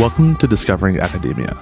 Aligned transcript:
Welcome 0.00 0.34
to 0.36 0.46
Discovering 0.46 0.98
Academia, 0.98 1.58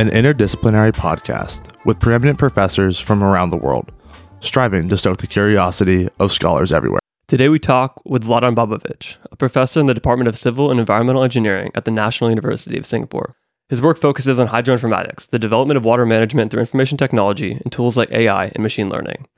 an 0.00 0.10
interdisciplinary 0.10 0.90
podcast 0.90 1.62
with 1.84 2.00
preeminent 2.00 2.36
professors 2.36 2.98
from 2.98 3.22
around 3.22 3.50
the 3.50 3.56
world, 3.56 3.92
striving 4.40 4.88
to 4.88 4.96
stoke 4.96 5.18
the 5.18 5.28
curiosity 5.28 6.08
of 6.18 6.32
scholars 6.32 6.72
everywhere. 6.72 6.98
Today 7.28 7.48
we 7.48 7.60
talk 7.60 8.02
with 8.04 8.24
Vladan 8.24 8.56
Babovic, 8.56 9.18
a 9.30 9.36
professor 9.36 9.78
in 9.78 9.86
the 9.86 9.94
Department 9.94 10.26
of 10.26 10.36
Civil 10.36 10.72
and 10.72 10.80
Environmental 10.80 11.22
Engineering 11.22 11.70
at 11.76 11.84
the 11.84 11.92
National 11.92 12.30
University 12.30 12.76
of 12.76 12.84
Singapore. 12.84 13.36
His 13.68 13.80
work 13.80 13.96
focuses 13.96 14.40
on 14.40 14.48
hydroinformatics, 14.48 15.30
the 15.30 15.38
development 15.38 15.78
of 15.78 15.84
water 15.84 16.04
management 16.04 16.50
through 16.50 16.62
information 16.62 16.98
technology 16.98 17.52
and 17.52 17.70
tools 17.70 17.96
like 17.96 18.10
AI 18.10 18.46
and 18.46 18.58
machine 18.64 18.88
learning. 18.88 19.28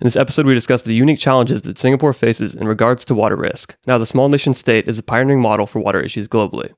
In 0.00 0.04
this 0.04 0.16
episode, 0.16 0.46
we 0.46 0.54
discuss 0.54 0.82
the 0.82 0.94
unique 0.94 1.20
challenges 1.20 1.62
that 1.62 1.78
Singapore 1.78 2.12
faces 2.12 2.56
in 2.56 2.66
regards 2.66 3.04
to 3.04 3.14
water 3.14 3.36
risk, 3.36 3.76
Now, 3.86 3.98
the 3.98 4.04
small 4.04 4.28
nation 4.28 4.52
state 4.52 4.88
is 4.88 4.98
a 4.98 5.02
pioneering 5.04 5.40
model 5.40 5.68
for 5.68 5.78
water 5.78 6.00
issues 6.00 6.26
globally. 6.26 6.72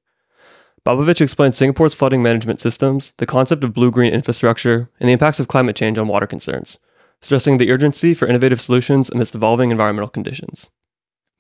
Babovic 0.84 1.20
explains 1.20 1.59
Singapore's 1.59 1.93
flooding 1.93 2.23
management 2.23 2.59
systems, 2.59 3.12
the 3.19 3.27
concept 3.27 3.62
of 3.65 3.75
blue 3.75 3.91
green 3.91 4.15
infrastructure, 4.15 4.89
and 4.98 5.09
the 5.09 5.12
impacts 5.12 5.39
of 5.39 5.47
climate 5.47 5.77
change 5.77 5.98
on 5.98 6.09
water 6.09 6.27
concerns, 6.27 6.79
stressing 7.20 7.59
the 7.59 7.70
urgency 7.70 8.15
for 8.15 8.27
innovative 8.27 8.62
solutions 8.62 9.11
amidst 9.11 9.34
evolving 9.34 9.70
environmental 9.70 10.09
conditions. 10.09 10.70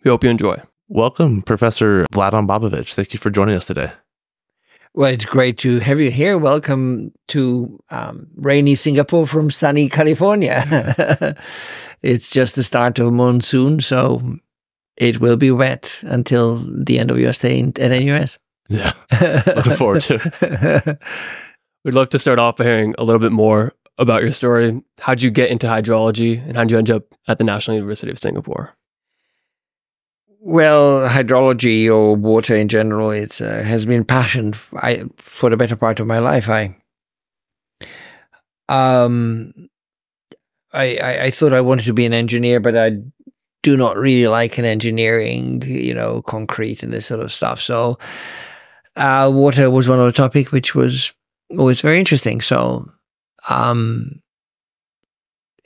We 0.04 0.10
hope 0.10 0.24
you 0.24 0.30
enjoy. 0.30 0.60
Welcome, 0.88 1.40
Professor 1.40 2.04
Vladan 2.12 2.46
Babovic. 2.46 2.92
Thank 2.92 3.14
you 3.14 3.18
for 3.18 3.30
joining 3.30 3.54
us 3.54 3.66
today. 3.66 3.92
Well, 4.92 5.10
it's 5.10 5.24
great 5.24 5.56
to 5.58 5.78
have 5.78 6.00
you 6.00 6.10
here. 6.10 6.36
Welcome 6.36 7.12
to 7.28 7.80
um, 7.90 8.26
rainy 8.34 8.74
Singapore 8.74 9.26
from 9.26 9.48
sunny 9.48 9.88
California. 9.88 10.64
it's 12.02 12.28
just 12.28 12.56
the 12.56 12.62
start 12.62 12.98
of 12.98 13.06
a 13.06 13.10
monsoon, 13.10 13.80
so 13.80 14.36
it 14.98 15.18
will 15.18 15.38
be 15.38 15.50
wet 15.50 16.02
until 16.04 16.56
the 16.56 16.98
end 16.98 17.10
of 17.10 17.18
your 17.18 17.32
stay 17.32 17.58
in, 17.58 17.72
at 17.80 17.90
NUS. 17.90 18.38
Yeah, 18.70 18.92
looking 19.46 19.74
forward 19.76 20.02
to 20.02 20.20
it. 20.40 20.98
We'd 21.84 21.94
love 21.94 22.08
to 22.10 22.18
start 22.18 22.38
off 22.38 22.56
by 22.56 22.64
hearing 22.64 22.94
a 22.98 23.04
little 23.04 23.20
bit 23.20 23.32
more 23.32 23.72
about 23.98 24.22
your 24.22 24.32
story. 24.32 24.80
How'd 25.00 25.22
you 25.22 25.30
get 25.30 25.50
into 25.50 25.66
hydrology 25.66 26.42
and 26.46 26.56
how'd 26.56 26.70
you 26.70 26.78
end 26.78 26.90
up 26.90 27.04
at 27.26 27.38
the 27.38 27.44
National 27.44 27.76
University 27.76 28.12
of 28.12 28.18
Singapore? 28.18 28.74
Well, 30.42 31.08
hydrology 31.08 31.92
or 31.92 32.14
water 32.16 32.56
in 32.56 32.68
general, 32.68 33.10
it 33.10 33.42
uh, 33.42 33.62
has 33.62 33.84
been 33.84 34.04
passion 34.04 34.52
f- 34.54 34.72
I, 34.76 35.04
for 35.16 35.50
the 35.50 35.56
better 35.56 35.76
part 35.76 36.00
of 36.00 36.06
my 36.06 36.18
life. 36.18 36.48
I, 36.48 36.76
um, 38.68 39.52
I, 40.72 40.96
I, 40.96 41.22
I 41.24 41.30
thought 41.30 41.52
I 41.52 41.60
wanted 41.60 41.84
to 41.86 41.92
be 41.92 42.06
an 42.06 42.14
engineer, 42.14 42.60
but 42.60 42.76
I 42.76 42.92
do 43.62 43.76
not 43.76 43.96
really 43.96 44.28
like 44.28 44.56
an 44.58 44.64
engineering, 44.64 45.62
you 45.66 45.92
know, 45.92 46.22
concrete 46.22 46.82
and 46.82 46.92
this 46.92 47.06
sort 47.06 47.20
of 47.20 47.32
stuff. 47.32 47.60
So, 47.60 47.98
uh, 48.96 49.30
water 49.32 49.70
was 49.70 49.88
one 49.88 50.00
of 50.00 50.06
the 50.06 50.12
topic 50.12 50.52
which 50.52 50.74
was 50.74 51.12
always 51.56 51.80
very 51.80 51.98
interesting. 51.98 52.40
So, 52.40 52.90
um, 53.48 54.20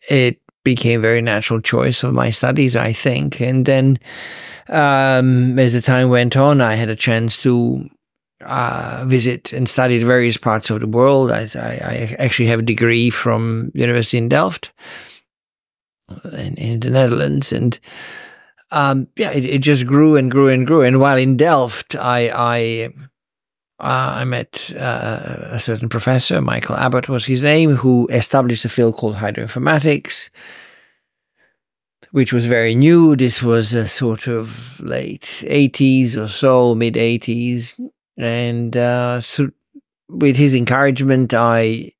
it 0.08 0.40
became 0.64 1.00
a 1.00 1.02
very 1.02 1.22
natural 1.22 1.60
choice 1.60 2.02
of 2.02 2.14
my 2.14 2.30
studies, 2.30 2.76
I 2.76 2.92
think. 2.92 3.40
And 3.40 3.66
then, 3.66 3.98
um, 4.68 5.58
as 5.58 5.74
the 5.74 5.80
time 5.80 6.08
went 6.08 6.36
on, 6.36 6.60
I 6.60 6.74
had 6.74 6.88
a 6.88 6.96
chance 6.96 7.38
to 7.42 7.88
uh, 8.44 9.04
visit 9.06 9.52
and 9.52 9.68
study 9.68 10.02
various 10.02 10.36
parts 10.36 10.70
of 10.70 10.80
the 10.80 10.86
world. 10.86 11.30
I, 11.30 11.46
I, 11.54 11.68
I 11.68 12.16
actually 12.18 12.46
have 12.46 12.60
a 12.60 12.64
degree 12.64 13.10
from 13.10 13.70
University 13.74 14.18
in 14.18 14.28
Delft 14.28 14.72
in, 16.32 16.54
in 16.56 16.80
the 16.80 16.90
Netherlands, 16.90 17.52
and 17.52 17.78
um, 18.70 19.08
yeah, 19.16 19.30
it, 19.30 19.44
it 19.44 19.58
just 19.58 19.86
grew 19.86 20.16
and 20.16 20.30
grew 20.30 20.48
and 20.48 20.66
grew. 20.66 20.82
And 20.82 21.00
while 21.00 21.16
in 21.16 21.36
Delft, 21.36 21.96
I 21.96 22.30
I 22.34 22.90
uh, 23.80 24.12
I 24.16 24.24
met 24.24 24.72
uh, 24.78 25.48
a 25.50 25.60
certain 25.60 25.88
professor, 25.88 26.40
Michael 26.40 26.76
Abbott 26.76 27.08
was 27.08 27.24
his 27.24 27.42
name, 27.42 27.76
who 27.76 28.06
established 28.08 28.64
a 28.64 28.68
field 28.68 28.96
called 28.96 29.16
hydroinformatics, 29.16 30.30
which 32.12 32.32
was 32.32 32.46
very 32.46 32.76
new. 32.76 33.16
This 33.16 33.42
was 33.42 33.74
a 33.74 33.88
sort 33.88 34.28
of 34.28 34.78
late 34.80 35.42
80s 35.46 36.16
or 36.16 36.28
so, 36.28 36.74
mid 36.76 36.94
80s. 36.94 37.74
And 38.16 38.76
uh, 38.76 39.20
with 40.08 40.36
his 40.36 40.54
encouragement, 40.54 41.34
I 41.34 41.90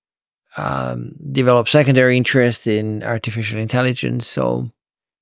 um, 0.57 1.17
developed 1.33 1.71
secondary 1.71 2.17
interest 2.17 2.69
in 2.69 3.03
artificial 3.03 3.59
intelligence. 3.59 4.29
So 4.29 4.71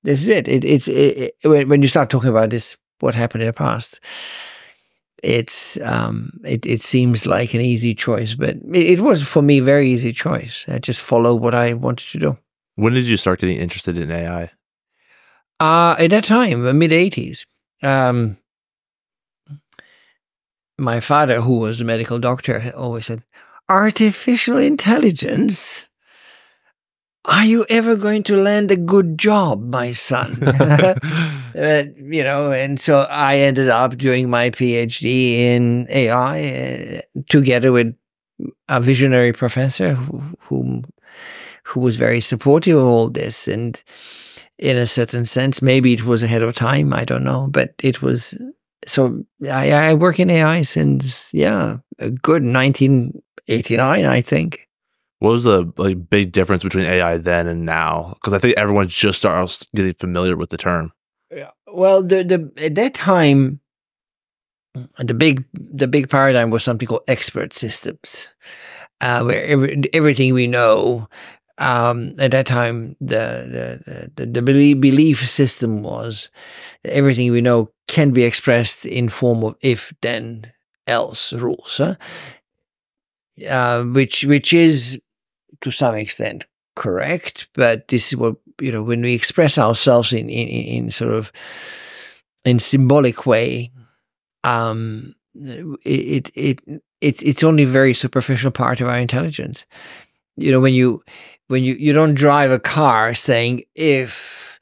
this 0.03 0.21
is 0.21 0.29
it. 0.29 0.47
it 0.47 0.63
it's 0.63 0.87
it, 0.87 1.35
it, 1.43 1.67
when 1.67 1.81
you 1.81 1.87
start 1.87 2.11
talking 2.11 2.29
about 2.29 2.51
this, 2.51 2.77
what 2.99 3.15
happened 3.15 3.41
in 3.41 3.47
the 3.47 3.53
past, 3.53 3.99
it's 5.23 5.79
um, 5.81 6.39
it 6.43 6.65
it 6.65 6.81
seems 6.81 7.25
like 7.25 7.53
an 7.53 7.61
easy 7.61 7.95
choice, 7.95 8.35
but 8.35 8.57
it, 8.73 8.99
it 8.99 8.99
was 8.99 9.23
for 9.23 9.41
me 9.41 9.61
very 9.61 9.89
easy 9.89 10.11
choice. 10.11 10.65
I 10.67 10.79
just 10.79 11.01
followed 11.01 11.41
what 11.41 11.55
I 11.55 11.73
wanted 11.73 12.09
to 12.09 12.19
do. 12.19 12.37
When 12.75 12.93
did 12.93 13.05
you 13.05 13.17
start 13.17 13.39
getting 13.39 13.57
interested 13.57 13.97
in 13.97 14.11
AI? 14.11 14.51
Uh, 15.59 15.95
at 15.97 16.09
that 16.09 16.25
time, 16.25 16.63
the 16.63 16.73
mid 16.73 16.91
80s, 16.91 17.45
um, 17.81 18.37
my 20.77 20.99
father, 20.99 21.39
who 21.39 21.59
was 21.59 21.79
a 21.79 21.85
medical 21.85 22.19
doctor, 22.19 22.73
always 22.75 23.05
said, 23.05 23.23
Artificial 23.69 24.57
intelligence? 24.57 25.85
Are 27.25 27.45
you 27.45 27.65
ever 27.69 27.95
going 27.95 28.23
to 28.23 28.35
land 28.35 28.69
a 28.71 28.75
good 28.75 29.17
job, 29.17 29.63
my 29.63 29.91
son? 29.91 30.43
uh, 30.43 31.83
you 31.95 32.23
know, 32.23 32.51
and 32.51 32.79
so 32.79 33.01
I 33.01 33.37
ended 33.37 33.69
up 33.69 33.97
doing 33.97 34.29
my 34.29 34.49
PhD 34.49 35.37
in 35.37 35.87
AI 35.89 36.97
uh, 36.97 37.21
together 37.29 37.71
with 37.71 37.95
a 38.67 38.81
visionary 38.81 39.31
professor 39.31 39.93
who, 39.93 40.21
who, 40.39 40.83
who 41.63 41.79
was 41.79 41.95
very 41.95 42.19
supportive 42.19 42.77
of 42.77 42.85
all 42.85 43.09
this. 43.09 43.47
And 43.47 43.81
in 44.63 44.77
a 44.77 44.87
certain 44.87 45.25
sense. 45.25 45.61
Maybe 45.61 45.93
it 45.93 46.05
was 46.05 46.23
ahead 46.23 46.41
of 46.41 46.55
time. 46.55 46.93
I 46.93 47.03
don't 47.05 47.23
know, 47.23 47.47
but 47.51 47.73
it 47.83 48.01
was. 48.01 48.39
So 48.85 49.23
I, 49.49 49.71
I 49.71 49.93
work 49.93 50.19
in 50.19 50.29
AI 50.29 50.61
since 50.61 51.33
yeah, 51.33 51.77
a 51.99 52.09
good 52.09 52.43
1989, 52.43 54.05
I 54.05 54.21
think. 54.21 54.67
What 55.23 55.31
was 55.31 55.45
the 55.45 55.71
like 55.77 56.09
big 56.09 56.33
difference 56.33 56.63
between 56.63 56.83
AI 56.83 57.17
then 57.17 57.47
and 57.47 57.65
now? 57.65 58.11
Because 58.15 58.33
I 58.33 58.39
think 58.39 58.57
everyone 58.57 58.89
just 58.89 59.19
starts 59.19 59.65
getting 59.73 59.93
familiar 59.93 60.35
with 60.35 60.49
the 60.49 60.57
term. 60.57 60.91
Yeah. 61.31 61.51
Well, 61.65 62.03
the 62.03 62.25
the 62.25 62.51
at 62.57 62.75
that 62.75 62.93
time, 62.93 63.61
the 64.99 65.13
big 65.13 65.45
the 65.53 65.87
big 65.87 66.09
paradigm 66.09 66.49
was 66.49 66.65
something 66.65 66.89
called 66.89 67.05
expert 67.07 67.53
systems, 67.53 68.27
uh, 68.99 69.23
where 69.23 69.41
every, 69.45 69.83
everything 69.93 70.33
we 70.33 70.45
know 70.45 71.07
um, 71.57 72.15
at 72.19 72.31
that 72.31 72.45
time, 72.45 72.97
the 72.99 73.79
the, 73.85 74.11
the, 74.17 74.25
the 74.25 74.41
belief, 74.41 74.81
belief 74.81 75.29
system 75.29 75.83
was 75.83 76.29
everything 76.83 77.31
we 77.31 77.39
know 77.39 77.71
can 77.87 78.11
be 78.11 78.25
expressed 78.25 78.85
in 78.85 79.07
form 79.07 79.41
of 79.45 79.55
if 79.61 79.93
then 80.01 80.51
else 80.85 81.31
rules, 81.31 81.77
huh? 81.77 81.95
uh, 83.49 83.83
which 83.85 84.25
which 84.25 84.51
is 84.51 85.01
to 85.61 85.71
some 85.71 85.95
extent 85.95 86.45
correct. 86.75 87.47
But 87.53 87.87
this 87.87 88.11
is 88.11 88.17
what 88.17 88.35
you 88.61 88.71
know 88.71 88.83
when 88.83 89.01
we 89.01 89.13
express 89.13 89.57
ourselves 89.57 90.13
in 90.13 90.29
in, 90.29 90.47
in 90.47 90.91
sort 90.91 91.13
of 91.13 91.31
in 92.45 92.59
symbolic 92.59 93.25
way. 93.25 93.71
Um, 94.43 95.15
it, 95.35 95.79
it 95.85 96.31
it 96.35 96.81
it 97.01 97.23
it's 97.23 97.43
only 97.43 97.65
very 97.65 97.93
superficial 97.93 98.51
part 98.51 98.81
of 98.81 98.87
our 98.87 98.97
intelligence. 98.97 99.65
You 100.35 100.51
know 100.51 100.59
when 100.59 100.73
you 100.73 101.03
when 101.47 101.63
you, 101.63 101.75
you 101.75 101.93
don't 101.93 102.15
drive 102.15 102.51
a 102.51 102.59
car 102.59 103.13
saying 103.13 103.63
if 103.75 104.59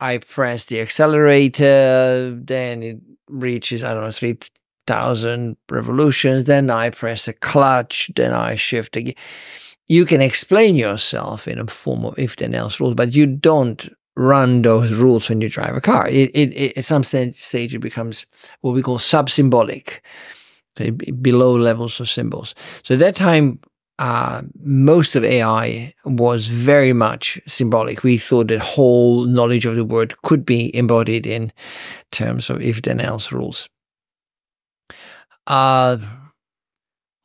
I 0.00 0.18
press 0.18 0.66
the 0.66 0.80
accelerator, 0.80 2.34
then 2.34 2.82
it 2.82 2.98
reaches, 3.28 3.84
I 3.84 3.92
don't 3.92 4.04
know, 4.04 4.10
3,000 4.10 5.56
revolutions. 5.68 6.44
Then 6.44 6.70
I 6.70 6.90
press 6.90 7.28
a 7.28 7.34
clutch, 7.34 8.10
then 8.16 8.32
I 8.32 8.56
shift 8.56 8.96
again. 8.96 9.14
You 9.90 10.06
can 10.06 10.20
explain 10.20 10.76
yourself 10.76 11.48
in 11.48 11.58
a 11.58 11.66
form 11.66 12.04
of 12.04 12.16
if 12.16 12.36
then 12.36 12.54
else 12.54 12.78
rules, 12.78 12.94
but 12.94 13.12
you 13.12 13.26
don't 13.26 13.88
run 14.16 14.62
those 14.62 14.92
rules 14.94 15.28
when 15.28 15.40
you 15.40 15.48
drive 15.48 15.74
a 15.74 15.80
car. 15.80 16.06
It, 16.06 16.30
it, 16.30 16.54
it 16.54 16.78
at 16.78 16.84
some 16.84 17.02
stage, 17.02 17.74
it 17.74 17.80
becomes 17.80 18.26
what 18.60 18.72
we 18.72 18.82
call 18.82 19.00
sub-symbolic, 19.00 20.00
below 21.20 21.56
levels 21.56 21.98
of 21.98 22.08
symbols. 22.08 22.54
So 22.84 22.94
at 22.94 23.00
that 23.00 23.16
time, 23.16 23.58
uh, 23.98 24.42
most 24.62 25.16
of 25.16 25.24
AI 25.24 25.92
was 26.04 26.46
very 26.46 26.92
much 26.92 27.40
symbolic. 27.48 28.04
We 28.04 28.16
thought 28.16 28.46
that 28.46 28.60
whole 28.60 29.24
knowledge 29.24 29.66
of 29.66 29.74
the 29.74 29.84
world 29.84 30.14
could 30.22 30.46
be 30.46 30.74
embodied 30.74 31.26
in 31.26 31.52
terms 32.12 32.48
of 32.48 32.62
if 32.62 32.80
then 32.82 33.00
else 33.00 33.32
rules. 33.32 33.68
Uh, 35.48 35.98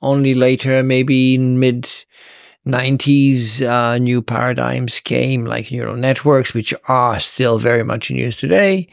only 0.02 0.34
later, 0.34 0.82
maybe 0.82 1.36
in 1.36 1.60
mid 1.60 1.88
90s, 2.66 3.62
uh, 3.62 3.98
new 4.00 4.22
paradigms 4.22 5.00
came 5.00 5.46
like 5.46 5.72
neural 5.72 5.96
networks, 5.96 6.54
which 6.54 6.74
are 6.88 7.20
still 7.20 7.60
very 7.60 7.84
much 7.84 8.10
in 8.12 8.18
use 8.18 8.36
today. 8.36 8.88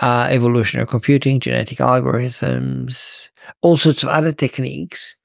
uh, 0.00 0.28
evolutionary 0.30 0.86
computing, 0.86 1.40
genetic 1.40 1.78
algorithms, 1.78 3.30
all 3.60 3.76
sorts 3.76 4.02
of 4.02 4.08
other 4.08 4.32
techniques 4.32 5.16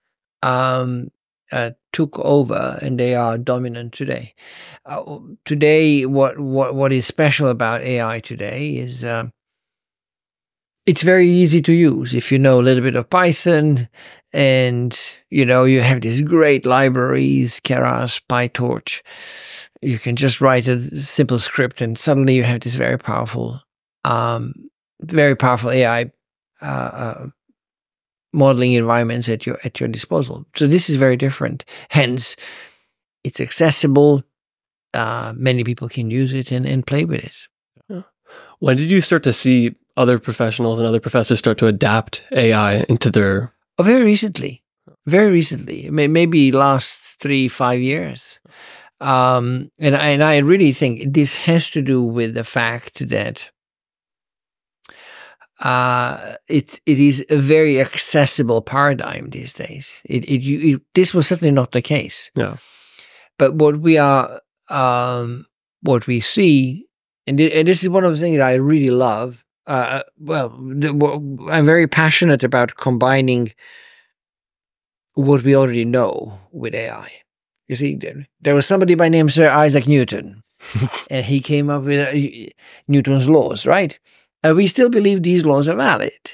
um, 0.43 1.09
uh, 1.51 1.71
took 1.93 2.19
over, 2.19 2.77
and 2.81 2.99
they 2.99 3.15
are 3.15 3.37
dominant 3.37 3.93
today. 3.93 4.33
Uh, 4.85 5.19
today, 5.45 6.05
what 6.05 6.39
what 6.39 6.75
what 6.75 6.91
is 6.91 7.05
special 7.05 7.47
about 7.49 7.81
AI 7.81 8.19
today 8.19 8.71
is 8.71 9.03
um, 9.03 9.31
it's 10.87 11.03
very 11.03 11.29
easy 11.29 11.61
to 11.61 11.73
use 11.73 12.13
if 12.13 12.31
you 12.31 12.39
know 12.39 12.59
a 12.59 12.63
little 12.63 12.81
bit 12.81 12.95
of 12.95 13.09
Python, 13.09 13.89
and 14.33 14.97
you 15.29 15.45
know 15.45 15.65
you 15.65 15.81
have 15.81 16.01
these 16.01 16.21
great 16.21 16.65
libraries, 16.65 17.59
Keras, 17.59 18.21
PyTorch. 18.27 19.01
You 19.81 19.99
can 19.99 20.15
just 20.15 20.41
write 20.41 20.67
a 20.67 20.97
simple 20.97 21.39
script, 21.39 21.81
and 21.81 21.97
suddenly 21.97 22.35
you 22.35 22.43
have 22.43 22.61
this 22.61 22.75
very 22.75 22.97
powerful, 22.97 23.61
um, 24.05 24.53
very 25.01 25.35
powerful 25.35 25.69
AI 25.69 26.09
uh, 26.61 26.65
uh, 26.65 27.27
modeling 28.31 28.73
environments 28.73 29.27
at 29.27 29.45
your 29.45 29.59
at 29.65 29.81
your 29.81 29.89
disposal. 29.89 30.45
So 30.55 30.67
this 30.67 30.89
is 30.89 30.95
very 30.95 31.17
different. 31.17 31.65
Hence, 31.89 32.37
it's 33.25 33.41
accessible. 33.41 34.23
Uh, 34.93 35.33
many 35.35 35.65
people 35.65 35.89
can 35.89 36.09
use 36.09 36.31
it 36.33 36.49
and, 36.51 36.65
and 36.65 36.87
play 36.87 37.03
with 37.03 37.23
it. 37.23 37.47
When 38.59 38.77
did 38.77 38.89
you 38.89 39.01
start 39.01 39.23
to 39.23 39.33
see 39.33 39.75
other 39.97 40.19
professionals 40.19 40.79
and 40.79 40.87
other 40.87 41.01
professors 41.01 41.39
start 41.39 41.57
to 41.57 41.67
adapt 41.67 42.23
AI 42.31 42.85
into 42.87 43.09
their? 43.09 43.53
Oh, 43.77 43.83
very 43.83 44.03
recently, 44.03 44.63
very 45.05 45.31
recently, 45.31 45.89
maybe 45.89 46.51
last 46.51 47.19
three 47.19 47.47
five 47.47 47.81
years. 47.81 48.39
Um, 48.99 49.71
and 49.77 49.95
and 49.95 50.23
I 50.23 50.37
really 50.37 50.71
think 50.71 51.13
this 51.13 51.37
has 51.37 51.69
to 51.71 51.81
do 51.81 52.01
with 52.03 52.33
the 52.33 52.43
fact 52.43 53.09
that 53.09 53.51
uh, 55.59 56.35
it 56.47 56.79
it 56.85 56.99
is 56.99 57.25
a 57.29 57.37
very 57.37 57.81
accessible 57.81 58.61
paradigm 58.61 59.29
these 59.29 59.53
days. 59.53 60.01
It, 60.05 60.23
it, 60.25 60.41
you, 60.41 60.75
it, 60.75 60.81
this 60.93 61.13
was 61.13 61.27
certainly 61.27 61.51
not 61.51 61.71
the 61.71 61.81
case. 61.81 62.31
Yeah. 62.35 62.57
But 63.39 63.55
what 63.55 63.79
we 63.79 63.97
are, 63.97 64.41
um, 64.69 65.45
what 65.81 66.07
we 66.07 66.19
see, 66.19 66.87
and, 67.27 67.39
and 67.39 67.67
this 67.67 67.83
is 67.83 67.89
one 67.89 68.03
of 68.03 68.11
the 68.11 68.17
things 68.17 68.37
that 68.37 68.47
I 68.47 68.55
really 68.55 68.89
love. 68.89 69.43
Uh, 69.67 70.01
well, 70.17 70.53
I'm 71.51 71.65
very 71.65 71.87
passionate 71.87 72.43
about 72.43 72.77
combining 72.77 73.53
what 75.13 75.43
we 75.43 75.55
already 75.55 75.83
know 75.83 76.39
with 76.51 76.73
AI. 76.73 77.11
You 77.67 77.75
see, 77.75 77.99
there, 78.41 78.55
was 78.55 78.65
somebody 78.65 78.95
by 78.95 79.09
name 79.09 79.27
Sir 79.27 79.49
Isaac 79.49 79.85
Newton, 79.85 80.41
and 81.09 81.25
he 81.25 81.41
came 81.41 81.69
up 81.69 81.83
with 81.83 82.07
uh, 82.07 82.49
Newton's 82.87 83.27
laws, 83.27 83.65
right? 83.65 83.99
Uh, 84.41 84.53
we 84.55 84.67
still 84.67 84.89
believe 84.89 85.21
these 85.21 85.45
laws 85.45 85.67
are 85.67 85.75
valid. 85.75 86.31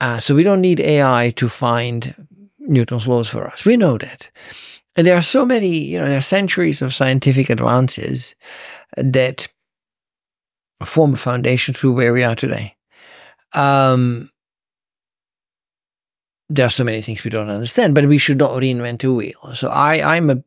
Uh, 0.00 0.20
so 0.20 0.34
we 0.34 0.42
don't 0.42 0.60
need 0.60 0.80
AI 0.80 1.32
to 1.36 1.48
find 1.48 2.26
Newton's 2.58 3.08
laws 3.08 3.28
for 3.28 3.46
us. 3.46 3.64
We 3.64 3.78
know 3.78 3.96
that. 3.96 4.30
And 4.96 5.06
there 5.06 5.16
are 5.16 5.22
so 5.22 5.46
many, 5.46 5.78
you 5.78 5.98
know, 5.98 6.06
there 6.06 6.18
are 6.18 6.22
centuries 6.22 6.82
of 6.82 6.92
scientific 6.92 7.48
advances 7.48 8.34
that 8.96 9.48
form 10.84 11.14
a 11.14 11.16
foundation 11.16 11.74
to 11.74 11.92
where 11.92 12.12
we 12.12 12.24
are 12.24 12.36
today. 12.36 12.76
Um, 13.52 14.30
there 16.48 16.66
are 16.66 16.70
so 16.70 16.84
many 16.84 17.00
things 17.00 17.24
we 17.24 17.30
don't 17.30 17.48
understand, 17.48 17.94
but 17.94 18.06
we 18.06 18.18
should 18.18 18.38
not 18.38 18.60
reinvent 18.60 19.00
the 19.00 19.12
wheel. 19.12 19.54
So 19.54 19.68
I, 19.68 20.16
I'm 20.16 20.30
a 20.30 20.42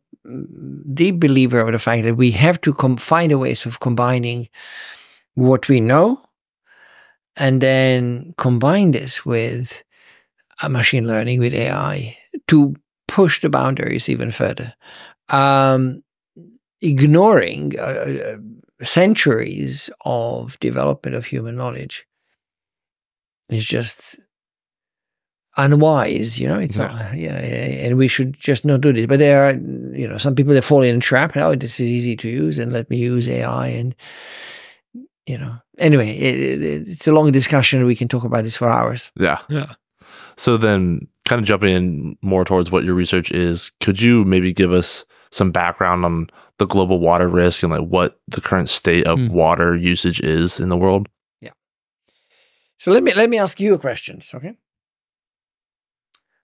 deep 0.94 1.20
believer 1.20 1.60
of 1.60 1.72
the 1.72 1.80
fact 1.80 2.04
that 2.04 2.16
we 2.16 2.32
have 2.32 2.62
to 2.62 2.74
com- 2.74 2.98
find 2.98 3.32
a 3.32 3.38
ways 3.38 3.66
of 3.66 3.80
combining 3.80 4.48
what 5.34 5.68
we 5.68 5.80
know 5.80 6.22
and 7.38 7.62
then 7.62 8.34
combine 8.38 8.92
this 8.92 9.26
with 9.26 9.84
machine 10.70 11.08
learning 11.08 11.40
with 11.40 11.54
AI 11.54 12.18
to 12.48 12.76
push 13.08 13.42
the 13.42 13.50
boundaries 13.50 14.10
even 14.10 14.32
further. 14.32 14.74
Um, 15.30 16.04
ignoring 16.82 17.74
uh, 17.80 17.82
uh, 17.82 18.38
centuries 18.82 19.90
of 20.04 20.60
development 20.60 21.16
of 21.16 21.26
human 21.26 21.56
knowledge 21.56 22.06
is 23.50 23.66
just 23.66 24.20
unwise, 25.58 26.40
you 26.40 26.48
know. 26.48 26.60
It's 26.60 26.78
yeah. 26.78 26.88
not, 26.88 27.18
you 27.18 27.30
know, 27.30 27.36
and 27.36 27.98
we 27.98 28.08
should 28.08 28.38
just 28.38 28.66
not 28.66 28.82
do 28.82 28.92
this. 28.92 29.08
But 29.08 29.20
there 29.20 29.46
are, 29.46 29.54
you 29.54 30.08
know, 30.08 30.18
some 30.18 30.36
people 30.36 30.54
that 30.54 30.64
fall 30.64 30.84
in 30.84 30.98
a 30.98 31.00
trap. 31.00 31.36
Oh, 31.38 31.56
this 31.56 31.80
is 31.80 31.88
easy 31.88 32.16
to 32.18 32.30
use, 32.30 32.60
and 32.60 32.74
let 32.74 32.90
me 32.90 32.98
use 32.98 33.30
AI, 33.30 33.68
and 33.68 33.96
you 35.26 35.38
know. 35.38 35.58
Anyway, 35.78 36.10
it, 36.10 36.62
it, 36.62 36.88
it's 36.88 37.08
a 37.08 37.14
long 37.14 37.32
discussion. 37.32 37.86
We 37.86 37.96
can 37.96 38.08
talk 38.08 38.24
about 38.24 38.44
this 38.44 38.58
for 38.58 38.70
hours. 38.70 39.12
Yeah. 39.16 39.40
Yeah. 39.50 39.74
So 40.38 40.58
then, 40.58 41.08
kind 41.26 41.40
of 41.40 41.48
jumping 41.48 41.76
in 41.76 42.18
more 42.22 42.46
towards 42.46 42.72
what 42.72 42.84
your 42.84 42.94
research 42.94 43.32
is, 43.32 43.72
could 43.82 44.02
you 44.02 44.26
maybe 44.26 44.54
give 44.54 44.72
us 44.72 45.06
some 45.36 45.52
background 45.52 46.06
on 46.06 46.30
the 46.58 46.66
global 46.66 47.00
water 47.00 47.28
risk 47.28 47.62
and 47.62 47.72
like 47.72 47.82
what 47.82 48.20
the 48.28 48.40
current 48.40 48.70
state 48.70 49.06
of 49.06 49.20
mm. 49.20 49.30
water 49.30 49.76
usage 49.76 50.22
is 50.22 50.60
in 50.60 50.70
the 50.70 50.78
world? 50.78 51.10
Yeah. 51.42 51.52
So 52.80 52.92
let 52.92 53.04
me 53.04 53.14
let 53.14 53.30
me 53.30 53.38
ask 53.38 53.60
you 53.60 53.74
a 53.74 53.80
question. 53.80 54.22
Okay. 54.34 54.54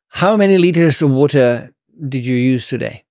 How 0.09 0.35
many 0.35 0.57
liters 0.57 1.01
of 1.01 1.09
water 1.09 1.73
did 2.09 2.25
you 2.25 2.35
use 2.35 2.67
today? 2.67 3.05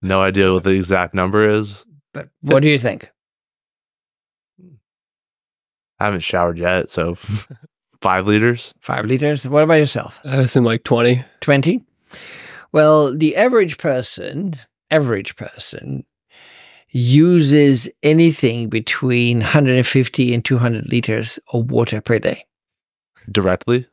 No 0.00 0.22
idea 0.22 0.52
what 0.52 0.64
the 0.64 0.70
exact 0.70 1.14
number 1.14 1.46
is. 1.46 1.84
But 2.14 2.30
what 2.40 2.62
do 2.62 2.68
you 2.70 2.78
think? 2.78 3.10
I 6.00 6.06
haven't 6.06 6.20
showered 6.20 6.58
yet, 6.58 6.88
so 6.88 7.14
five 8.00 8.26
liters. 8.26 8.72
Five 8.80 9.04
liters. 9.04 9.46
What 9.46 9.62
about 9.62 9.74
yourself? 9.74 10.18
I 10.24 10.36
assume 10.36 10.64
like 10.64 10.82
20. 10.82 11.22
20? 11.40 11.84
Well, 12.72 13.16
the 13.16 13.36
average 13.36 13.78
person, 13.78 14.54
average 14.90 15.36
person, 15.36 16.04
uses 16.88 17.90
anything 18.02 18.68
between 18.68 19.38
150 19.38 20.34
and 20.34 20.44
200 20.44 20.90
liters 20.90 21.38
of 21.52 21.70
water 21.70 22.00
per 22.00 22.18
day. 22.18 22.44
Directly? 23.30 23.86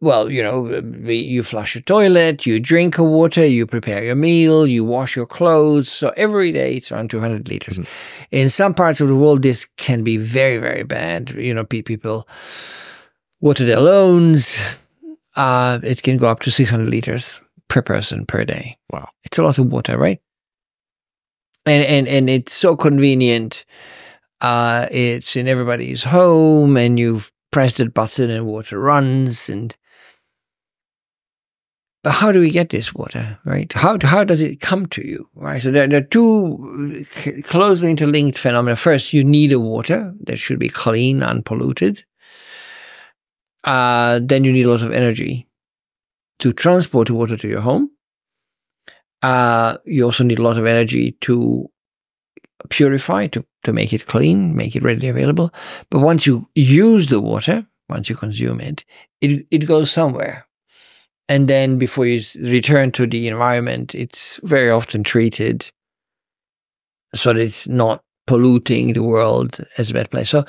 well, 0.00 0.30
you 0.30 0.42
know, 0.42 0.68
you 1.08 1.42
flush 1.42 1.74
a 1.74 1.80
toilet, 1.80 2.46
you 2.46 2.60
drink 2.60 2.98
a 2.98 3.02
water, 3.02 3.44
you 3.44 3.66
prepare 3.66 4.04
your 4.04 4.14
meal, 4.14 4.66
you 4.66 4.84
wash 4.84 5.16
your 5.16 5.26
clothes. 5.26 5.90
So 5.90 6.12
every 6.16 6.52
day 6.52 6.74
it's 6.74 6.92
around 6.92 7.10
200 7.10 7.48
liters. 7.48 7.78
Mm. 7.78 7.86
In 8.30 8.50
some 8.50 8.74
parts 8.74 9.00
of 9.00 9.08
the 9.08 9.16
world, 9.16 9.42
this 9.42 9.64
can 9.76 10.04
be 10.04 10.16
very, 10.16 10.58
very 10.58 10.84
bad. 10.84 11.30
You 11.30 11.54
know, 11.54 11.64
people 11.64 12.28
water 13.40 13.64
their 13.64 13.80
lawns. 13.80 14.62
Uh, 15.34 15.80
it 15.82 16.02
can 16.02 16.16
go 16.16 16.28
up 16.28 16.40
to 16.40 16.50
600 16.50 16.88
liters 16.88 17.40
per 17.68 17.82
person 17.82 18.26
per 18.26 18.44
day. 18.44 18.76
Wow. 18.90 19.08
It's 19.24 19.38
a 19.38 19.42
lot 19.42 19.58
of 19.58 19.72
water, 19.72 19.98
right? 19.98 20.20
And, 21.64 21.84
and, 21.84 22.08
and 22.08 22.28
it's 22.28 22.54
so 22.54 22.76
convenient. 22.76 23.64
Uh, 24.40 24.88
it's 24.90 25.36
in 25.36 25.46
everybody's 25.46 26.02
home 26.02 26.76
and 26.76 26.98
you've 26.98 27.32
pressed 27.52 27.78
a 27.78 27.88
button 27.88 28.30
and 28.30 28.46
water 28.46 28.80
runs 28.80 29.48
and 29.48 29.76
but 32.02 32.12
how 32.12 32.32
do 32.32 32.40
we 32.40 32.50
get 32.50 32.70
this 32.70 32.92
water 32.92 33.38
right 33.44 33.72
how, 33.74 33.96
how 34.02 34.24
does 34.24 34.42
it 34.42 34.60
come 34.60 34.86
to 34.86 35.06
you 35.06 35.28
right 35.36 35.62
so 35.62 35.70
there, 35.70 35.86
there 35.86 36.00
are 36.00 36.04
two 36.04 37.04
closely 37.44 37.90
interlinked 37.90 38.38
phenomena 38.38 38.74
first 38.74 39.12
you 39.12 39.22
need 39.22 39.52
a 39.52 39.60
water 39.60 40.12
that 40.24 40.38
should 40.38 40.58
be 40.58 40.68
clean 40.68 41.22
unpolluted 41.22 42.04
uh, 43.64 44.18
then 44.20 44.42
you 44.42 44.52
need 44.52 44.64
a 44.64 44.70
lot 44.70 44.82
of 44.82 44.90
energy 44.90 45.46
to 46.42 46.52
transport 46.52 47.10
water 47.10 47.36
to 47.36 47.48
your 47.48 47.60
home 47.60 47.90
uh, 49.22 49.78
you 49.84 50.04
also 50.04 50.24
need 50.24 50.38
a 50.38 50.42
lot 50.42 50.58
of 50.58 50.66
energy 50.66 51.12
to 51.20 51.68
purify 52.68 53.26
to, 53.28 53.44
to 53.64 53.72
make 53.72 53.92
it 53.92 54.06
clean, 54.06 54.54
make 54.56 54.76
it 54.76 54.82
readily 54.82 55.08
available. 55.08 55.52
But 55.90 56.00
once 56.00 56.26
you 56.26 56.48
use 56.54 57.06
the 57.06 57.20
water, 57.20 57.66
once 57.88 58.08
you 58.08 58.16
consume 58.16 58.60
it, 58.60 58.84
it, 59.20 59.46
it 59.50 59.66
goes 59.66 59.90
somewhere. 59.90 60.46
And 61.28 61.48
then 61.48 61.78
before 61.78 62.06
you 62.06 62.20
return 62.40 62.92
to 62.92 63.06
the 63.06 63.28
environment, 63.28 63.94
it's 63.94 64.40
very 64.42 64.70
often 64.70 65.04
treated 65.04 65.70
so 67.14 67.32
that 67.32 67.40
it's 67.40 67.68
not 67.68 68.02
polluting 68.26 68.92
the 68.92 69.02
world 69.02 69.60
as 69.78 69.90
a 69.90 69.94
bad 69.94 70.10
place. 70.10 70.30
So, 70.30 70.44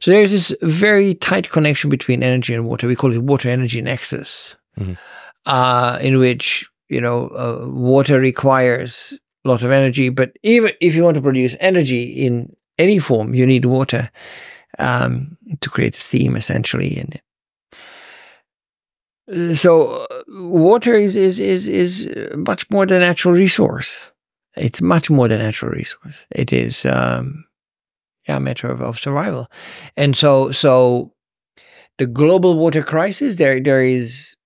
so 0.00 0.10
there's 0.10 0.30
this 0.30 0.54
very 0.62 1.14
tight 1.14 1.50
connection 1.50 1.90
between 1.90 2.22
energy 2.22 2.54
and 2.54 2.66
water. 2.66 2.86
We 2.86 2.96
call 2.96 3.12
it 3.12 3.22
water 3.22 3.48
energy 3.48 3.82
nexus, 3.82 4.56
mm-hmm. 4.78 4.94
Uh, 5.46 5.98
in 6.02 6.18
which 6.18 6.68
you 6.88 7.00
know 7.00 7.28
uh, 7.28 7.66
water 7.68 8.20
requires 8.20 9.18
a 9.44 9.48
lot 9.48 9.62
of 9.62 9.70
energy. 9.70 10.08
But 10.08 10.32
even 10.42 10.72
if 10.80 10.94
you 10.94 11.04
want 11.04 11.16
to 11.16 11.22
produce 11.22 11.56
energy 11.60 12.04
in 12.26 12.54
any 12.78 12.98
form, 12.98 13.34
you 13.34 13.46
need 13.46 13.64
water 13.64 14.10
um, 14.78 15.36
to 15.60 15.70
create 15.70 15.94
steam, 15.94 16.36
essentially. 16.36 16.98
And 16.98 17.20
uh, 19.50 19.54
so, 19.54 20.06
uh, 20.10 20.22
water 20.28 20.94
is 20.94 21.16
is 21.16 21.40
is 21.40 21.68
is 21.68 22.08
much 22.34 22.70
more 22.70 22.86
than 22.86 23.02
a 23.02 23.06
natural 23.06 23.34
resource. 23.34 24.10
It's 24.56 24.82
much 24.82 25.10
more 25.10 25.28
than 25.28 25.40
a 25.40 25.44
natural 25.44 25.72
resource. 25.72 26.26
It 26.30 26.52
is 26.52 26.84
um, 26.84 27.46
yeah, 28.28 28.38
matter 28.38 28.68
of, 28.68 28.80
of 28.80 28.98
survival. 28.98 29.48
And 29.96 30.16
so, 30.16 30.52
so 30.52 31.12
the 31.98 32.06
global 32.06 32.56
water 32.56 32.82
crisis, 32.82 33.36
there, 33.36 33.60
there 33.60 33.82
is 33.82 34.36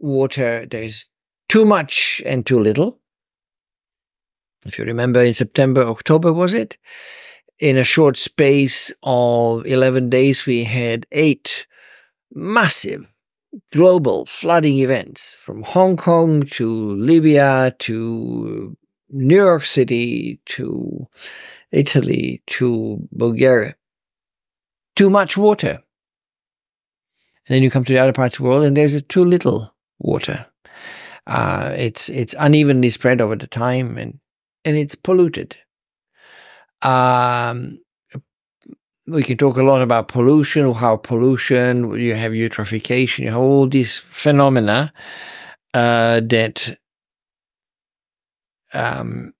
water, 0.00 0.66
there's 0.66 1.06
too 1.48 1.64
much 1.64 2.22
and 2.26 2.44
too 2.44 2.58
little. 2.58 3.00
If 4.64 4.78
you 4.78 4.84
remember 4.84 5.22
in 5.22 5.34
September, 5.34 5.82
October, 5.82 6.32
was 6.32 6.52
it? 6.52 6.76
In 7.58 7.76
a 7.76 7.84
short 7.84 8.16
space 8.16 8.92
of 9.02 9.66
11 9.66 10.10
days, 10.10 10.46
we 10.46 10.64
had 10.64 11.06
eight 11.12 11.66
massive 12.32 13.06
global 13.72 14.26
flooding 14.26 14.78
events 14.78 15.34
from 15.34 15.62
Hong 15.62 15.96
Kong 15.96 16.42
to 16.42 16.66
Libya 16.94 17.74
to 17.80 18.76
New 19.10 19.36
York 19.36 19.64
City 19.64 20.40
to 20.46 21.06
Italy 21.72 22.42
to 22.46 23.08
Bulgaria. 23.12 23.74
Too 24.96 25.10
much 25.10 25.36
water. 25.36 25.80
And 27.48 27.56
then 27.56 27.62
you 27.62 27.70
come 27.70 27.84
to 27.84 27.92
the 27.92 27.98
other 27.98 28.12
parts 28.12 28.38
of 28.38 28.44
the 28.44 28.48
world 28.48 28.64
and 28.64 28.76
there's 28.76 29.00
too 29.04 29.24
little 29.24 29.74
water. 30.00 30.46
Uh, 31.26 31.72
it's 31.76 32.08
it's 32.08 32.34
unevenly 32.38 32.90
spread 32.90 33.20
over 33.20 33.36
the 33.36 33.46
time 33.46 33.96
and 33.96 34.18
and 34.64 34.76
it's 34.76 34.94
polluted. 34.94 35.56
Um, 36.82 37.78
we 39.06 39.22
can 39.22 39.36
talk 39.36 39.56
a 39.56 39.62
lot 39.62 39.82
about 39.82 40.08
pollution, 40.08 40.72
how 40.72 40.96
pollution, 40.96 41.98
you 41.98 42.14
have 42.14 42.32
eutrophication, 42.32 43.24
you 43.24 43.30
have 43.30 43.38
all 43.40 43.68
these 43.68 43.98
phenomena 43.98 44.92
uh, 45.74 46.20
that 46.24 46.78
um, 48.72 49.32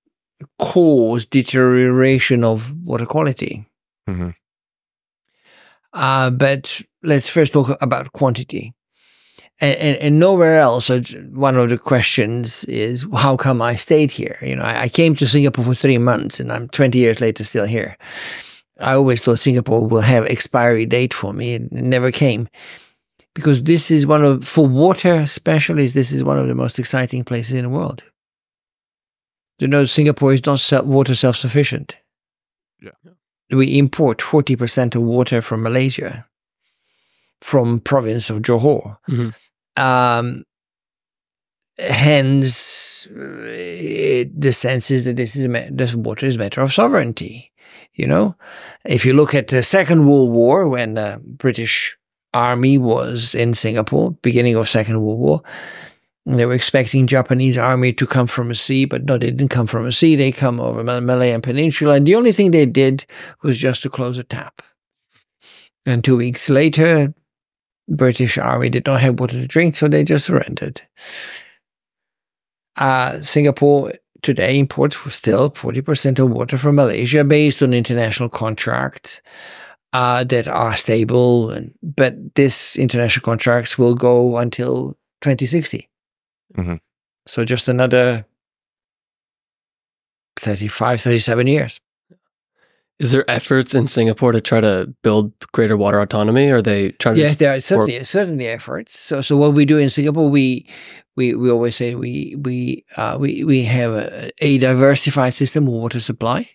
cause 0.59 1.25
deterioration 1.26 2.45
of 2.45 2.73
water 2.85 3.07
quality. 3.07 3.67
Mhm. 4.09 4.35
Uh, 5.93 6.31
but 6.31 6.83
let's 7.02 7.29
first 7.29 7.52
talk 7.52 7.76
about 7.81 8.12
quantity. 8.12 8.75
And, 9.62 9.76
and, 9.79 9.97
and 9.99 10.19
nowhere 10.19 10.57
else, 10.57 10.88
one 10.88 11.57
of 11.57 11.69
the 11.69 11.76
questions 11.76 12.64
is, 12.64 13.07
how 13.14 13.37
come 13.37 13.61
I 13.61 13.76
stayed 13.76 14.11
here? 14.11 14.38
You 14.40 14.57
know, 14.57 14.62
I, 14.62 14.83
I 14.83 14.88
came 14.88 15.14
to 15.17 15.26
Singapore 15.26 15.64
for 15.64 15.75
three 15.75 15.99
months 15.99 16.40
and 16.40 16.50
I'm 16.50 16.69
20 16.69 16.99
years 16.99 17.21
later 17.21 17.45
still 17.45 17.67
here. 17.67 17.97
I 18.81 18.95
always 18.95 19.21
thought 19.23 19.38
Singapore 19.38 19.87
will 19.87 20.00
have 20.00 20.25
expiry 20.25 20.87
date 20.87 21.12
for 21.12 21.35
me. 21.35 21.55
It 21.55 21.71
never 21.73 22.11
came. 22.11 22.49
Because 23.35 23.62
this 23.62 23.90
is 23.90 24.07
one 24.07 24.25
of, 24.25 24.49
for 24.49 24.67
water 24.67 25.26
specialists, 25.26 25.95
this 25.95 26.11
is 26.12 26.25
one 26.25 26.38
of 26.38 26.49
the 26.49 26.55
most 26.55 26.79
exciting 26.79 27.23
places 27.23 27.52
in 27.52 27.62
the 27.64 27.69
world. 27.69 28.02
You 29.59 29.69
know, 29.69 29.85
Singapore 29.85 30.33
is 30.33 30.45
not 30.47 30.59
self, 30.61 30.87
water 30.87 31.14
self-sufficient. 31.14 32.00
Yeah. 32.81 32.93
We 33.50 33.79
import 33.79 34.19
40% 34.19 34.95
of 34.95 35.02
water 35.02 35.43
from 35.43 35.62
Malaysia, 35.62 36.26
from 37.43 37.81
province 37.81 38.31
of 38.31 38.38
Johor. 38.38 38.97
Mhm. 39.09 39.35
Um, 39.81 40.45
hence, 41.79 43.07
uh, 43.07 44.25
the 44.37 44.53
sense 44.53 44.91
is 44.91 45.07
that 45.07 45.17
this 45.17 45.37
is 45.37 45.49
this 45.71 45.95
water 45.95 46.27
is 46.27 46.39
matter 46.39 46.61
of 46.61 46.73
sovereignty. 46.73 47.53
You 47.95 48.07
know, 48.07 48.37
if 48.85 49.05
you 49.05 49.15
look 49.15 49.35
at 49.35 49.49
the 49.49 49.63
Second 49.63 50.07
World 50.07 50.33
War, 50.33 50.69
when 50.69 50.95
the 50.95 51.21
British 51.25 51.97
Army 52.35 52.79
was 52.79 53.35
in 53.35 53.55
Singapore, 53.55 54.13
beginning 54.23 54.57
of 54.57 54.69
Second 54.69 55.01
World 55.01 55.19
War, 55.19 55.43
they 56.27 56.47
were 56.47 56.55
expecting 56.55 57.07
Japanese 57.07 57.57
army 57.59 57.93
to 57.95 58.07
come 58.07 58.27
from 58.27 58.51
a 58.51 58.55
sea, 58.55 58.85
but 58.85 59.05
no, 59.05 59.17
they 59.19 59.31
didn't 59.31 59.49
come 59.49 59.67
from 59.67 59.87
a 59.87 59.93
sea. 59.93 60.15
They 60.15 60.31
come 60.31 60.61
over 60.61 60.85
Mal- 60.85 61.01
Malayan 61.01 61.41
Peninsula, 61.41 61.95
and 61.95 62.07
the 62.07 62.15
only 62.15 62.33
thing 62.33 62.51
they 62.51 62.67
did 62.67 63.07
was 63.43 63.59
just 63.59 63.83
to 63.83 63.91
close 63.91 64.19
a 64.19 64.25
tap. 64.25 64.63
And 65.87 66.05
two 66.05 66.19
weeks 66.19 66.51
later, 66.51 67.15
British 67.90 68.38
army 68.38 68.70
did 68.70 68.87
not 68.87 69.00
have 69.00 69.18
water 69.18 69.40
to 69.40 69.47
drink, 69.47 69.75
so 69.76 69.88
they 69.88 70.04
just 70.04 70.25
surrendered. 70.25 70.80
Uh, 72.76 73.20
Singapore 73.20 73.92
today 74.23 74.59
imports 74.59 74.97
still 75.14 75.50
40% 75.50 76.18
of 76.18 76.30
water 76.30 76.56
from 76.56 76.76
Malaysia 76.76 77.25
based 77.25 77.62
on 77.62 77.75
international 77.75 78.28
contracts 78.28 79.20
uh, 79.92 80.25
that 80.25 80.47
are 80.47 80.76
stable. 80.76 81.50
And, 81.50 81.75
but 81.82 82.14
this 82.35 82.76
international 82.78 83.25
contracts 83.25 83.78
will 83.78 83.94
go 83.94 84.37
until 84.37 84.97
2060. 85.23 85.88
Mhm. 86.56 86.80
So 87.26 87.44
just 87.44 87.68
another 87.68 88.25
35, 90.37 91.00
37 91.00 91.47
years. 91.47 91.80
Is 93.00 93.12
there 93.12 93.28
efforts 93.30 93.75
in 93.75 93.88
Singapore 93.88 94.33
to 94.33 94.42
try 94.42 94.61
to 94.61 94.95
build 95.02 95.33
greater 95.52 95.75
water 95.75 96.00
autonomy? 96.00 96.50
Or 96.50 96.57
are 96.57 96.62
they 96.62 96.90
trying 96.90 97.14
to 97.14 97.23
Yes, 97.23 97.37
there 97.37 97.54
are 97.54 97.61
certainly 97.61 98.04
certainly 98.04 98.47
efforts. 98.47 98.99
So 98.99 99.23
so 99.23 99.38
what 99.38 99.54
we 99.54 99.64
do 99.64 99.78
in 99.78 99.88
Singapore, 99.88 100.28
we 100.28 100.66
we 101.16 101.35
we 101.35 101.50
always 101.50 101.76
say 101.76 101.95
we 101.95 102.37
we 102.38 102.85
uh, 102.99 103.16
we 103.19 103.42
we 103.42 103.62
have 103.62 103.92
a, 103.92 104.30
a 104.45 104.59
diversified 104.59 105.33
system 105.33 105.66
of 105.66 105.73
water 105.73 105.99
supply. 105.99 106.50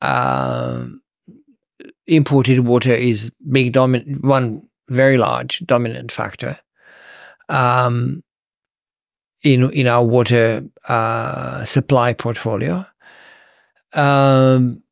Um, 0.00 1.02
imported 2.06 2.60
water 2.60 2.92
is 2.92 3.32
big 3.50 3.72
dominant 3.72 4.24
one 4.24 4.68
very 4.88 5.18
large 5.18 5.66
dominant 5.66 6.12
factor. 6.12 6.60
Um, 7.48 8.22
in 9.42 9.68
in 9.72 9.88
our 9.88 10.04
water 10.04 10.62
uh, 10.86 11.64
supply 11.64 12.12
portfolio. 12.12 12.86
Um, 13.94 14.83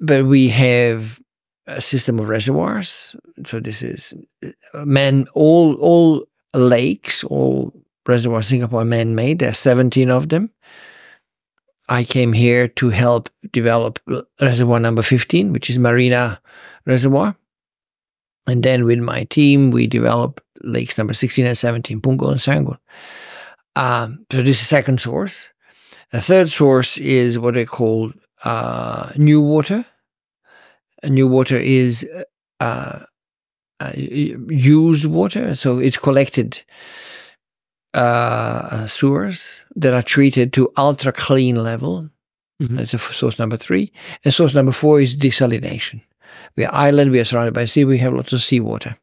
but 0.00 0.26
we 0.26 0.48
have 0.48 1.20
a 1.66 1.80
system 1.80 2.18
of 2.18 2.28
reservoirs. 2.28 3.16
So 3.44 3.60
this 3.60 3.82
is 3.82 4.14
uh, 4.44 4.84
man 4.84 5.26
all 5.34 5.74
all 5.74 6.26
lakes, 6.54 7.24
all 7.24 7.72
reservoirs 8.06 8.46
in 8.46 8.58
Singapore 8.58 8.82
are 8.82 8.84
man-made. 8.84 9.40
There 9.40 9.50
are 9.50 9.54
17 9.54 10.10
of 10.10 10.28
them. 10.28 10.50
I 11.88 12.04
came 12.04 12.32
here 12.32 12.68
to 12.68 12.88
help 12.90 13.28
develop 13.52 14.00
reservoir 14.40 14.80
number 14.80 15.02
15, 15.02 15.52
which 15.52 15.70
is 15.70 15.78
Marina 15.78 16.40
Reservoir. 16.84 17.36
And 18.46 18.62
then 18.62 18.84
with 18.84 18.98
my 18.98 19.24
team, 19.24 19.70
we 19.70 19.86
developed 19.86 20.42
lakes 20.62 20.98
number 20.98 21.14
16 21.14 21.46
and 21.46 21.58
17, 21.58 22.00
Punggol 22.00 22.32
and 22.32 22.40
Sanggol. 22.40 22.78
Um, 23.76 24.24
so 24.32 24.38
this 24.42 24.60
is 24.60 24.66
second 24.66 25.00
source. 25.00 25.50
The 26.12 26.20
third 26.20 26.48
source 26.48 26.98
is 26.98 27.38
what 27.38 27.54
they 27.54 27.64
call 27.64 28.12
uh, 28.44 29.08
NEWater. 29.10 29.84
New 31.04 31.28
water 31.28 31.56
is 31.58 32.08
uh, 32.60 33.00
uh, 33.80 33.92
used 33.96 35.04
water, 35.06 35.54
so 35.54 35.78
it's 35.78 35.98
collected 35.98 36.62
uh, 37.94 38.86
sewers 38.86 39.64
that 39.76 39.94
are 39.94 40.02
treated 40.02 40.52
to 40.54 40.72
ultra 40.76 41.12
clean 41.12 41.62
level. 41.62 42.08
Mhm. 42.60 42.76
That's 42.76 43.16
source 43.16 43.38
number 43.38 43.56
three. 43.56 43.92
And 44.24 44.32
source 44.32 44.54
number 44.54 44.72
four 44.72 45.00
is 45.00 45.14
desalination. 45.14 46.00
We 46.56 46.64
are 46.64 46.74
island, 46.74 47.10
we 47.10 47.20
are 47.20 47.24
surrounded 47.24 47.54
by 47.54 47.66
sea, 47.66 47.84
we 47.84 47.98
have 47.98 48.14
lots 48.14 48.32
of 48.32 48.42
seawater. 48.42 48.96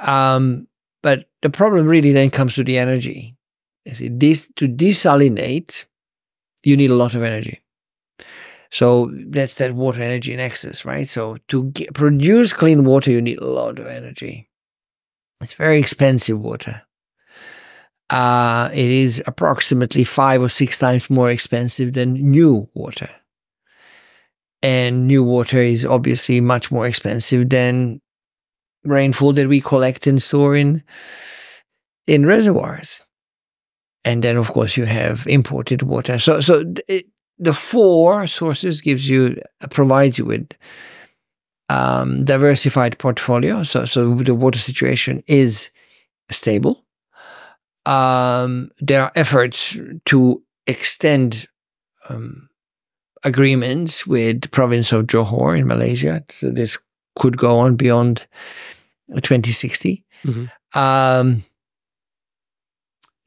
Um, 0.00 0.66
but 1.02 1.28
the 1.42 1.50
problem 1.50 1.86
really 1.86 2.12
then 2.12 2.30
comes 2.30 2.54
to 2.54 2.64
the 2.64 2.78
energy. 2.78 3.36
You 3.84 3.94
see, 3.94 4.08
this, 4.08 4.50
to 4.56 4.66
desalinate, 4.66 5.84
you 6.62 6.76
need 6.76 6.90
a 6.90 6.94
lot 6.96 7.14
of 7.14 7.22
energy. 7.22 7.60
So 8.74 9.08
that's 9.28 9.54
that 9.54 9.72
water 9.72 10.02
energy 10.02 10.34
nexus, 10.34 10.84
right? 10.84 11.08
So 11.08 11.36
to 11.46 11.70
get, 11.70 11.94
produce 11.94 12.52
clean 12.52 12.82
water, 12.82 13.12
you 13.12 13.22
need 13.22 13.38
a 13.38 13.46
lot 13.46 13.78
of 13.78 13.86
energy. 13.86 14.50
It's 15.40 15.54
very 15.54 15.78
expensive 15.78 16.40
water. 16.40 16.82
Uh, 18.10 18.70
it 18.72 18.90
is 18.90 19.22
approximately 19.28 20.02
five 20.02 20.42
or 20.42 20.48
six 20.48 20.76
times 20.80 21.08
more 21.08 21.30
expensive 21.30 21.92
than 21.92 22.16
NEWater. 22.16 23.10
And 24.60 25.08
NEWater 25.08 25.70
is 25.70 25.84
obviously 25.84 26.40
much 26.40 26.72
more 26.72 26.88
expensive 26.88 27.50
than 27.50 28.00
rainfall 28.82 29.34
that 29.34 29.48
we 29.48 29.60
collect 29.60 30.08
and 30.08 30.20
store 30.20 30.56
in 30.56 30.82
in 32.08 32.26
reservoirs. 32.26 33.04
And 34.04 34.24
then, 34.24 34.36
of 34.36 34.48
course, 34.48 34.76
you 34.76 34.84
have 34.84 35.28
imported 35.28 35.82
water. 35.82 36.18
So, 36.18 36.40
so 36.40 36.64
it, 36.88 37.06
the 37.38 37.54
four 37.54 38.26
sources 38.26 38.80
gives 38.80 39.08
you 39.08 39.40
provides 39.70 40.18
you 40.18 40.24
with 40.24 40.56
um, 41.68 42.24
diversified 42.24 42.98
portfolio. 42.98 43.62
So, 43.62 43.84
so 43.84 44.14
the 44.14 44.34
water 44.34 44.58
situation 44.58 45.22
is 45.26 45.70
stable. 46.30 46.84
Um, 47.86 48.70
there 48.80 49.02
are 49.02 49.12
efforts 49.14 49.78
to 50.06 50.42
extend 50.66 51.48
um, 52.08 52.48
agreements 53.24 54.06
with 54.06 54.42
the 54.42 54.48
province 54.48 54.92
of 54.92 55.06
Johor 55.06 55.58
in 55.58 55.66
Malaysia. 55.66 56.24
So 56.30 56.50
this 56.50 56.78
could 57.16 57.36
go 57.36 57.58
on 57.58 57.76
beyond 57.76 58.26
2060. 59.10 60.04
Mhm. 60.24 60.50
Um, 60.74 61.44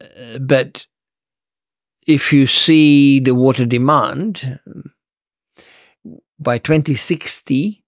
uh, 0.02 0.40
but 0.40 0.86
if 2.08 2.32
you 2.32 2.48
see 2.48 3.20
the 3.20 3.36
water 3.36 3.66
demand, 3.66 4.60
by 6.40 6.58
2060, 6.58 7.84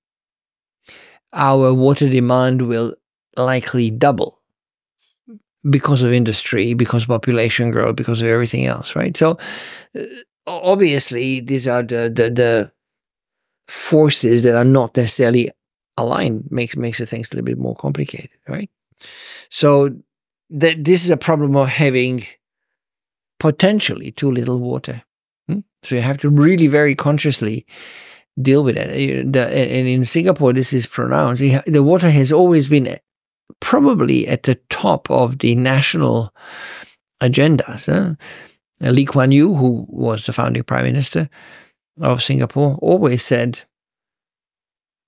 our 1.34 1.74
water 1.74 2.10
demand 2.10 2.68
will 2.68 2.96
likely 3.38 3.90
double 3.90 4.40
because 5.70 6.02
of 6.02 6.12
industry, 6.12 6.74
because 6.74 7.06
population 7.06 7.72
growth, 7.72 7.96
because 7.96 8.22
of 8.22 8.28
everything 8.28 8.66
else, 8.66 8.96
right? 8.96 9.16
So, 9.16 9.38
uh, 9.98 10.04
obviously, 10.48 11.40
these 11.40 11.68
are 11.68 11.84
the, 11.84 12.12
the, 12.14 12.30
the 12.30 12.72
forces 13.68 14.44
that 14.44 14.56
are 14.56 14.66
not 14.66 14.98
necessarily 14.98 15.52
aligned. 15.98 16.50
makes 16.50 16.76
makes 16.76 16.98
the 16.98 17.06
things 17.06 17.30
a 17.32 17.36
little 17.36 17.46
bit 17.46 17.58
more 17.58 17.76
complicated, 17.76 18.32
right? 18.48 18.70
So, 19.50 19.96
that 20.50 20.84
this 20.84 21.04
is 21.04 21.12
a 21.12 21.18
problem 21.18 21.56
of 21.56 21.70
having 21.70 22.24
potentially 23.39 24.12
too 24.12 24.31
little 24.31 24.60
water. 24.60 25.03
Hmm? 25.48 25.60
So 25.84 25.96
you 25.96 26.01
have 26.01 26.17
to 26.19 26.29
really 26.29 26.67
very 26.67 26.96
consciously 26.96 27.65
deal 28.41 28.63
with 28.63 28.77
it. 28.77 29.36
and 29.36 29.36
in 29.88 30.05
Singapore, 30.05 30.53
this 30.53 30.74
is 30.74 30.86
pronounced. 30.86 31.41
The 31.65 31.84
water 31.84 32.10
has 32.10 32.31
always 32.31 32.69
been 32.69 33.00
probably 33.60 34.27
at 34.27 34.43
the 34.43 34.55
top 34.69 35.10
of 35.10 35.39
the 35.39 35.55
national 35.55 36.34
agendas. 37.22 37.88
Huh? 37.91 38.15
Lee 38.91 39.05
Kuan 39.05 39.31
Yew, 39.31 39.53
who 39.53 39.86
was 39.89 40.25
the 40.25 40.34
founding 40.34 40.63
prime 40.63 40.86
minister 40.86 41.29
of 42.00 42.24
Singapore, 42.24 42.77
always 42.81 43.24
said, 43.24 43.62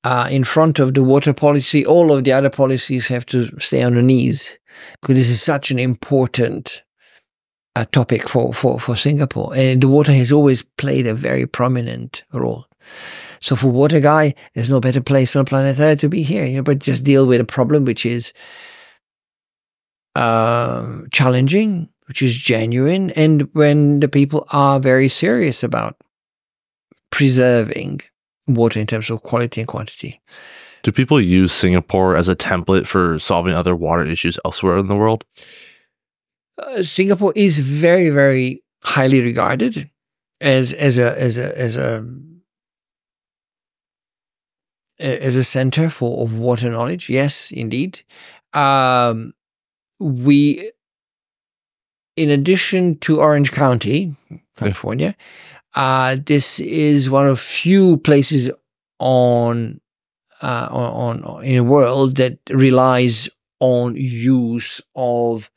uh, 0.03 0.27
in 0.31 0.43
front 0.43 0.79
of 0.79 0.93
the 0.93 1.03
water 1.03 1.31
policy, 1.31 1.85
all 1.85 2.11
of 2.11 2.23
the 2.23 2.31
other 2.31 2.49
policies 2.49 3.07
have 3.07 3.25
to 3.27 3.59
stay 3.59 3.83
on 3.83 3.93
the 3.95 4.01
knees 4.01 4.57
because 4.99 5.15
this 5.15 5.29
is 5.29 5.41
such 5.41 5.71
an 5.71 5.79
important 5.79 6.83
uh, 7.75 7.85
topic 7.91 8.27
for, 8.27 8.53
for, 8.53 8.79
for 8.79 8.95
Singapore. 8.95 9.53
And 9.55 9.81
the 9.81 9.87
water 9.87 10.13
has 10.13 10.31
always 10.31 10.63
played 10.63 11.07
a 11.07 11.13
very 11.13 11.47
prominent 11.47 12.23
role. 12.33 12.65
So 13.39 13.55
for 13.55 13.67
water 13.67 13.99
guy, 13.99 14.35
there's 14.53 14.69
no 14.69 14.79
better 14.79 15.01
place 15.01 15.35
on 15.35 15.45
planet 15.45 15.79
Earth 15.79 15.99
to 15.99 16.09
be 16.09 16.23
here, 16.23 16.45
you 16.45 16.57
know, 16.57 16.63
but 16.63 16.79
just 16.79 17.03
deal 17.03 17.25
with 17.25 17.41
a 17.41 17.45
problem 17.45 17.85
which 17.85 18.05
is 18.05 18.33
uh, 20.15 20.99
challenging, 21.11 21.89
which 22.07 22.21
is 22.21 22.35
genuine, 22.35 23.11
and 23.11 23.49
when 23.53 23.99
the 23.99 24.09
people 24.09 24.45
are 24.51 24.79
very 24.79 25.07
serious 25.07 25.63
about 25.63 25.95
preserving 27.09 28.01
water 28.47 28.79
in 28.79 28.87
terms 28.87 29.09
of 29.09 29.23
quality 29.23 29.61
and 29.61 29.67
quantity. 29.67 30.21
Do 30.83 30.91
people 30.91 31.21
use 31.21 31.53
Singapore 31.53 32.15
as 32.15 32.27
a 32.27 32.35
template 32.35 32.87
for 32.87 33.19
solving 33.19 33.53
other 33.53 33.75
water 33.75 34.03
issues 34.03 34.39
elsewhere 34.43 34.77
in 34.77 34.87
the 34.87 34.95
world? 34.95 35.25
Uh, 36.61 36.83
Singapore 36.83 37.33
is 37.35 37.59
very, 37.59 38.09
very 38.09 38.63
highly 38.83 39.21
regarded 39.21 39.89
as 40.39 40.73
as 40.73 40.97
a 40.97 41.19
as 41.19 41.37
a 41.37 41.57
as 41.57 41.77
a 41.77 42.05
as 44.99 45.35
a 45.35 45.43
center 45.43 45.89
for 45.89 46.23
of 46.23 46.37
water 46.37 46.69
knowledge. 46.69 47.09
Yes, 47.09 47.51
indeed. 47.51 48.01
Um, 48.53 49.33
we, 49.99 50.71
in 52.15 52.29
addition 52.29 52.97
to 52.99 53.19
Orange 53.19 53.51
County, 53.51 54.15
California, 54.55 55.15
uh, 55.75 56.17
this 56.25 56.59
is 56.59 57.09
one 57.09 57.27
of 57.27 57.39
few 57.39 57.97
places 57.97 58.51
on, 58.99 59.79
uh, 60.41 60.67
on, 60.69 61.23
on 61.23 61.43
in 61.43 61.55
the 61.55 61.63
world 61.63 62.17
that 62.17 62.37
relies 62.49 63.29
on 63.59 63.95
use 63.95 64.81
of 64.95 65.50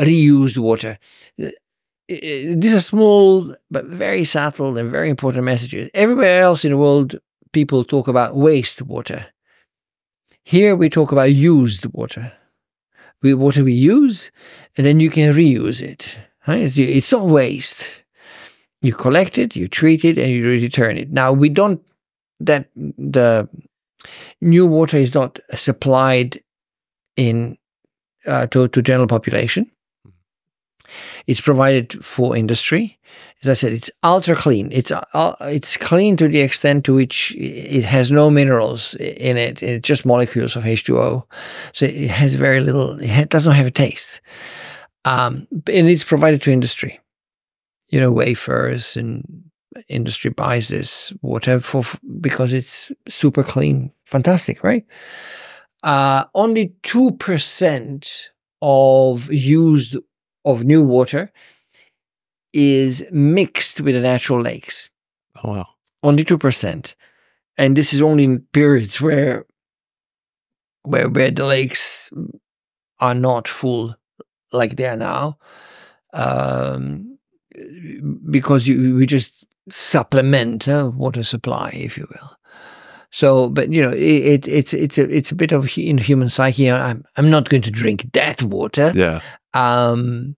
reused 0.00 0.58
water. 0.58 0.98
These 2.08 2.74
are 2.74 2.80
small 2.80 3.54
but 3.70 3.84
very 3.84 4.24
subtle 4.24 4.76
and 4.76 4.90
very 4.90 5.08
important 5.08 5.44
messages. 5.44 5.90
Everywhere 5.94 6.40
else 6.40 6.64
in 6.64 6.72
the 6.72 6.78
world, 6.78 7.20
people 7.52 7.84
talk 7.84 8.08
about 8.08 8.34
wastewater. 8.34 9.26
Here 10.44 10.74
we 10.74 10.88
talk 10.88 11.12
about 11.12 11.32
used 11.32 11.86
water. 11.92 12.32
We, 13.22 13.34
water 13.34 13.62
we 13.62 13.74
use, 13.74 14.30
and 14.76 14.86
then 14.86 14.98
you 14.98 15.10
can 15.10 15.34
reuse 15.34 15.82
it. 15.82 16.18
Right? 16.48 16.62
It's, 16.62 16.78
it's 16.78 17.12
not 17.12 17.26
waste. 17.26 18.02
You 18.80 18.94
collect 18.94 19.36
it, 19.36 19.54
you 19.54 19.68
treat 19.68 20.04
it, 20.04 20.16
and 20.16 20.30
you 20.30 20.44
return 20.46 20.96
it. 20.96 21.10
Now 21.10 21.32
we 21.32 21.50
don't 21.50 21.82
that 22.40 22.70
the 22.74 23.48
NEWater 24.42 24.94
is 24.94 25.14
not 25.14 25.38
supplied 25.54 26.40
in 27.16 27.58
uh, 28.26 28.46
to 28.46 28.68
to 28.68 28.82
general 28.82 29.06
population. 29.06 29.70
It's 31.26 31.40
provided 31.40 32.04
for 32.04 32.36
industry. 32.36 32.98
As 33.42 33.48
I 33.48 33.54
said, 33.54 33.72
it's 33.72 33.90
ultra 34.02 34.36
clean. 34.36 34.68
It's 34.70 34.92
uh, 34.92 35.34
it's 35.40 35.76
clean 35.76 36.16
to 36.18 36.28
the 36.28 36.40
extent 36.40 36.84
to 36.84 36.94
which 36.94 37.34
it 37.36 37.84
has 37.84 38.10
no 38.10 38.30
minerals 38.30 38.94
in 38.94 39.36
it. 39.36 39.62
It's 39.62 39.86
just 39.86 40.04
molecules 40.04 40.56
of 40.56 40.64
H2O. 40.64 41.24
So 41.72 41.86
it 41.86 42.10
has 42.10 42.34
very 42.34 42.60
little. 42.60 42.98
It 43.00 43.30
doesn't 43.30 43.54
have 43.54 43.66
a 43.66 43.70
taste. 43.70 44.20
Um, 45.04 45.46
and 45.50 45.88
it's 45.88 46.04
provided 46.04 46.42
to 46.42 46.52
industry. 46.52 47.00
You 47.88 48.00
know, 48.00 48.12
wafers 48.12 48.96
and 48.96 49.50
industry 49.88 50.30
buys 50.30 50.68
this 50.68 51.12
whatever 51.20 51.60
for 51.60 51.82
because 52.20 52.52
it's 52.52 52.92
super 53.08 53.42
clean, 53.42 53.92
fantastic, 54.04 54.62
right? 54.62 54.84
Uh, 55.82 56.24
only 56.34 56.74
two 56.82 57.12
percent 57.12 58.30
of 58.60 59.32
used 59.32 59.96
of 60.44 60.62
NEWater 60.62 61.28
is 62.52 63.06
mixed 63.12 63.80
with 63.80 63.94
the 63.94 64.00
natural 64.00 64.40
lakes. 64.40 64.90
Oh 65.42 65.50
wow. 65.50 65.68
Only 66.02 66.24
two 66.24 66.38
percent. 66.38 66.94
And 67.58 67.76
this 67.76 67.92
is 67.92 68.02
only 68.02 68.24
in 68.24 68.40
periods 68.52 69.00
where 69.00 69.44
where 70.82 71.08
where 71.08 71.30
the 71.30 71.44
lakes 71.44 72.10
are 72.98 73.14
not 73.14 73.48
full 73.48 73.94
like 74.52 74.76
they 74.76 74.86
are 74.86 74.96
now. 74.96 75.38
Um, 76.12 77.18
because 78.30 78.66
you, 78.66 78.96
we 78.96 79.06
just 79.06 79.46
supplement 79.68 80.66
uh, 80.66 80.90
water 80.94 81.22
supply, 81.22 81.70
if 81.74 81.96
you 81.96 82.06
will. 82.10 82.36
So, 83.10 83.48
but 83.48 83.72
you 83.72 83.82
know, 83.82 83.90
it, 83.90 84.46
it, 84.46 84.48
it's 84.48 84.72
it's 84.72 84.98
a 84.98 85.08
it's 85.14 85.32
a 85.32 85.36
bit 85.36 85.52
of 85.52 85.76
in 85.76 85.98
human 85.98 86.28
psyche. 86.28 86.70
I'm 86.70 87.04
I'm 87.16 87.30
not 87.30 87.48
going 87.48 87.62
to 87.62 87.70
drink 87.70 88.12
that 88.12 88.42
water. 88.42 88.92
Yeah. 88.94 89.20
Um, 89.54 90.36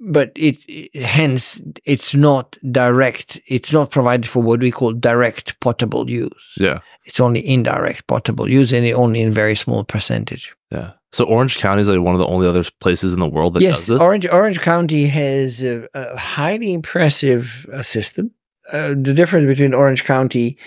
but 0.00 0.32
it, 0.36 0.58
it, 0.68 1.02
hence 1.02 1.62
it's 1.84 2.14
not 2.14 2.58
direct. 2.70 3.40
It's 3.46 3.72
not 3.72 3.90
provided 3.90 4.28
for 4.28 4.42
what 4.42 4.60
we 4.60 4.70
call 4.70 4.92
direct 4.92 5.58
potable 5.60 6.10
use. 6.10 6.52
Yeah. 6.58 6.80
It's 7.04 7.20
only 7.20 7.46
indirect 7.46 8.06
potable 8.06 8.48
use, 8.48 8.72
and 8.72 8.86
only 8.92 9.22
in 9.22 9.32
very 9.32 9.56
small 9.56 9.84
percentage. 9.84 10.54
Yeah. 10.70 10.92
So 11.12 11.24
Orange 11.24 11.58
County 11.58 11.82
is 11.82 11.88
like 11.88 12.00
one 12.00 12.14
of 12.14 12.18
the 12.18 12.26
only 12.26 12.46
other 12.46 12.64
places 12.80 13.14
in 13.14 13.20
the 13.20 13.28
world 13.28 13.54
that 13.54 13.62
yes, 13.62 13.78
does 13.78 13.86
this. 13.86 14.00
Orange 14.00 14.26
Orange 14.26 14.60
County 14.60 15.06
has 15.06 15.64
a, 15.64 15.88
a 15.94 16.18
highly 16.18 16.72
impressive 16.72 17.66
uh, 17.72 17.82
system. 17.82 18.32
Uh, 18.72 18.88
the 18.88 19.14
difference 19.14 19.46
between 19.46 19.74
Orange 19.74 20.04
County 20.04 20.58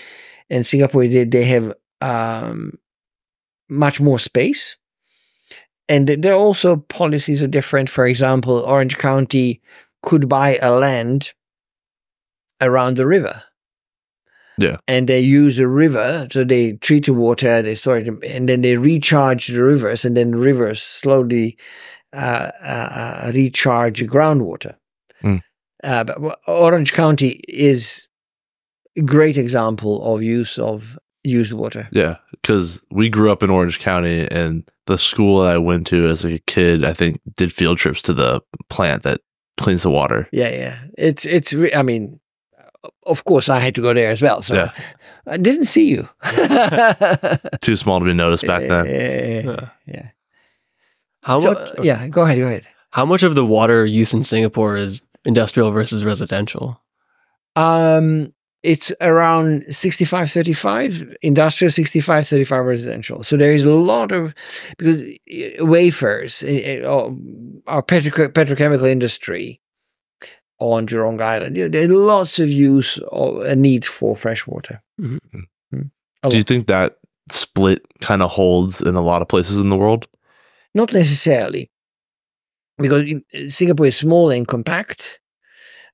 and 0.48 0.66
Singapore, 0.66 1.06
they, 1.06 1.24
they 1.24 1.44
have 1.44 1.74
um, 2.00 2.78
much 3.68 4.00
more 4.00 4.18
space. 4.18 4.76
And 5.88 6.06
there 6.06 6.32
are 6.32 6.36
also 6.36 6.76
policies 6.76 7.42
are 7.42 7.48
different. 7.48 7.88
For 7.88 8.06
example, 8.06 8.58
Orange 8.58 8.98
County 8.98 9.62
could 10.02 10.28
buy 10.28 10.58
a 10.60 10.70
land 10.70 11.32
around 12.60 12.96
the 12.96 13.06
river. 13.06 13.42
Yeah. 14.58 14.78
And 14.88 15.08
they 15.08 15.20
use 15.20 15.56
the 15.56 15.68
river, 15.68 16.26
so 16.32 16.42
they 16.42 16.72
treat 16.72 17.06
the 17.06 17.14
water, 17.14 17.62
they 17.62 17.76
store 17.76 17.98
it, 17.98 18.08
and 18.24 18.48
then 18.48 18.62
they 18.62 18.76
recharge 18.76 19.46
the 19.46 19.62
rivers, 19.62 20.04
and 20.04 20.16
then 20.16 20.32
the 20.32 20.38
rivers 20.38 20.82
slowly 20.82 21.56
uh, 22.12 22.50
uh, 22.60 22.88
uh 23.26 23.32
recharge 23.34 24.02
groundwater. 24.04 24.74
Mm. 25.22 25.42
Uh, 25.84 26.04
but 26.04 26.40
Orange 26.48 26.92
County 26.92 27.40
is 27.46 28.08
a 28.96 29.02
great 29.02 29.36
example 29.36 30.02
of 30.02 30.22
use 30.22 30.58
of 30.58 30.98
used 31.28 31.52
water. 31.52 31.88
Yeah, 31.92 32.16
because 32.30 32.84
we 32.90 33.08
grew 33.08 33.30
up 33.30 33.42
in 33.42 33.50
Orange 33.50 33.78
County, 33.78 34.26
and 34.30 34.68
the 34.86 34.98
school 34.98 35.42
that 35.42 35.54
I 35.54 35.58
went 35.58 35.86
to 35.88 36.06
as 36.06 36.24
a 36.24 36.38
kid, 36.40 36.84
I 36.84 36.92
think, 36.92 37.20
did 37.36 37.52
field 37.52 37.78
trips 37.78 38.02
to 38.02 38.14
the 38.14 38.42
plant 38.68 39.02
that 39.02 39.20
cleans 39.56 39.82
the 39.82 39.90
water. 39.90 40.28
Yeah, 40.32 40.50
yeah. 40.50 40.78
It's 40.96 41.26
it's. 41.26 41.54
I 41.74 41.82
mean, 41.82 42.20
of 43.06 43.24
course, 43.24 43.48
I 43.48 43.60
had 43.60 43.74
to 43.74 43.82
go 43.82 43.94
there 43.94 44.10
as 44.10 44.22
well. 44.22 44.42
So 44.42 44.54
yeah. 44.54 44.72
I 45.26 45.36
didn't 45.36 45.66
see 45.66 45.88
you. 45.88 46.08
Too 47.60 47.76
small 47.76 47.98
to 48.00 48.04
be 48.04 48.14
noticed 48.14 48.46
back 48.46 48.68
then. 48.68 48.86
Yeah. 48.86 49.68
yeah. 49.86 50.08
How 51.22 51.38
so, 51.40 51.52
much? 51.52 51.72
Yeah, 51.82 52.08
go 52.08 52.22
ahead. 52.22 52.38
Go 52.38 52.46
ahead. 52.46 52.66
How 52.90 53.04
much 53.04 53.22
of 53.22 53.34
the 53.34 53.44
water 53.44 53.84
use 53.84 54.14
in 54.14 54.24
Singapore 54.24 54.76
is 54.76 55.02
industrial 55.24 55.70
versus 55.70 56.04
residential? 56.04 56.80
Um, 57.54 58.32
it's 58.62 58.92
around 59.00 59.64
65 59.68 60.30
35 60.30 61.16
industrial 61.22 61.70
65 61.70 62.26
35 62.26 62.64
residential 62.64 63.22
so 63.22 63.36
there 63.36 63.52
is 63.52 63.62
a 63.62 63.70
lot 63.70 64.10
of 64.10 64.34
because 64.78 65.00
uh, 65.02 65.64
wafers 65.64 66.42
uh, 66.42 66.80
uh, 66.84 67.10
our 67.66 67.82
petro- 67.82 68.28
petrochemical 68.28 68.88
industry 68.88 69.60
on 70.60 70.86
Jurong 70.88 71.20
Island. 71.20 71.56
You 71.56 71.68
know, 71.68 71.78
there 71.78 71.88
are 71.88 71.94
lots 71.94 72.38
of 72.40 72.48
use 72.50 72.98
or 73.12 73.46
a 73.46 73.54
need 73.54 73.84
for 73.84 74.16
fresh 74.16 74.44
water. 74.46 74.82
Mhm. 75.00 75.18
Mm. 75.72 75.90
A 76.24 76.30
Do 76.30 76.36
you 76.36 76.42
think 76.42 76.66
that 76.66 76.96
split 77.30 77.86
kind 78.00 78.22
of 78.22 78.30
holds 78.30 78.80
in 78.82 78.96
a 78.96 79.00
lot 79.00 79.22
of 79.22 79.28
places 79.28 79.56
in 79.56 79.68
the 79.68 79.76
world? 79.76 80.08
Not 80.74 80.92
necessarily, 80.92 81.70
because 82.76 83.04
Singapore 83.48 83.86
is 83.86 83.96
small 83.96 84.30
and 84.30 84.48
compact, 84.48 85.20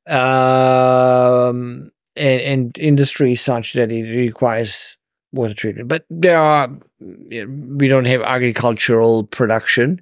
um, 0.06 1.90
and, 2.16 2.40
and 2.40 2.78
industry 2.78 3.32
is 3.32 3.40
such 3.40 3.72
that 3.74 3.90
it 3.90 4.16
requires 4.16 4.96
water 5.32 5.54
treatment. 5.54 5.88
But 5.88 6.04
there 6.10 6.38
are, 6.38 6.68
you 7.00 7.46
know, 7.46 7.76
we 7.76 7.88
don't 7.88 8.06
have 8.06 8.22
agricultural 8.22 9.24
production, 9.24 10.00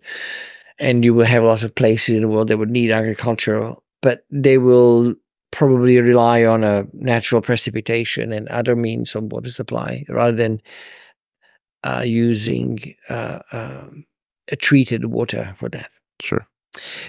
and 0.78 1.04
you 1.04 1.14
will 1.14 1.24
have 1.26 1.42
a 1.42 1.46
lot 1.46 1.62
of 1.62 1.74
places 1.74 2.16
in 2.16 2.22
the 2.22 2.28
world 2.28 2.48
that 2.48 2.58
would 2.58 2.70
need 2.70 2.90
agricultural, 2.90 3.82
but 4.00 4.24
they 4.30 4.58
will 4.58 5.14
probably 5.50 6.00
rely 6.00 6.44
on 6.44 6.64
a 6.64 6.86
natural 6.94 7.42
precipitation 7.42 8.32
and 8.32 8.48
other 8.48 8.74
means 8.74 9.14
of 9.14 9.24
water 9.24 9.50
supply 9.50 10.04
rather 10.08 10.36
than 10.36 10.60
uh, 11.84 12.02
using 12.04 12.78
uh, 13.10 13.40
a 13.52 14.56
treated 14.56 15.06
water 15.06 15.54
for 15.58 15.68
that. 15.68 15.90
Sure. 16.20 16.46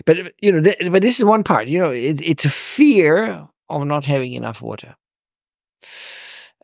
But 0.05 0.17
you 0.41 0.51
know, 0.51 0.61
th- 0.61 0.91
but 0.91 1.01
this 1.01 1.17
is 1.17 1.25
one 1.25 1.43
part. 1.43 1.67
You 1.67 1.79
know, 1.79 1.91
it, 1.91 2.21
it's 2.21 2.43
a 2.43 2.49
fear 2.49 3.47
of 3.81 3.87
not 3.87 4.05
having 4.05 4.33
enough 4.33 4.61
water, 4.61 4.95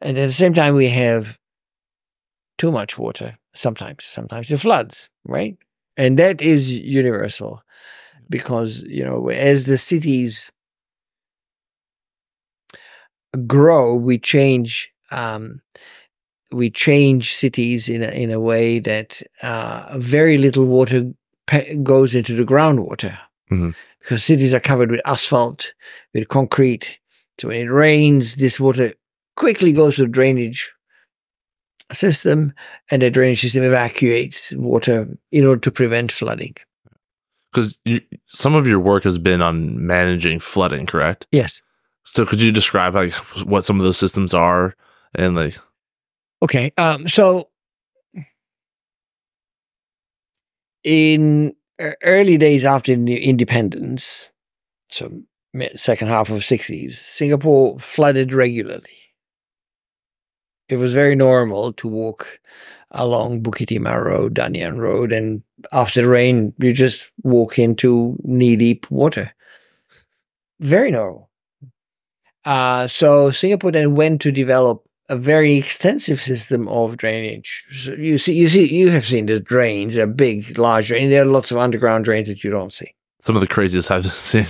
and 0.02 0.17
at 0.17 0.26
the 0.26 0.32
same 0.32 0.54
time, 0.54 0.76
we 0.76 0.88
have 0.89 1.38
too 2.58 2.72
much 2.72 2.98
water. 2.98 3.38
Sometimes, 3.54 4.06
sometimes 4.06 4.50
the 4.50 4.58
floods, 4.58 5.10
right? 5.26 5.58
And 5.98 6.17
that 6.19 6.41
is 6.41 6.78
universal, 6.80 7.62
because 8.30 8.82
you 8.84 9.04
know, 9.04 9.30
as 9.30 9.65
the 9.65 9.78
cities 9.78 10.52
grow, 13.48 13.95
we 13.95 14.17
change. 14.17 14.91
Um, 15.12 15.62
we 16.52 16.69
change 16.72 17.36
cities 17.36 17.89
in 17.89 18.02
a, 18.04 18.10
in 18.10 18.32
a 18.32 18.39
way 18.39 18.80
that 18.80 19.22
uh, 19.43 19.95
very 19.98 20.38
little 20.38 20.65
water 20.65 21.12
pe- 21.45 21.76
goes 21.78 22.15
into 22.15 22.34
the 22.36 22.43
groundwater 22.43 23.17
Mhm. 23.52 23.76
because 24.00 24.24
cities 24.24 24.54
are 24.56 24.60
covered 24.60 24.89
with 24.89 25.02
asphalt, 25.06 25.74
with 26.13 26.28
concrete. 26.28 26.98
So 27.39 27.47
when 27.47 27.62
it 27.62 27.71
rains, 27.71 28.36
this 28.36 28.60
water 28.60 28.93
quickly 29.36 29.71
goes 29.71 29.95
to 29.95 30.04
the 30.04 30.08
drainage 30.08 30.73
system, 31.91 32.54
and 32.91 33.02
the 33.02 33.10
drainage 33.10 33.41
system 33.41 33.63
evacuates 33.63 34.54
water 34.56 35.08
in 35.32 35.45
order 35.45 35.62
to 35.62 35.71
prevent 35.71 36.12
flooding. 36.12 36.56
Because 37.52 37.80
some 38.28 38.54
of 38.54 38.67
your 38.67 38.80
work 38.80 39.04
has 39.04 39.17
been 39.17 39.41
on 39.41 39.88
managing 39.88 40.39
flooding, 40.39 40.86
correct? 40.86 41.25
Yes. 41.32 41.62
So 42.04 42.25
could 42.25 42.41
you 42.41 42.52
describe 42.52 42.93
like 42.93 43.13
what 43.45 43.63
some 43.63 43.80
of 43.80 43.84
those 43.84 43.97
systems 43.97 44.34
are 44.34 44.75
and 45.15 45.36
like 45.36 45.58
Okay. 46.41 46.71
Um, 46.78 47.08
so 47.08 47.49
in 50.84 51.54
early 52.04 52.38
days 52.38 52.65
after 52.65 52.95
the 52.95 53.23
independence, 53.23 54.30
so 54.89 55.21
second 55.75 56.07
half 56.07 56.29
of 56.29 56.41
60s, 56.41 56.91
Singapore 56.93 57.79
flooded 57.79 58.33
regularly. 58.33 58.83
It 60.67 60.77
was 60.77 60.93
very 60.93 61.15
normal 61.15 61.73
to 61.73 61.88
walk 61.88 62.39
along 62.91 63.41
Bukit 63.41 63.69
Timah 63.69 64.03
Road, 64.03 64.35
Dunearn 64.35 64.77
Road, 64.77 65.12
and 65.12 65.41
after 65.71 66.01
the 66.01 66.09
rain, 66.09 66.53
you 66.59 66.73
just 66.73 67.12
walk 67.23 67.57
into 67.57 68.17
knee-deep 68.23 68.89
water. 68.91 69.33
Very 70.59 70.91
normal. 70.91 71.29
Uh, 72.45 72.88
so 72.88 73.31
Singapore 73.31 73.71
then 73.71 73.95
went 73.95 74.21
to 74.21 74.31
develop 74.31 74.83
a 75.09 75.15
very 75.15 75.55
extensive 75.57 76.21
system 76.21 76.67
of 76.67 76.97
drainage. 76.97 77.65
So 77.71 77.93
you 77.93 78.17
see, 78.19 78.33
you 78.33 78.47
see, 78.47 78.71
you 78.73 78.89
have 78.91 79.05
seen 79.05 79.25
the 79.25 79.39
drains. 79.39 79.95
They're 79.95 80.05
big, 80.07 80.57
large 80.57 80.88
drains. 80.88 81.09
There 81.09 81.23
are 81.23 81.25
lots 81.25 81.51
of 81.51 81.57
underground 81.57 82.05
drains 82.05 82.27
that 82.29 82.43
you 82.43 82.51
don't 82.51 82.71
see. 82.71 82.93
some 83.21 83.35
of 83.35 83.41
the 83.41 83.47
craziest 83.47 83.89
I've 83.89 84.05
seen? 84.12 84.45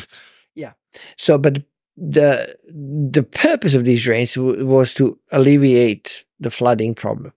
So, 1.18 1.38
but 1.38 1.64
the 1.98 2.56
the 2.68 3.24
purpose 3.24 3.76
of 3.76 3.86
these 3.86 4.04
drains 4.04 4.38
was 4.38 4.94
to 4.96 5.20
alleviate 5.32 6.26
the 6.40 6.52
flooding 6.52 6.96
problem, 6.96 7.34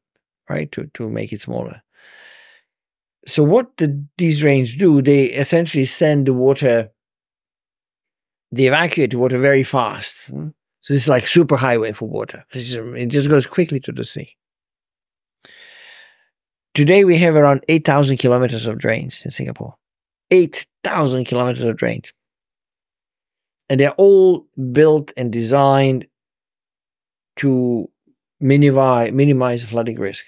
right? 0.49 0.71
To 0.73 0.87
to 0.95 1.09
make 1.09 1.33
it 1.33 1.41
smaller. 1.41 1.83
So, 3.27 3.43
what 3.43 3.77
the, 3.77 4.05
these 4.19 4.41
drains 4.41 4.77
do? 4.77 5.03
They 5.03 5.25
essentially 5.25 5.85
send 5.85 6.27
the 6.27 6.35
water. 6.35 6.91
They 8.51 8.67
evacuate 8.67 9.13
the 9.13 9.19
water 9.19 9.39
very 9.39 9.63
fast. 9.63 10.31
hmm? 10.31 10.49
So 10.83 10.95
this 10.95 11.03
is 11.03 11.09
like 11.09 11.27
super 11.27 11.57
highway 11.57 11.93
for 11.93 12.09
water. 12.09 12.45
Is, 12.53 12.75
it 12.75 13.07
just 13.07 13.29
goes 13.29 13.47
quickly 13.47 13.79
to 13.81 13.93
the 13.93 14.05
sea. 14.05 14.37
Today 16.75 17.05
we 17.05 17.19
have 17.19 17.37
around 17.37 17.65
8,000 17.69 18.17
kilometers 18.17 18.67
of 18.67 18.79
drains 18.79 19.25
in 19.25 19.31
Singapore. 19.31 19.77
8,000 20.33 21.25
kilometers 21.25 21.63
of 21.63 21.77
drains. 21.77 22.13
And 23.73 23.81
they're 23.81 23.93
all 23.93 24.47
built 24.73 25.15
and 25.17 25.33
designed 25.33 26.07
to 27.37 27.89
minimize, 28.39 29.13
minimize 29.13 29.65
flooding 29.65 29.99
risk. 29.99 30.27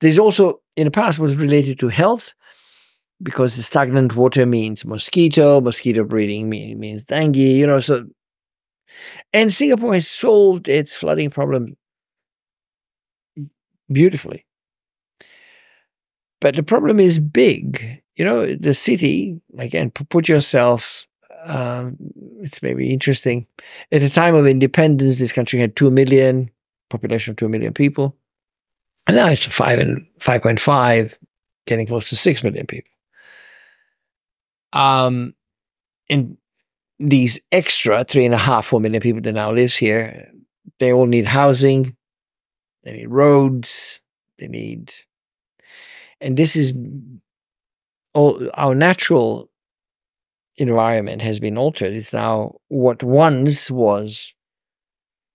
There's 0.00 0.18
also, 0.18 0.60
in 0.76 0.84
the 0.84 0.90
past, 0.90 1.18
was 1.18 1.36
related 1.36 1.78
to 1.78 1.88
health 1.88 2.34
because 3.22 3.56
the 3.56 3.62
stagnant 3.62 4.14
water 4.14 4.44
means 4.44 4.84
mosquito, 4.84 5.62
mosquito 5.62 6.04
breeding 6.04 6.50
mean, 6.50 6.78
means 6.78 7.04
dengue, 7.04 7.36
you 7.36 7.66
know, 7.66 7.80
so 7.80 8.04
and 9.32 9.50
Singapore 9.50 9.94
has 9.94 10.06
solved 10.06 10.68
its 10.68 10.94
flooding 10.94 11.30
problem 11.30 11.78
beautifully. 13.90 14.44
But 16.42 16.56
the 16.56 16.62
problem 16.62 17.00
is 17.00 17.18
big. 17.18 18.02
You 18.16 18.26
know, 18.26 18.54
the 18.54 18.74
city, 18.74 19.40
again, 19.56 19.90
put 19.90 20.28
yourself, 20.28 21.08
um, 21.44 21.96
it's 22.40 22.62
maybe 22.62 22.92
interesting. 22.92 23.46
At 23.90 24.00
the 24.00 24.10
time 24.10 24.34
of 24.34 24.46
independence, 24.46 25.18
this 25.18 25.32
country 25.32 25.60
had 25.60 25.76
2 25.76 25.90
million, 25.90 26.50
population 26.90 27.32
of 27.32 27.36
2 27.36 27.48
million 27.48 27.72
people. 27.72 28.16
And 29.06 29.16
now 29.16 29.28
it's 29.28 29.46
5 29.46 29.78
and 29.78 30.06
5.5, 30.20 31.14
getting 31.66 31.86
close 31.86 32.08
to 32.08 32.16
6 32.16 32.44
million 32.44 32.66
people. 32.66 32.90
Um, 34.72 35.34
and 36.08 36.36
these 36.98 37.40
extra 37.50 38.04
three 38.04 38.24
and 38.24 38.34
a 38.34 38.38
half, 38.38 38.66
four 38.66 38.80
million 38.80 39.00
people 39.00 39.20
that 39.22 39.32
now 39.32 39.52
lives 39.52 39.76
here, 39.76 40.30
they 40.78 40.92
all 40.92 41.06
need 41.06 41.26
housing, 41.26 41.96
they 42.84 42.92
need 42.92 43.08
roads, 43.08 44.00
they 44.38 44.48
need, 44.48 44.92
and 46.20 46.36
this 46.36 46.54
is 46.54 46.72
all 48.14 48.48
our 48.54 48.74
natural 48.74 49.50
environment 50.56 51.22
has 51.22 51.40
been 51.40 51.56
altered. 51.56 51.92
It's 51.92 52.12
now 52.12 52.56
what 52.68 53.02
once 53.02 53.70
was 53.70 54.34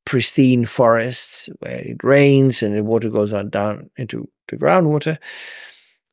pristine 0.05 0.65
forests 0.65 1.49
where 1.59 1.79
it 1.79 2.03
rains 2.03 2.63
and 2.63 2.75
the 2.75 2.83
water 2.83 3.09
goes 3.09 3.33
on 3.33 3.49
down 3.49 3.89
into 3.97 4.29
the 4.47 4.57
groundwater. 4.57 5.17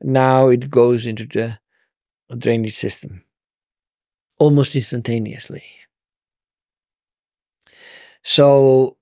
Now 0.02 0.48
it 0.48 0.70
goes 0.70 1.06
into 1.06 1.26
the 1.26 1.58
drainage 2.36 2.74
system 2.74 3.24
almost 4.38 4.74
instantaneously. 4.74 5.62
So 8.22 8.96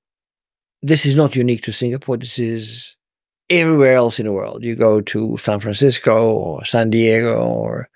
this 0.82 1.06
is 1.06 1.16
not 1.16 1.36
unique 1.36 1.62
to 1.62 1.72
Singapore. 1.72 2.16
This 2.16 2.38
is 2.38 2.96
everywhere 3.48 3.94
else 3.94 4.18
in 4.18 4.26
the 4.26 4.32
world. 4.32 4.64
You 4.64 4.74
go 4.74 5.00
to 5.00 5.36
San 5.38 5.60
Francisco 5.60 6.32
or 6.32 6.64
San 6.64 6.90
Diego 6.90 7.46
or 7.46 7.88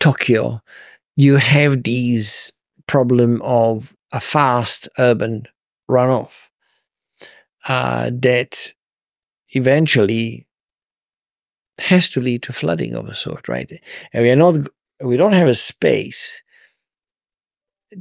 Tokyo, 0.00 0.62
you 1.16 1.36
have 1.36 1.82
these 1.82 2.52
problem 2.86 3.40
of 3.42 3.94
a 4.12 4.20
fast 4.20 4.88
urban 4.98 5.46
runoff 5.88 6.48
uh, 7.68 8.10
that 8.12 8.72
eventually 9.50 10.46
has 11.78 12.08
to 12.10 12.20
lead 12.20 12.42
to 12.42 12.52
flooding 12.52 12.94
of 12.94 13.08
a 13.08 13.14
sort, 13.14 13.48
right? 13.48 13.80
And 14.12 14.22
we 14.22 14.30
are 14.30 14.36
not, 14.36 14.66
we 15.02 15.16
don't 15.16 15.32
have 15.32 15.48
a 15.48 15.54
space 15.54 16.42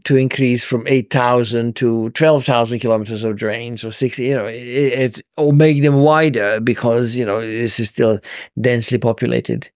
to 0.03 0.15
increase 0.15 0.63
from 0.63 0.85
8,000 0.87 1.75
to 1.77 2.09
12,000 2.11 2.79
kilometers 2.79 3.23
of 3.23 3.35
drains 3.35 3.83
or 3.83 3.91
60, 3.91 4.23
you 4.23 4.35
know, 4.35 4.45
it, 4.45 4.55
it, 4.55 5.21
or 5.35 5.51
make 5.51 5.81
them 5.81 5.95
wider 5.95 6.59
because, 6.59 7.15
you 7.15 7.25
know, 7.25 7.41
this 7.41 7.79
is 7.79 7.89
still 7.89 8.19
densely 8.61 8.99
populated 8.99 9.69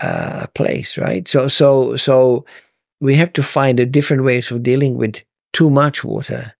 uh, 0.00 0.46
place, 0.54 0.98
right? 0.98 1.26
So, 1.26 1.48
so, 1.48 1.96
so 1.96 2.44
we 3.00 3.14
have 3.16 3.32
to 3.34 3.42
find 3.42 3.80
a 3.80 3.86
different 3.86 4.24
ways 4.24 4.50
of 4.50 4.62
dealing 4.62 4.96
with 4.96 5.22
too 5.52 5.70
much 5.70 6.04
water 6.04 6.54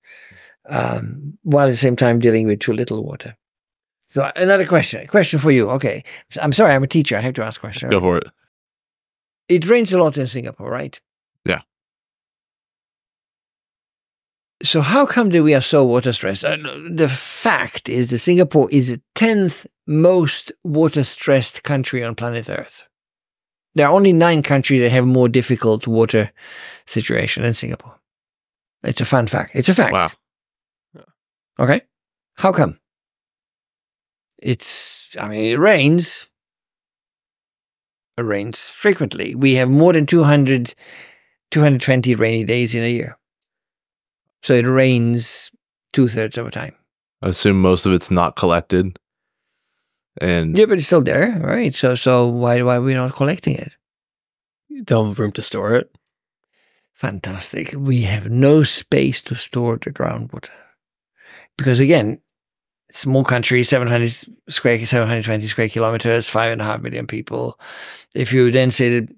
um, 0.68 1.38
while 1.42 1.66
at 1.66 1.70
the 1.70 1.76
same 1.76 1.96
time 1.96 2.18
dealing 2.18 2.46
with 2.46 2.60
too 2.60 2.72
little 2.72 3.04
water. 3.04 3.36
So 4.08 4.30
another 4.36 4.66
question, 4.66 5.02
a 5.02 5.06
question 5.06 5.38
for 5.38 5.50
you. 5.50 5.68
Okay. 5.70 6.02
I'm 6.40 6.52
sorry, 6.52 6.72
I'm 6.72 6.82
a 6.82 6.88
teacher. 6.88 7.16
I 7.16 7.20
have 7.20 7.34
to 7.34 7.44
ask 7.44 7.60
questions. 7.60 7.90
Go 7.90 8.00
for 8.00 8.18
it. 8.18 8.28
It 9.48 9.68
rains 9.68 9.92
a 9.92 9.98
lot 9.98 10.16
in 10.16 10.26
Singapore, 10.26 10.70
right? 10.70 11.00
Yeah. 11.44 11.60
so 14.62 14.80
how 14.80 15.06
come 15.06 15.30
that 15.30 15.42
we 15.42 15.54
are 15.54 15.60
so 15.60 15.84
water 15.84 16.12
stressed? 16.12 16.44
Uh, 16.44 16.56
the 16.90 17.08
fact 17.08 17.88
is 17.88 18.10
that 18.10 18.18
Singapore 18.18 18.68
is 18.70 18.88
the 18.88 19.00
tenth 19.14 19.66
most 19.86 20.52
water 20.64 21.04
stressed 21.04 21.62
country 21.62 22.02
on 22.02 22.14
planet 22.14 22.48
Earth. 22.48 22.88
There 23.76 23.86
are 23.86 23.92
only 23.92 24.14
nine 24.14 24.40
countries 24.40 24.80
that 24.80 24.90
have 24.90 25.06
more 25.06 25.28
difficult 25.28 25.86
water 25.86 26.32
situation 26.86 27.42
than 27.42 27.52
Singapore. 27.52 27.94
It's 28.82 29.02
a 29.02 29.04
fun 29.04 29.26
fact. 29.26 29.50
It's 29.54 29.68
a 29.68 29.74
fact. 29.74 29.92
Wow. 29.92 30.08
Okay. 31.58 31.82
How 32.36 32.52
come? 32.52 32.80
It's, 34.38 35.14
I 35.20 35.28
mean, 35.28 35.44
it 35.52 35.58
rains. 35.58 36.26
It 38.16 38.22
rains 38.22 38.70
frequently. 38.70 39.34
We 39.34 39.56
have 39.56 39.68
more 39.68 39.92
than 39.92 40.06
200, 40.06 40.74
220 41.50 42.14
rainy 42.14 42.44
days 42.44 42.74
in 42.74 42.82
a 42.82 42.90
year. 42.90 43.18
So 44.42 44.54
it 44.54 44.66
rains 44.66 45.50
two 45.92 46.08
thirds 46.08 46.38
of 46.38 46.46
the 46.46 46.50
time. 46.50 46.74
I 47.20 47.28
assume 47.28 47.60
most 47.60 47.84
of 47.84 47.92
it's 47.92 48.10
not 48.10 48.36
collected. 48.36 48.98
And 50.20 50.56
Yeah, 50.56 50.66
but 50.66 50.78
it's 50.78 50.86
still 50.86 51.02
there, 51.02 51.38
right? 51.40 51.74
So, 51.74 51.94
so 51.94 52.28
why, 52.28 52.62
why 52.62 52.76
are 52.76 52.82
we 52.82 52.94
not 52.94 53.14
collecting 53.14 53.56
it? 53.56 53.74
Don't 54.84 55.08
have 55.08 55.18
room 55.18 55.32
to 55.32 55.42
store 55.42 55.74
it. 55.76 55.94
Fantastic. 56.94 57.74
We 57.76 58.02
have 58.02 58.30
no 58.30 58.62
space 58.62 59.20
to 59.22 59.34
store 59.34 59.78
the 59.82 59.90
groundwater. 59.90 60.48
Because 61.58 61.80
again, 61.80 62.20
small 62.90 63.24
country, 63.24 63.62
700 63.62 64.08
square, 64.48 64.84
720 64.84 65.46
square 65.46 65.68
kilometers, 65.68 66.28
five 66.28 66.52
and 66.52 66.62
a 66.62 66.64
half 66.64 66.80
million 66.80 67.06
people. 67.06 67.58
If 68.14 68.32
you 68.32 68.50
then 68.50 68.70
say 68.70 69.00
that 69.00 69.08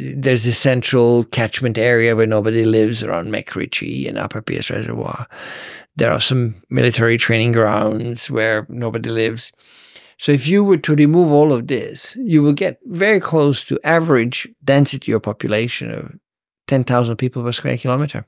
there's 0.00 0.46
a 0.46 0.52
central 0.52 1.24
catchment 1.24 1.78
area 1.78 2.16
where 2.16 2.26
nobody 2.26 2.64
lives 2.64 3.02
around 3.02 3.28
MacRitchie 3.32 4.08
and 4.08 4.18
Upper 4.18 4.42
Peirce 4.42 4.70
Reservoir. 4.70 5.26
There 5.96 6.10
are 6.10 6.20
some 6.20 6.54
military 6.70 7.18
training 7.18 7.52
grounds 7.52 8.30
where 8.30 8.66
nobody 8.68 9.10
lives. 9.10 9.52
So 10.18 10.32
if 10.32 10.46
you 10.46 10.64
were 10.64 10.78
to 10.78 10.94
remove 10.94 11.30
all 11.32 11.52
of 11.52 11.66
this, 11.66 12.16
you 12.16 12.42
will 12.42 12.52
get 12.52 12.78
very 12.86 13.20
close 13.20 13.64
to 13.66 13.78
average 13.84 14.48
density 14.64 15.12
of 15.12 15.22
population 15.22 15.90
of 15.90 16.12
10,000 16.68 17.16
people 17.16 17.42
per 17.42 17.52
square 17.52 17.76
kilometer. 17.76 18.26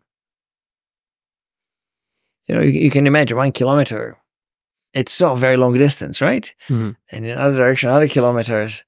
You 2.48 2.56
know, 2.56 2.60
you, 2.62 2.70
you 2.70 2.90
can 2.90 3.06
imagine 3.06 3.36
one 3.36 3.52
kilometer, 3.52 4.18
it's 4.94 5.20
not 5.20 5.36
a 5.36 5.40
very 5.40 5.56
long 5.56 5.74
distance, 5.74 6.20
right? 6.20 6.52
Mhm. 6.68 6.96
And 7.10 7.26
in 7.26 7.38
other 7.38 7.56
direction, 7.56 7.88
other 7.88 8.08
kilometers. 8.08 8.84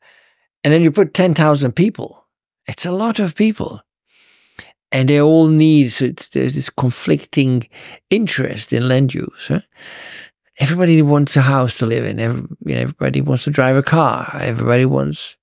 And 0.65 0.73
then 0.73 0.83
you 0.83 0.91
put 0.91 1.15
10,000 1.15 1.73
people. 1.73 2.24
It's 2.69 2.87
a 2.87 2.93
lot 2.93 3.19
of 3.21 3.35
people. 3.35 3.81
And 4.93 5.09
they 5.09 5.21
all 5.21 5.49
need, 5.49 5.89
so 5.91 6.05
it's, 6.07 6.29
there's 6.29 6.55
this 6.55 6.71
conflicting 6.71 7.65
interest 8.11 8.73
in 8.73 8.87
land 8.89 9.13
use. 9.13 9.47
huh? 9.49 9.61
Everybody 10.61 11.03
wants 11.03 11.37
a 11.37 11.41
house 11.43 11.77
to 11.79 11.87
live 11.87 12.05
in. 12.05 12.21
Every, 12.21 12.43
you 12.65 12.75
know, 12.77 12.81
everybody 12.83 13.21
wants 13.21 13.45
to 13.45 13.51
drive 13.51 13.77
a 13.77 13.83
car. 13.83 14.29
Everybody 14.41 14.85
wants, 14.87 15.37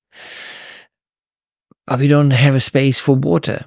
but 1.86 2.00
we 2.00 2.08
don't 2.08 2.32
have 2.32 2.56
a 2.56 2.62
space 2.62 2.98
for 3.00 3.16
water 3.16 3.66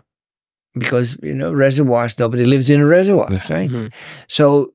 because, 0.72 1.18
you 1.22 1.34
know, 1.34 1.52
reservoirs, 1.52 2.18
nobody 2.18 2.46
lives 2.46 2.70
in 2.70 2.82
reservoirs, 2.82 3.50
right? 3.50 3.70
Mhm. 3.70 3.92
So 4.26 4.72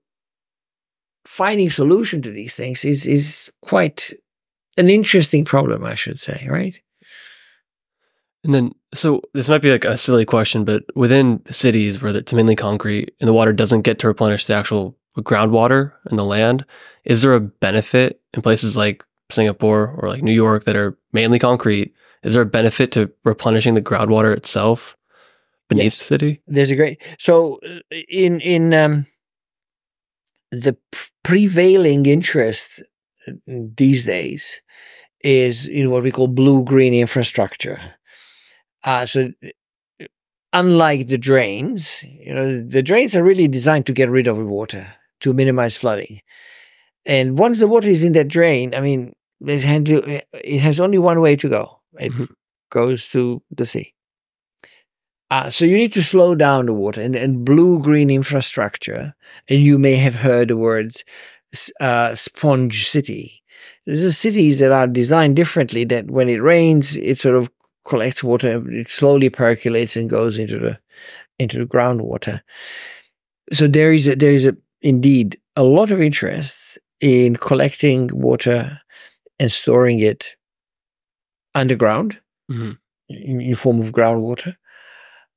finding 1.26 1.72
solution 1.72 2.22
to 2.22 2.32
these 2.32 2.54
things 2.56 2.86
is 2.86 3.08
is 3.08 3.52
quite 3.64 4.14
an 4.78 4.90
interesting 4.90 5.46
problem, 5.46 5.84
I 5.84 5.96
should 5.96 6.20
say, 6.20 6.46
right? 6.50 6.80
And 8.44 8.54
then, 8.54 8.72
so 8.94 9.22
this 9.34 9.50
might 9.50 9.62
be 9.62 9.72
like 9.72 9.84
a 9.86 9.98
silly 9.98 10.26
question, 10.26 10.64
but 10.64 10.84
within 10.96 11.42
cities 11.52 12.02
where 12.02 12.16
it's 12.16 12.32
mainly 12.34 12.56
concrete 12.56 13.14
and 13.20 13.28
the 13.28 13.34
water 13.34 13.52
doesn't 13.52 13.82
get 13.82 14.00
to 14.00 14.08
replenish 14.08 14.46
the 14.46 14.54
actual 14.54 14.98
groundwater 15.18 15.92
in 16.10 16.16
the 16.18 16.24
land, 16.24 16.66
is 17.04 17.22
there 17.22 17.34
a 17.34 17.42
benefit 17.42 18.22
in 18.34 18.42
places 18.42 18.78
like 18.78 19.04
Singapore 19.30 19.94
or 19.98 20.08
like 20.08 20.24
New 20.24 20.32
York 20.32 20.64
that 20.64 20.78
are 20.78 20.98
mainly 21.12 21.38
concrete? 21.40 21.94
Is 22.24 22.34
there 22.34 22.42
a 22.42 22.46
benefit 22.46 22.92
to 22.94 23.12
replenishing 23.26 23.74
the 23.74 23.82
groundwater 23.82 24.36
itself 24.36 24.96
beneath 25.68 25.84
Yes. 25.86 25.98
the 26.00 26.04
city? 26.06 26.42
There's 26.48 26.72
a 26.72 26.76
great 26.76 27.02
so 27.18 27.60
uh, 27.66 27.96
in 28.10 28.40
in 28.42 28.74
um, 28.74 29.06
the 30.52 30.78
prevailing 31.24 32.06
interest 32.06 32.82
uh, 33.28 33.34
these 33.48 34.06
days 34.06 34.62
is 35.22 35.68
in 35.68 35.92
what 35.92 36.04
we 36.04 36.12
call 36.12 36.28
blue 36.28 36.64
green 36.64 36.94
infrastructure. 36.94 37.80
Uh, 38.84 39.06
so 39.06 39.32
uh, 39.44 40.06
unlike 40.54 41.08
the 41.08 41.18
drains, 41.18 42.06
you 42.10 42.34
know, 42.34 42.62
the 42.62 42.82
drains 42.82 43.16
are 43.16 43.24
really 43.24 43.48
designed 43.48 43.86
to 43.88 43.94
get 43.94 44.10
rid 44.10 44.28
of 44.28 44.38
the 44.38 44.46
water 44.46 44.88
to 45.22 45.34
minimize 45.34 45.78
flooding. 45.78 46.22
And 47.06 47.38
once 47.40 47.60
the 47.60 47.68
water 47.68 47.90
is 47.90 48.04
in 48.04 48.14
that 48.14 48.28
drain, 48.30 48.76
I 48.76 48.82
mean, 48.82 49.14
there's 49.42 49.64
had 49.64 49.86
to- 49.88 50.22
it 50.34 50.60
has 50.60 50.80
only 50.80 50.98
one 50.98 51.22
way 51.22 51.36
to 51.38 51.50
go. 51.50 51.82
It 52.00 52.12
Mhm. 52.14 52.30
goes 52.72 53.10
to 53.12 53.42
the 53.52 53.66
sea. 53.66 53.94
Uh, 55.32 55.50
so 55.50 55.64
you 55.64 55.78
need 55.78 55.94
to 55.94 56.02
slow 56.04 56.34
down 56.34 56.66
the 56.66 56.74
water 56.74 57.02
and, 57.02 57.16
and 57.16 57.46
blue 57.46 57.80
green 57.80 58.10
infrastructure. 58.10 59.14
And 59.48 59.60
you 59.62 59.78
may 59.78 59.96
have 59.96 60.16
heard 60.16 60.48
the 60.48 60.58
words 60.58 61.06
uh, 61.80 62.16
sponge 62.16 62.88
city. 62.90 63.44
There's 63.86 64.02
the 64.02 64.12
cities 64.12 64.60
that 64.60 64.72
are 64.72 64.88
designed 64.88 65.36
differently 65.36 65.84
that 65.86 66.10
when 66.10 66.30
it 66.30 66.42
rains, 66.42 66.98
it 66.98 67.20
sort 67.20 67.36
of 67.36 67.50
collects 67.86 68.24
water, 68.24 68.64
it 68.72 68.90
slowly 68.90 69.30
percolates 69.30 69.96
and 69.96 70.10
goes 70.10 70.38
into 70.38 70.60
the 70.60 70.80
into 71.40 71.58
the 71.60 71.66
groundwater. 71.66 72.42
So 73.52 73.68
there 73.68 73.94
is 73.94 74.08
a, 74.08 74.16
there 74.16 74.34
is 74.34 74.46
a, 74.46 74.56
indeed 74.82 75.40
a 75.56 75.64
lot 75.64 75.92
of 75.92 76.02
interest 76.02 76.78
in 77.02 77.36
collecting 77.38 78.10
water 78.14 78.80
and 79.40 79.52
storing 79.52 80.00
it 80.00 80.36
underground 81.56 82.18
Mhm. 82.52 82.78
in, 83.10 83.42
in 83.42 83.56
form 83.56 83.80
of 83.82 83.92
groundwater. 83.92 84.56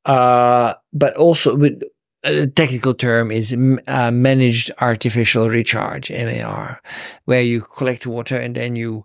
Uh, 0.04 0.74
but 0.92 1.14
also 1.16 1.54
with 1.56 1.80
a 2.24 2.46
technical 2.48 2.94
term 2.94 3.30
is 3.30 3.52
uh, 3.86 4.10
managed 4.10 4.70
artificial 4.80 5.48
recharge 5.48 6.10
MAR, 6.10 6.80
where 7.24 7.42
you 7.42 7.60
collect 7.60 8.06
water 8.06 8.36
and 8.36 8.56
then 8.56 8.76
you 8.76 9.04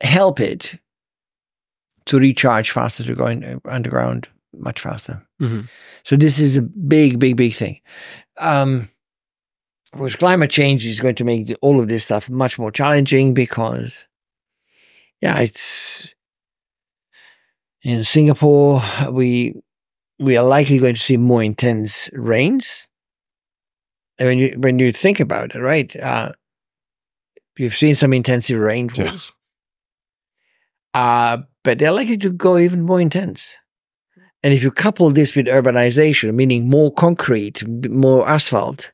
help 0.00 0.40
it 0.40 0.78
to 2.10 2.18
recharge 2.18 2.70
faster 2.72 3.04
to 3.04 3.14
go 3.14 3.26
in, 3.26 3.44
uh, 3.44 3.58
underground 3.64 4.28
much 4.52 4.80
faster. 4.80 5.24
Mhm. 5.40 5.68
So 6.04 6.16
this 6.16 6.38
is 6.40 6.56
a 6.56 6.62
big, 6.62 7.18
big, 7.18 7.36
big 7.36 7.52
thing. 7.54 7.80
Um, 8.36 8.88
of 9.92 9.98
course, 9.98 10.16
climate 10.16 10.50
change 10.50 10.86
is 10.86 11.00
going 11.00 11.14
to 11.16 11.24
make 11.24 11.46
the, 11.46 11.56
all 11.62 11.80
of 11.80 11.88
this 11.88 12.04
stuff 12.04 12.28
much 12.28 12.58
more 12.58 12.72
challenging 12.72 13.32
because, 13.32 14.06
yeah, 15.20 15.38
it's 15.40 16.14
in 17.82 18.04
Singapore. 18.04 18.82
We 19.10 19.54
we 20.18 20.36
are 20.36 20.44
likely 20.44 20.78
going 20.78 20.94
to 20.94 21.00
see 21.00 21.16
more 21.16 21.42
intense 21.42 22.10
rains. 22.12 22.88
And 24.18 24.28
when 24.28 24.38
you 24.38 24.54
when 24.58 24.78
you 24.78 24.92
think 24.92 25.20
about 25.20 25.54
it, 25.54 25.60
right? 25.60 25.94
Uh, 25.96 26.32
you've 27.56 27.76
seen 27.76 27.94
some 27.94 28.12
intensive 28.12 28.58
rainfalls, 28.58 29.32
uh, 30.94 31.38
but 31.64 31.78
they're 31.78 31.92
likely 31.92 32.16
to 32.18 32.30
go 32.30 32.58
even 32.58 32.82
more 32.82 33.00
intense. 33.00 33.56
And 34.42 34.54
if 34.54 34.62
you 34.62 34.70
couple 34.70 35.10
this 35.10 35.34
with 35.36 35.46
urbanization, 35.46 36.34
meaning 36.34 36.68
more 36.68 36.92
concrete, 36.92 37.62
more 37.90 38.26
asphalt, 38.28 38.92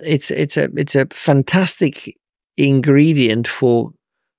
it's 0.00 0.30
it's 0.30 0.56
a 0.56 0.68
it's 0.76 0.96
a 0.96 1.06
fantastic 1.12 2.16
ingredient 2.56 3.46
for 3.46 3.92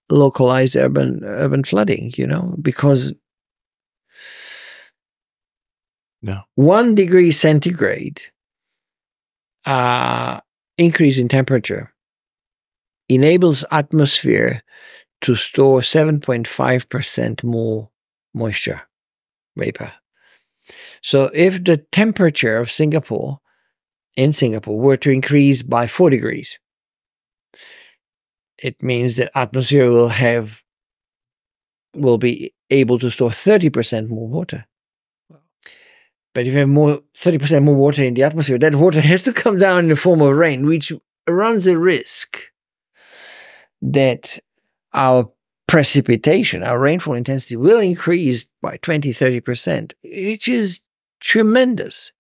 localized 0.10 0.76
urban 0.76 1.22
urban 1.24 1.64
flooding. 1.64 2.12
You 2.18 2.28
know, 2.28 2.56
because 2.62 3.14
No. 6.22 6.42
one 6.56 6.96
degree 6.96 7.32
centigrade 7.32 8.22
uh, 9.66 10.40
increase 10.78 11.20
in 11.20 11.28
temperature 11.28 11.94
enables 13.08 13.64
atmosphere 13.72 14.64
to 15.22 15.36
store 15.36 15.80
7.5% 15.80 17.44
more 17.44 17.90
moisture 18.34 18.82
vapor. 19.56 19.92
So 21.02 21.30
if 21.34 21.64
the 21.64 21.78
temperature 21.92 22.58
of 22.58 22.72
Singapore 22.72 23.40
in 24.16 24.34
Singapore 24.34 24.80
were 24.80 24.98
to 24.98 25.12
increase 25.12 25.62
by 25.62 25.88
4 25.88 26.10
degrees, 26.10 26.60
it 28.62 28.82
means 28.82 29.18
that 29.18 29.32
atmosphere 29.36 29.90
will 29.90 30.10
have 30.10 30.64
will 31.94 32.18
be 32.18 32.54
able 32.70 33.00
to 33.00 33.10
store 33.10 33.30
30% 33.30 34.10
more 34.10 34.28
water. 34.28 34.66
But 36.34 36.46
if 36.46 36.54
you 36.54 36.60
have 36.60 36.70
more 36.70 37.02
30% 37.18 37.64
more 37.64 37.76
water 37.76 38.04
in 38.04 38.14
the 38.14 38.24
atmosphere, 38.24 38.58
that 38.60 38.76
water 38.76 39.02
has 39.12 39.24
to 39.24 39.34
come 39.34 39.58
down 39.58 39.86
in 39.86 39.90
the 39.90 39.96
form 39.96 40.22
of 40.22 40.36
rain, 40.36 40.66
which 40.66 40.92
runs 41.28 41.68
a 41.68 41.78
risk 41.78 42.52
that 43.82 44.40
our 44.96 45.32
precipitation, 45.68 46.64
our 46.64 46.80
rainfall 46.80 47.14
intensity 47.14 47.58
will 47.58 47.80
increase 47.80 48.46
by 48.62 48.78
20, 48.78 49.12
30%, 49.12 49.94
which 50.04 50.48
is 50.48 50.82
tremendous. 51.20 52.12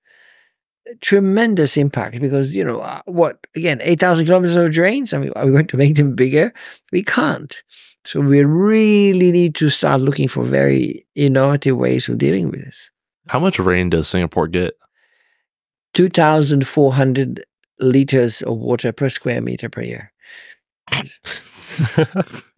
tremendous 1.02 1.78
impact 1.78 2.20
because 2.20 2.54
you 2.54 2.64
know 2.64 2.80
uh, 2.80 3.02
what 3.06 3.40
again 3.56 3.80
8000 3.82 4.26
kilometers 4.26 4.56
of 4.56 4.72
drains 4.72 5.16
i 5.16 5.18
mean 5.18 5.32
are 5.36 5.44
we 5.44 5.52
going 5.52 5.66
to 5.66 5.78
make 5.78 5.96
them 5.96 6.14
bigger? 6.14 6.54
We 6.92 7.02
can't. 7.02 7.64
So 8.04 8.22
we 8.22 8.44
really 8.44 9.32
need 9.32 9.56
to 9.56 9.72
start 9.72 10.02
looking 10.02 10.28
for 10.28 10.44
very 10.44 11.08
innovative 11.16 11.76
ways 11.76 12.08
of 12.08 12.20
dealing 12.20 12.52
with 12.52 12.64
this. 12.64 12.92
How 13.30 13.40
much 13.40 13.58
rain 13.58 13.90
does 13.90 14.08
singapore 14.08 14.48
get? 14.48 14.78
2400 15.96 17.44
liters 17.80 18.44
of 18.44 18.58
water 18.60 18.92
per 18.92 19.10
square 19.10 19.42
meter 19.42 19.70
per 19.70 19.82
year 19.82 20.12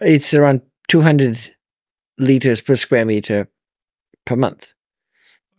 it's 0.00 0.34
around 0.34 0.62
200 0.88 1.54
liters 2.18 2.60
per 2.60 2.76
square 2.76 3.04
meter 3.04 3.48
per 4.24 4.36
month 4.36 4.72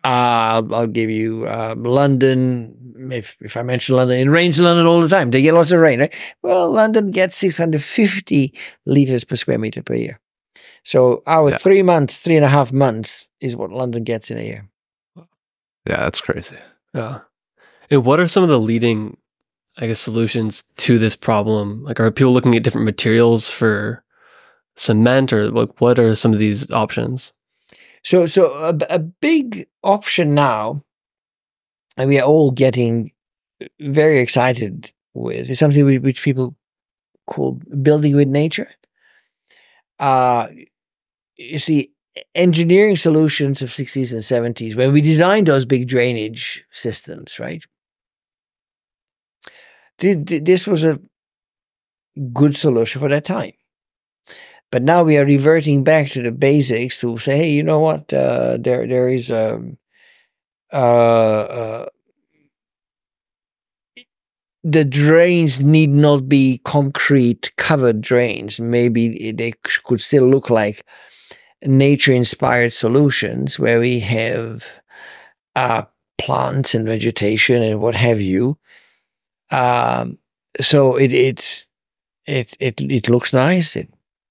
uh, 0.07 0.61
I'll, 0.63 0.75
I'll 0.75 0.87
give 0.87 1.09
you 1.09 1.45
uh, 1.45 1.75
London. 1.77 3.09
If 3.11 3.35
if 3.41 3.57
I 3.57 3.61
mention 3.61 3.97
London, 3.97 4.19
it 4.19 4.31
rains 4.31 4.57
in 4.57 4.63
London 4.63 4.85
all 4.85 5.01
the 5.01 5.09
time. 5.09 5.31
They 5.31 5.41
get 5.41 5.53
lots 5.53 5.73
of 5.73 5.81
rain, 5.81 5.99
right? 5.99 6.15
Well, 6.41 6.71
London 6.71 7.11
gets 7.11 7.35
650 7.35 8.53
liters 8.85 9.25
per 9.25 9.35
square 9.35 9.57
meter 9.57 9.83
per 9.83 9.95
year. 9.95 10.19
So 10.83 11.23
our 11.27 11.49
yeah. 11.49 11.57
three 11.57 11.83
months, 11.83 12.19
three 12.19 12.37
and 12.37 12.45
a 12.45 12.49
half 12.49 12.71
months 12.71 13.27
is 13.41 13.57
what 13.57 13.71
London 13.71 14.05
gets 14.05 14.31
in 14.31 14.37
a 14.37 14.43
year. 14.43 14.69
Yeah, 15.85 15.97
that's 15.97 16.21
crazy. 16.21 16.57
Yeah. 16.93 17.19
And 17.91 18.05
what 18.05 18.21
are 18.21 18.29
some 18.29 18.43
of 18.43 18.49
the 18.49 18.59
leading, 18.59 19.17
I 19.77 19.87
guess, 19.87 19.99
solutions 19.99 20.63
to 20.77 20.97
this 20.97 21.15
problem? 21.15 21.83
Like, 21.83 21.99
are 21.99 22.11
people 22.11 22.33
looking 22.33 22.55
at 22.55 22.63
different 22.63 22.85
materials 22.85 23.49
for 23.49 24.03
cement, 24.75 25.33
or 25.33 25.49
like, 25.49 25.79
what 25.79 25.99
are 25.99 26.15
some 26.15 26.33
of 26.33 26.39
these 26.39 26.71
options? 26.71 27.33
So, 28.03 28.25
so 28.25 28.53
a, 28.53 28.77
a 28.89 28.99
big 28.99 29.67
option 29.83 30.33
now, 30.33 30.83
and 31.95 32.09
we 32.09 32.19
are 32.19 32.25
all 32.25 32.51
getting 32.51 33.11
very 33.79 34.19
excited 34.19 34.91
with, 35.13 35.49
is 35.49 35.59
something 35.59 36.01
which 36.01 36.23
people 36.23 36.55
call 37.25 37.59
building 37.81 38.15
with 38.15 38.27
nature. 38.27 38.69
Uh, 39.99 40.47
you 41.37 41.59
see, 41.59 41.91
engineering 42.35 42.95
solutions 42.95 43.61
of 43.61 43.69
60s 43.69 44.11
and 44.11 44.55
70s, 44.55 44.75
when 44.75 44.93
we 44.93 45.01
designed 45.01 45.47
those 45.47 45.65
big 45.65 45.87
drainage 45.87 46.65
systems, 46.71 47.39
right? 47.39 47.65
This 49.99 50.67
was 50.67 50.85
a 50.85 50.99
good 52.33 52.55
solution 52.55 53.01
for 53.01 53.09
that 53.09 53.25
time. 53.25 53.53
But 54.71 54.83
now 54.83 55.03
we 55.03 55.17
are 55.17 55.25
reverting 55.25 55.83
back 55.83 56.09
to 56.11 56.21
the 56.21 56.31
basics 56.31 56.99
to 57.01 57.17
say, 57.17 57.37
hey, 57.37 57.49
you 57.51 57.63
know 57.63 57.79
what? 57.79 58.11
Uh, 58.13 58.57
there 58.59 58.85
there 58.87 59.07
is 59.07 59.31
um, 59.31 59.77
uh, 60.73 60.75
uh, 60.77 61.85
the 64.63 64.83
drains 64.83 65.61
need 65.61 65.89
not 65.89 66.27
be 66.27 66.59
concrete 66.63 67.55
covered 67.57 68.01
drains. 68.01 68.59
Maybe 68.59 69.31
they 69.31 69.53
could 69.83 70.01
still 70.01 70.27
look 70.27 70.49
like 70.49 70.83
nature 71.63 72.13
inspired 72.13 72.73
solutions 72.73 73.59
where 73.59 73.79
we 73.79 73.99
have 74.01 74.65
uh, 75.55 75.83
plants 76.17 76.75
and 76.75 76.87
vegetation 76.87 77.63
and 77.63 77.81
what 77.81 77.95
have 77.95 78.21
you. 78.21 78.57
Um, 79.51 80.17
so 80.59 80.95
it 80.95 81.13
it's 81.13 81.65
it 82.25 82.55
it 82.59 82.81
it 82.81 83.09
looks 83.09 83.33
nice. 83.33 83.75
It 83.75 83.89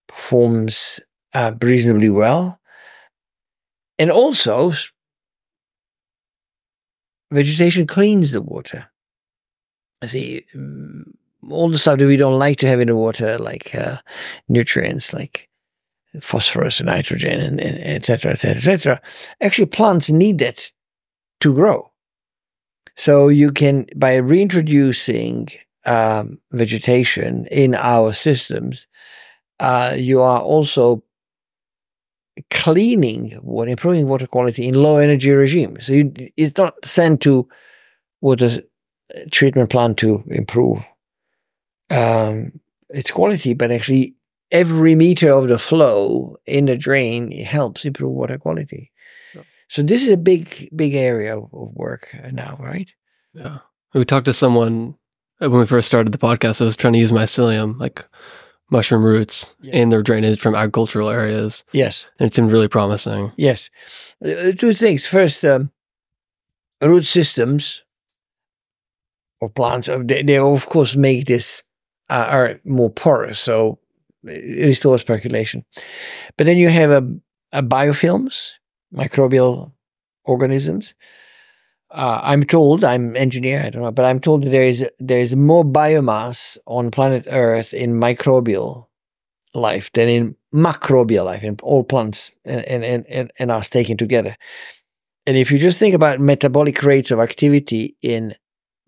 performs 0.09 1.01
uh, 1.35 1.53
reasonably 1.61 2.11
well. 2.11 2.61
And 3.99 4.11
also, 4.11 4.73
vegetation 7.31 7.87
cleans 7.87 8.33
the 8.33 8.43
water. 8.43 8.91
I 10.03 10.07
see 10.07 10.45
mm, 10.55 11.05
all 11.49 11.71
the 11.71 11.79
stuff 11.79 11.99
that 11.99 12.07
we 12.07 12.19
don't 12.19 12.39
like 12.39 12.59
to 12.59 12.67
have 12.67 12.81
in 12.81 12.89
the 12.89 12.97
water, 12.97 13.39
like 13.39 13.75
uh, 13.75 13.99
nutrients, 14.49 15.15
like 15.15 15.49
phosphorus 16.21 16.81
and 16.81 16.89
nitrogen, 16.89 17.41
and, 17.41 17.61
etc. 17.61 18.33
etc. 18.33 18.37
cetera, 18.37 18.53
et 18.61 18.61
cetera, 18.61 18.75
et 18.75 18.79
cetera. 18.79 19.01
Actually, 19.41 19.67
plants 19.67 20.11
need 20.11 20.39
that 20.39 20.71
to 21.41 21.55
grow. 21.55 21.91
So 22.97 23.29
you 23.29 23.53
can, 23.53 23.87
by 23.95 24.17
reintroducing 24.17 25.49
um, 25.85 26.39
vegetation 26.53 27.47
in 27.47 27.75
our 27.75 28.13
systems, 28.13 28.87
uh, 29.61 29.95
you 29.97 30.23
are 30.23 30.41
also 30.41 31.03
cleaning 32.51 33.39
water, 33.43 33.71
improving 33.71 34.09
water 34.09 34.27
quality 34.27 34.67
in 34.67 34.75
low 34.75 34.97
energy 34.97 35.31
regime. 35.31 35.79
So 35.81 35.93
you, 35.93 36.13
it's 36.37 36.57
not 36.59 36.75
sent 36.85 37.21
to 37.23 37.49
water 38.21 38.51
treatment 39.31 39.71
plant 39.71 39.99
to 39.99 40.25
improve 40.29 40.87
um, 41.91 42.61
its 42.91 43.11
quality, 43.11 43.55
but 43.55 43.71
actually 43.71 44.15
every 44.51 44.95
meter 44.95 45.33
of 45.33 45.49
the 45.49 45.59
flow 45.59 46.37
in 46.47 46.67
the 46.67 46.77
drain 46.77 47.31
helps 47.43 47.85
improve 47.85 48.13
water 48.13 48.39
quality. 48.39 48.91
So 49.69 49.83
this 49.83 50.03
is 50.03 50.11
a 50.11 50.17
big, 50.17 50.69
big 50.75 50.95
area 50.95 51.39
of 51.39 51.49
work 51.53 52.15
now, 52.33 52.57
right? 52.61 52.93
Yeah. 53.35 53.59
We 53.95 54.05
talked 54.05 54.27
to 54.27 54.35
someone 54.35 54.97
uh, 55.41 55.51
when 55.51 55.61
we 55.61 55.67
first 55.67 55.87
started 55.87 56.13
the 56.13 56.19
podcast. 56.19 56.61
I 56.61 56.65
was 56.65 56.77
trying 56.77 56.93
to 56.93 56.99
use 56.99 57.13
mycelium, 57.13 57.79
like 57.81 58.07
mushroom 58.71 59.05
roots 59.05 59.55
yeah. 59.61 59.77
and 59.77 59.91
their 59.91 60.03
drainage 60.03 60.41
from 60.41 60.55
agricultural 60.55 61.09
areas. 61.09 61.65
Yes. 61.73 62.05
And 62.19 62.27
it 62.27 62.35
seemed 62.35 62.53
really 62.53 62.69
promising. 62.69 63.33
Yes. 63.37 63.71
Uh, 64.25 64.53
two 64.53 64.75
things. 64.75 65.07
First, 65.07 65.45
um, 65.45 65.71
root 66.83 67.05
systems 67.05 67.83
or 69.41 69.49
plants, 69.49 69.89
uh, 69.89 70.01
they, 70.05 70.23
they 70.23 70.39
of 70.39 70.67
course 70.67 70.97
make 70.97 71.27
this 71.27 71.63
uh, 72.09 72.27
are 72.29 72.61
more 72.65 72.91
porous, 72.91 73.39
so 73.39 73.79
it 74.25 74.67
restores 74.67 75.05
percolation. 75.05 75.65
But 76.37 76.47
then 76.47 76.57
you 76.57 76.69
have 76.69 76.91
a, 76.91 77.17
a 77.53 77.63
biofilms, 77.63 78.51
microbial 78.97 79.73
organisms, 80.25 80.95
uh, 81.91 82.21
I'm 82.23 82.45
told 82.45 82.85
I'm 82.85 83.15
engineer. 83.17 83.63
I 83.65 83.71
don't 83.71 83.83
know, 83.83 83.93
but 83.93 84.05
I'm 84.05 84.21
told 84.21 84.45
there 84.45 84.65
is 84.65 84.85
there 84.99 85.21
is 85.21 85.37
more 85.37 85.65
biomass 85.65 86.59
on 86.67 86.91
planet 86.91 87.27
Earth 87.31 87.73
in 87.73 88.01
microbial 88.01 88.87
life 89.55 89.91
than 89.93 90.09
in 90.09 90.37
macrobial 90.55 91.25
life 91.25 91.43
in 91.43 91.57
all 91.63 91.85
plants 91.85 92.35
and 92.45 92.65
and 92.85 93.07
and, 93.07 93.33
and 93.39 93.51
us 93.51 93.69
taken 93.69 93.97
together. 93.97 94.37
And 95.27 95.37
if 95.37 95.51
you 95.51 95.59
just 95.59 95.79
think 95.79 95.95
about 95.95 96.21
metabolic 96.21 96.83
rates 96.83 97.11
of 97.11 97.19
activity 97.19 97.97
in 98.01 98.35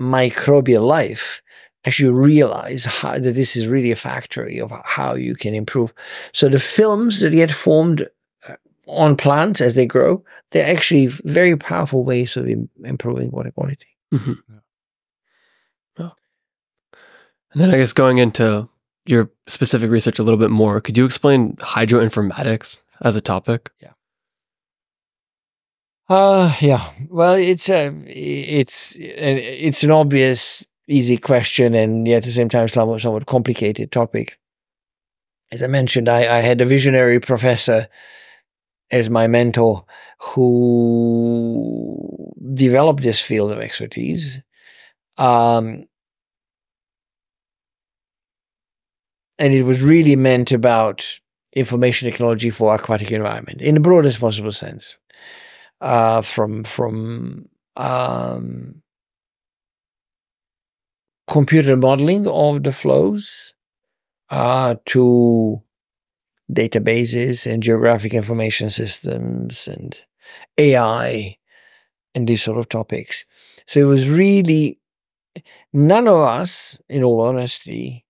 microbial 0.01 0.87
life, 0.87 1.43
as 1.85 1.99
you 1.99 2.13
realize 2.13 2.85
how, 2.85 3.19
that 3.19 3.35
this 3.35 3.57
is 3.57 3.67
really 3.67 3.91
a 3.91 3.97
factory 3.97 4.61
of 4.61 4.73
how 4.85 5.15
you 5.15 5.35
can 5.35 5.55
improve. 5.55 5.93
So 6.33 6.49
the 6.49 6.61
films 6.61 7.21
that 7.21 7.31
get 7.31 7.51
formed 7.51 8.09
on 8.89 9.17
plants 9.17 9.61
as 9.61 9.75
they 9.75 9.87
grow, 9.87 10.25
they're 10.51 10.71
actually 10.71 11.07
very 11.07 11.57
powerful 11.57 12.05
ways 12.05 12.37
of 12.37 12.49
Im- 12.49 12.71
improving 12.85 13.31
water 13.31 13.51
quality. 13.51 13.87
Mm-hmm. 14.13 14.33
Yeah. 15.99 16.11
And 17.53 17.63
then 17.63 17.71
I 17.71 17.79
guess 17.79 17.93
going 17.93 18.19
into 18.19 18.69
your 19.07 19.31
specific 19.47 19.91
research 19.91 20.19
a 20.19 20.23
little 20.23 20.39
bit 20.39 20.51
more, 20.51 20.81
could 20.81 20.97
you 20.97 21.05
explain 21.05 21.57
hydroinformatics 21.57 22.83
as 23.03 23.17
a 23.17 23.21
topic? 23.21 23.71
Yeah. 23.81 23.93
Uh 26.09 26.55
yeah. 26.61 26.91
Well, 27.11 27.35
it's 27.35 27.69
a 27.69 27.95
it's 28.07 28.97
it's 28.99 29.85
an 29.85 29.91
obvious 29.91 30.67
easy 30.87 31.19
question 31.19 31.75
and 31.75 32.09
yet 32.09 32.19
at 32.19 32.25
the 32.25 32.31
same 32.31 32.49
time 32.49 32.67
somewhat 32.69 33.03
somewhat 33.03 33.27
complicated 33.27 33.93
topic. 33.93 34.39
As 35.51 35.63
I 35.63 35.67
mentioned, 35.67 36.09
I, 36.09 36.39
I 36.39 36.41
had 36.41 36.61
a 36.61 36.67
visionary 36.67 37.21
professor 37.21 37.89
as 38.91 39.11
my 39.11 39.27
mentor 39.27 39.85
who 40.21 42.33
developed 42.55 43.03
this 43.03 43.21
field 43.21 43.53
of 43.53 43.59
expertise. 43.59 44.41
Um, 45.17 45.87
and 49.39 49.55
it 49.55 49.65
was 49.65 49.83
really 49.83 50.17
meant 50.17 50.53
about 50.53 51.21
information 51.53 52.11
technology 52.11 52.51
for 52.51 52.75
aquatic 52.75 53.13
environment 53.13 53.61
in 53.61 53.75
the 53.75 53.81
broadest 53.81 54.21
possible 54.21 54.53
sense. 54.53 54.97
Uh, 55.81 56.23
from 56.23 56.65
from 56.65 57.49
um, 57.77 58.83
computer 61.29 61.77
modeling 61.77 62.27
of 62.27 62.65
the 62.65 62.73
flows 62.73 63.55
uh, 64.31 64.75
to 64.87 65.63
databases 66.53 67.51
and 67.51 67.63
geographic 67.63 68.15
information 68.15 68.71
systems 68.71 69.69
and 69.69 69.99
AI 70.57 71.37
and 72.15 72.27
these 72.29 72.43
sort 72.43 72.59
of 72.59 72.69
topics. 72.69 73.25
So 73.67 73.81
it 73.81 73.85
was 73.85 74.09
really 74.09 74.79
none 75.73 76.09
of 76.09 76.19
us, 76.19 76.81
in 76.89 77.05
all 77.05 77.21
honesty, 77.21 78.05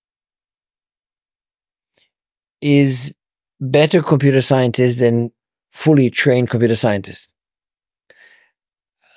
is 2.60 3.14
better 3.60 4.02
computer 4.02 4.40
scientists 4.40 4.96
than 4.96 5.32
fully 5.70 6.10
trained 6.10 6.50
computer 6.50 6.76
scientists. 6.76 7.32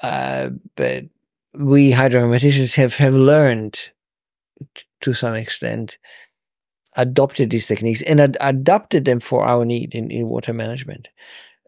Uh, 0.02 0.50
but 0.76 1.06
we 1.54 1.92
hydromathematicians 1.92 2.76
have, 2.76 2.96
have 2.96 3.14
learned 3.14 3.74
t- 3.74 4.84
to 5.02 5.14
some 5.14 5.36
extent, 5.36 5.98
adopted 6.98 7.50
these 7.50 7.66
techniques 7.66 8.02
and 8.04 8.20
ad- 8.20 8.38
adapted 8.42 9.06
them 9.06 9.20
for 9.20 9.44
our 9.46 9.66
need 9.66 9.96
in, 9.96 10.12
in 10.12 10.28
water 10.28 10.54
management. 10.54 11.10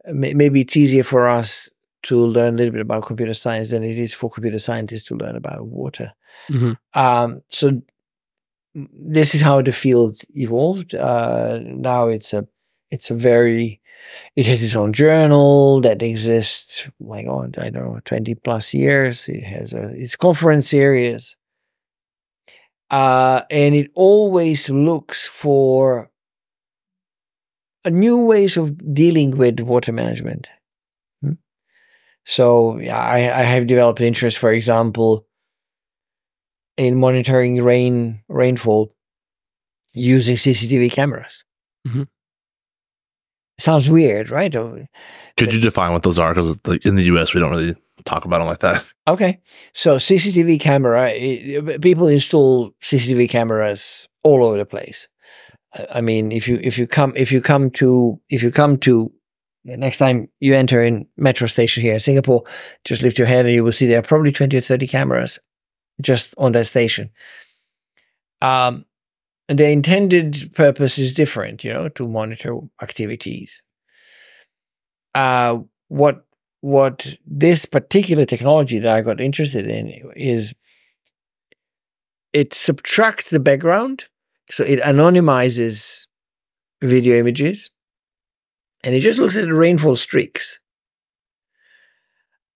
Maybe 0.05 0.61
it's 0.61 0.75
easier 0.75 1.03
for 1.03 1.27
us 1.29 1.69
to 2.03 2.17
learn 2.17 2.55
a 2.55 2.57
little 2.57 2.73
bit 2.73 2.81
about 2.81 3.05
computer 3.05 3.33
science 3.33 3.69
than 3.71 3.83
it 3.83 3.97
is 3.97 4.13
for 4.13 4.29
computer 4.29 4.59
scientists 4.59 5.03
to 5.03 5.15
learn 5.15 5.35
about 5.37 5.65
water. 5.65 6.11
Mhm. 6.49 6.77
Um, 6.93 7.41
so 7.49 7.81
this 8.75 9.33
is 9.35 9.41
how 9.41 9.61
the 9.61 9.71
field 9.71 10.17
evolved. 10.35 10.95
Uh, 10.95 11.59
now 11.63 12.07
it's 12.07 12.33
a 12.33 12.45
it's 12.91 13.09
a 13.09 13.15
very 13.15 13.79
it 14.35 14.45
has 14.45 14.61
its 14.63 14.75
own 14.75 14.91
journal 14.91 15.79
that 15.81 16.01
exists. 16.01 16.85
oh 17.01 17.05
My 17.07 17.23
God, 17.23 17.57
I 17.57 17.69
don't 17.69 17.85
know, 17.85 17.99
twenty 18.03 18.35
plus 18.35 18.73
years. 18.73 19.29
It 19.29 19.43
has 19.43 19.73
a 19.73 19.89
its 19.95 20.15
conference 20.15 20.67
series, 20.69 21.37
uh, 22.93 23.41
and 23.49 23.73
it 23.73 23.89
always 23.95 24.69
looks 24.69 25.27
for 25.27 26.11
new 27.89 28.25
ways 28.25 28.57
of 28.57 28.93
dealing 28.93 29.31
with 29.31 29.59
water 29.59 29.91
management. 29.91 30.49
Hmm? 31.21 31.33
So 32.25 32.79
yeah, 32.79 32.99
I, 32.99 33.17
I 33.17 33.43
have 33.43 33.67
developed 33.67 34.01
interest, 34.01 34.39
for 34.39 34.51
example, 34.51 35.27
in 36.77 36.99
monitoring 36.99 37.61
rain 37.63 38.21
rainfall 38.29 38.93
using 39.93 40.37
CCTV 40.37 40.89
cameras. 40.89 41.43
Mhm. 41.87 42.07
Sounds 43.63 43.89
weird, 43.89 44.29
right? 44.29 44.51
Could 45.37 45.53
you 45.53 45.59
define 45.61 45.93
what 45.93 46.03
those 46.03 46.19
are? 46.19 46.33
Because 46.33 46.59
in 46.83 46.97
the 46.97 47.03
U.S., 47.03 47.33
we 47.33 47.39
don't 47.39 47.49
really 47.51 47.73
talk 48.03 48.25
about 48.25 48.39
them 48.39 48.47
like 48.47 48.59
that. 48.59 48.83
Okay, 49.07 49.39
so 49.73 49.95
CCTV 49.95 50.59
camera. 50.59 51.09
People 51.79 52.09
install 52.09 52.71
CCTV 52.81 53.29
cameras 53.29 54.09
all 54.21 54.43
over 54.43 54.57
the 54.57 54.65
place. 54.65 55.07
I- 55.73 55.87
I 55.99 56.01
mean, 56.01 56.33
if 56.33 56.45
you 56.49 56.59
if 56.61 56.77
you 56.77 56.87
come 56.87 57.13
if 57.15 57.31
you 57.31 57.39
come 57.39 57.71
to 57.71 58.19
if 58.27 58.43
you 58.43 58.51
come 58.51 58.77
to 58.79 59.09
next 59.63 59.97
time 59.97 60.27
you 60.41 60.53
enter 60.55 60.83
in 60.83 61.07
metro 61.15 61.47
station 61.47 61.83
here 61.83 61.93
in 61.93 62.01
Singapore, 62.01 62.43
just 62.83 63.01
lift 63.01 63.17
your 63.17 63.27
head 63.27 63.45
and 63.45 63.55
you 63.55 63.63
will 63.63 63.71
see 63.71 63.87
there 63.87 63.99
are 63.99 64.09
probably 64.11 64.33
twenty 64.33 64.57
or 64.57 64.61
thirty 64.61 64.87
cameras 64.87 65.39
just 66.01 66.33
on 66.37 66.51
that 66.51 66.67
station. 66.67 67.11
Um, 68.41 68.83
the 69.47 69.69
intended 69.69 70.51
purpose 70.53 70.97
is 70.97 71.13
different, 71.13 71.63
you 71.63 71.73
know, 71.73 71.89
to 71.89 72.07
monitor 72.07 72.59
activities. 72.81 73.63
Uh, 75.13 75.59
what 75.89 76.25
what 76.61 77.17
this 77.25 77.65
particular 77.65 78.25
technology 78.25 78.79
that 78.79 78.95
I 78.95 79.01
got 79.01 79.19
interested 79.19 79.67
in 79.67 80.11
is 80.15 80.55
it 82.31 82.53
subtracts 82.53 83.29
the 83.29 83.39
background, 83.39 84.05
so 84.49 84.63
it 84.63 84.79
anonymizes 84.79 86.07
video 86.81 87.19
images, 87.19 87.69
and 88.83 88.95
it 88.95 89.01
just 89.01 89.19
looks 89.19 89.37
at 89.37 89.45
the 89.45 89.53
rainfall 89.53 89.97
streaks. 89.97 90.61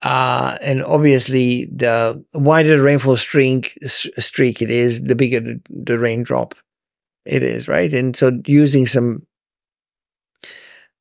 Uh, 0.04 0.58
and 0.62 0.84
obviously, 0.84 1.66
the 1.66 2.24
wider 2.34 2.78
the 2.78 2.84
rainfall 2.84 3.18
streak 3.18 3.78
streak 3.84 4.62
it 4.62 4.72
is, 4.72 5.04
the 5.04 5.16
bigger 5.16 5.42
the, 5.42 5.62
the 5.70 5.98
raindrop 5.98 6.56
it 7.28 7.44
is, 7.44 7.68
right? 7.68 7.92
And 7.94 8.16
so, 8.16 8.32
using 8.46 8.86
some 8.86 9.28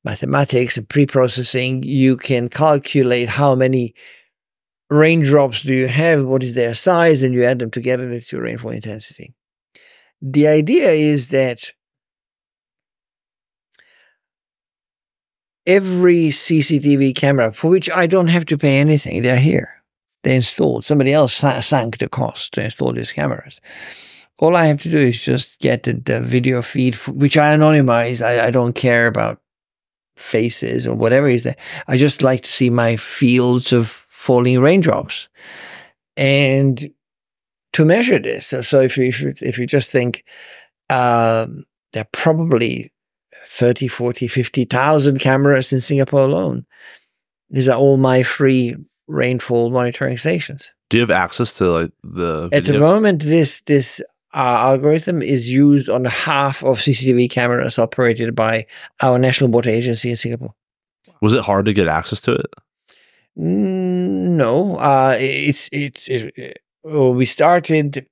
mathematics 0.05 0.77
and 0.77 0.89
pre-processing, 0.89 1.83
you 1.83 2.17
can 2.17 2.49
calculate 2.49 3.29
how 3.29 3.55
many 3.55 3.95
raindrops 4.91 5.63
do 5.63 5.75
you 5.75 5.89
have, 5.89 6.25
what 6.25 6.43
is 6.43 6.55
their 6.55 6.75
size, 6.75 7.23
and 7.23 7.35
you 7.35 7.45
add 7.45 7.59
them 7.59 7.71
together, 7.71 8.05
and 8.05 8.13
it's 8.13 8.31
your 8.31 8.43
rainfall 8.43 8.71
intensity. 8.71 9.35
The 10.23 10.47
idea 10.47 10.91
is 10.91 11.29
that 11.29 11.73
every 15.67 16.29
CCTV 16.29 17.15
camera, 17.15 17.53
for 17.53 17.71
which 17.71 17.91
I 17.91 18.07
don't 18.07 18.29
have 18.29 18.47
to 18.47 18.59
pay 18.59 18.79
anything, 18.79 19.23
they're 19.23 19.37
here. 19.37 19.83
They're 20.23 20.37
installed. 20.37 20.85
Somebody 20.85 21.13
else 21.13 21.35
sank 21.35 21.99
the 21.99 22.09
cost 22.09 22.55
to 22.55 22.65
install 22.65 22.93
these 22.93 23.13
cameras. 23.13 23.61
All 24.39 24.55
I 24.55 24.67
have 24.67 24.83
to 24.83 24.91
do 24.91 24.99
is 24.99 25.21
just 25.21 25.59
get 25.61 25.85
the, 25.85 25.95
the 25.95 26.21
video 26.21 26.63
feed, 26.63 26.95
which 27.07 27.39
I 27.39 27.57
anonymize. 27.57 28.25
I, 28.25 28.47
I 28.47 28.51
don't 28.51 28.75
care 28.75 29.07
about 29.07 29.41
faces 30.17 30.87
or 30.87 30.95
whatever 30.95 31.29
is 31.29 31.45
there. 31.45 31.57
I 31.89 31.97
just 31.97 32.23
like 32.23 32.43
to 32.43 32.53
see 32.53 32.71
my 32.71 32.97
fields 32.97 33.73
of 33.73 33.89
falling 33.89 34.61
raindrops. 34.61 35.29
And 36.17 36.91
to 37.73 37.85
measure 37.85 38.19
this, 38.19 38.47
so, 38.47 38.63
so 38.63 38.81
if, 38.81 38.97
you, 38.97 39.05
if, 39.05 39.21
you, 39.23 39.35
if 39.41 39.59
you 39.59 39.67
just 39.67 39.91
think 39.91 40.25
um, 40.91 41.65
there 41.93 42.03
are 42.03 42.09
probably 42.13 42.93
30, 43.45 43.89
40, 43.89 44.29
50,000 44.29 45.19
cameras 45.19 45.73
in 45.73 45.81
Singapore 45.81 46.21
alone. 46.21 46.67
These 47.51 47.69
are 47.69 47.79
all 47.79 47.97
my 47.97 48.23
free 48.23 48.77
rainfall 49.07 49.71
monitoring 49.71 50.19
stations. 50.19 50.73
Do 50.91 50.97
you 50.97 51.03
have 51.03 51.11
access 51.11 51.53
to 51.55 51.71
like 51.71 51.93
the 52.03 52.49
At 52.53 52.65
the 52.65 52.79
moment, 52.79 53.23
this 53.23 53.61
this 53.63 54.03
uh, 54.37 54.69
algorithm 54.71 55.23
is 55.23 55.51
used 55.51 55.89
on 55.89 56.05
half 56.05 56.63
of 56.63 56.79
CCTV 56.79 57.31
cameras 57.31 57.79
operated 57.79 58.35
by 58.35 58.67
our 59.01 59.19
National 59.19 59.49
Water 59.51 59.71
Agency 59.71 60.11
in 60.11 60.17
Singapore. 60.17 60.55
Was 61.23 61.33
it 61.33 61.43
hard 61.43 61.65
to 61.65 61.73
get 61.73 61.89
access 61.89 62.21
to 62.23 62.33
it? 62.35 62.47
Mm, 63.39 64.37
No, 64.37 64.77
uh, 64.77 65.17
it's 65.19 65.71
it's 65.73 66.09
it, 66.09 66.59
we 66.85 67.25
started. 67.25 68.07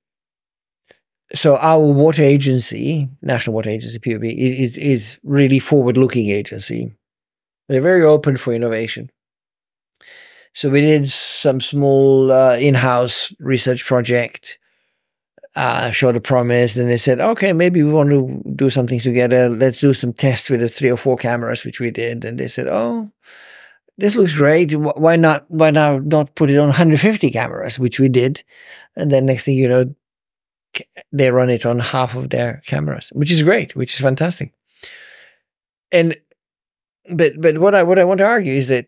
So 1.33 1.57
our 1.57 1.79
water 1.79 2.23
agency, 2.23 3.09
National 3.21 3.55
Water 3.55 3.69
Agency 3.69 3.99
(PUB), 3.99 4.23
is 4.23 4.77
is 4.77 5.19
really 5.23 5.59
forward-looking 5.59 6.29
agency. 6.29 6.93
They're 7.67 7.81
very 7.81 8.03
open 8.03 8.37
for 8.37 8.53
innovation. 8.53 9.11
So 10.53 10.69
we 10.69 10.81
did 10.81 11.09
some 11.09 11.59
small 11.59 12.31
uh, 12.31 12.55
in-house 12.57 13.33
research 13.39 13.85
project. 13.85 14.57
Uh, 15.55 15.89
showed 15.89 16.17
a 16.17 16.19
promise, 16.19 16.77
and 16.77 16.89
they 16.89 16.97
said, 16.97 17.21
"Okay, 17.21 17.53
maybe 17.53 17.81
we 17.81 17.89
want 17.89 18.09
to 18.09 18.41
do 18.55 18.69
something 18.69 18.99
together. 18.99 19.47
Let's 19.47 19.79
do 19.79 19.93
some 19.93 20.11
tests 20.11 20.49
with 20.49 20.59
the 20.59 20.67
three 20.67 20.91
or 20.91 20.97
four 20.97 21.15
cameras," 21.15 21.63
which 21.63 21.79
we 21.79 21.91
did. 21.91 22.25
And 22.25 22.37
they 22.37 22.47
said, 22.47 22.67
"Oh, 22.67 23.11
this 23.97 24.15
looks 24.15 24.33
great. 24.33 24.73
Why 24.73 25.15
not? 25.15 25.45
Why 25.47 25.71
now 25.71 25.99
not 25.99 26.35
put 26.35 26.49
it 26.49 26.57
on 26.57 26.67
150 26.67 27.31
cameras, 27.31 27.79
which 27.79 27.99
we 27.99 28.09
did, 28.09 28.43
and 28.95 29.09
then 29.09 29.25
next 29.25 29.45
thing 29.45 29.57
you 29.57 29.69
know, 29.69 29.95
they 31.11 31.31
run 31.31 31.49
it 31.49 31.65
on 31.65 31.79
half 31.79 32.15
of 32.15 32.29
their 32.29 32.61
cameras, 32.65 33.09
which 33.13 33.31
is 33.31 33.43
great, 33.43 33.75
which 33.75 33.93
is 33.93 33.99
fantastic. 34.01 34.53
And 35.91 36.17
but 37.09 37.33
but 37.39 37.57
what 37.59 37.75
I 37.75 37.83
what 37.83 37.99
I 37.99 38.03
want 38.03 38.17
to 38.19 38.25
argue 38.25 38.53
is 38.53 38.67
that 38.67 38.87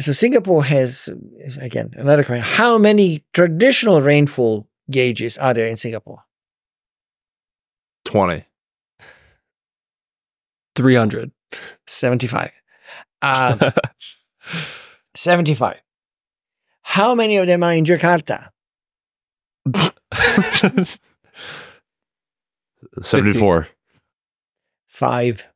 so 0.00 0.12
Singapore 0.12 0.64
has 0.64 1.08
again 1.60 1.94
another 1.96 2.24
question: 2.24 2.44
how 2.44 2.78
many 2.78 3.24
traditional 3.32 4.00
rainfall 4.00 4.67
gauges 4.90 5.38
are 5.38 5.54
there 5.54 5.66
in 5.68 5.76
Singapore? 5.76 6.24
Twenty. 8.04 8.44
300. 10.76 11.32
75. 11.86 12.52
Um, 13.20 13.58
75. 15.14 15.80
How 16.82 17.14
many 17.14 17.36
of 17.36 17.46
them 17.48 17.64
are 17.64 17.72
in 17.72 17.84
Jakarta? 17.84 18.50
Seventy-four. 23.02 23.68
Five. 24.86 25.48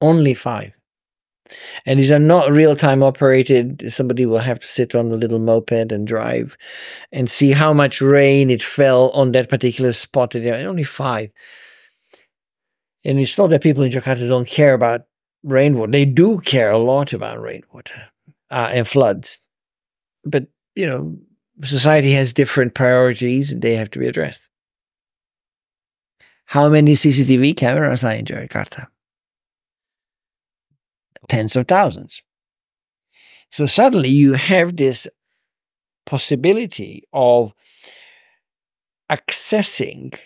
Only 0.00 0.34
five. 0.34 0.72
And 1.84 1.98
these 1.98 2.12
are 2.12 2.18
not 2.18 2.50
real 2.50 2.74
time 2.74 3.02
operated. 3.02 3.92
Somebody 3.92 4.26
will 4.26 4.38
have 4.38 4.60
to 4.60 4.66
sit 4.66 4.94
on 4.94 5.10
a 5.10 5.16
little 5.16 5.38
moped 5.38 5.92
and 5.92 6.06
drive 6.06 6.56
and 7.12 7.30
see 7.30 7.52
how 7.52 7.72
much 7.72 8.00
rain 8.00 8.50
it 8.50 8.62
fell 8.62 9.10
on 9.10 9.32
that 9.32 9.48
particular 9.48 9.92
spot. 9.92 10.34
Are 10.34 10.54
only 10.54 10.84
five. 10.84 11.30
And 13.04 13.20
it's 13.20 13.36
not 13.36 13.50
that 13.50 13.62
people 13.62 13.82
in 13.82 13.92
Jakarta 13.92 14.26
don't 14.26 14.48
care 14.48 14.72
about 14.72 15.02
rainwater. 15.42 15.92
They 15.92 16.06
do 16.06 16.40
care 16.40 16.70
a 16.70 16.78
lot 16.78 17.12
about 17.12 17.40
rainwater 17.40 18.08
uh, 18.50 18.70
and 18.72 18.88
floods. 18.88 19.38
But, 20.24 20.46
you 20.74 20.86
know, 20.86 21.18
society 21.62 22.12
has 22.12 22.32
different 22.32 22.74
priorities 22.74 23.52
and 23.52 23.60
they 23.60 23.74
have 23.74 23.90
to 23.90 23.98
be 23.98 24.08
addressed. 24.08 24.50
How 26.46 26.68
many 26.68 26.92
CCTV 26.92 27.56
cameras 27.56 28.04
are 28.04 28.14
in 28.14 28.24
Jakarta? 28.24 28.86
Tens 31.28 31.56
of 31.56 31.66
thousands. 31.68 32.22
So 33.50 33.66
suddenly 33.66 34.08
you 34.08 34.34
have 34.34 34.76
this 34.76 35.08
possibility 36.06 37.04
of 37.12 37.54
accessing 39.10 40.18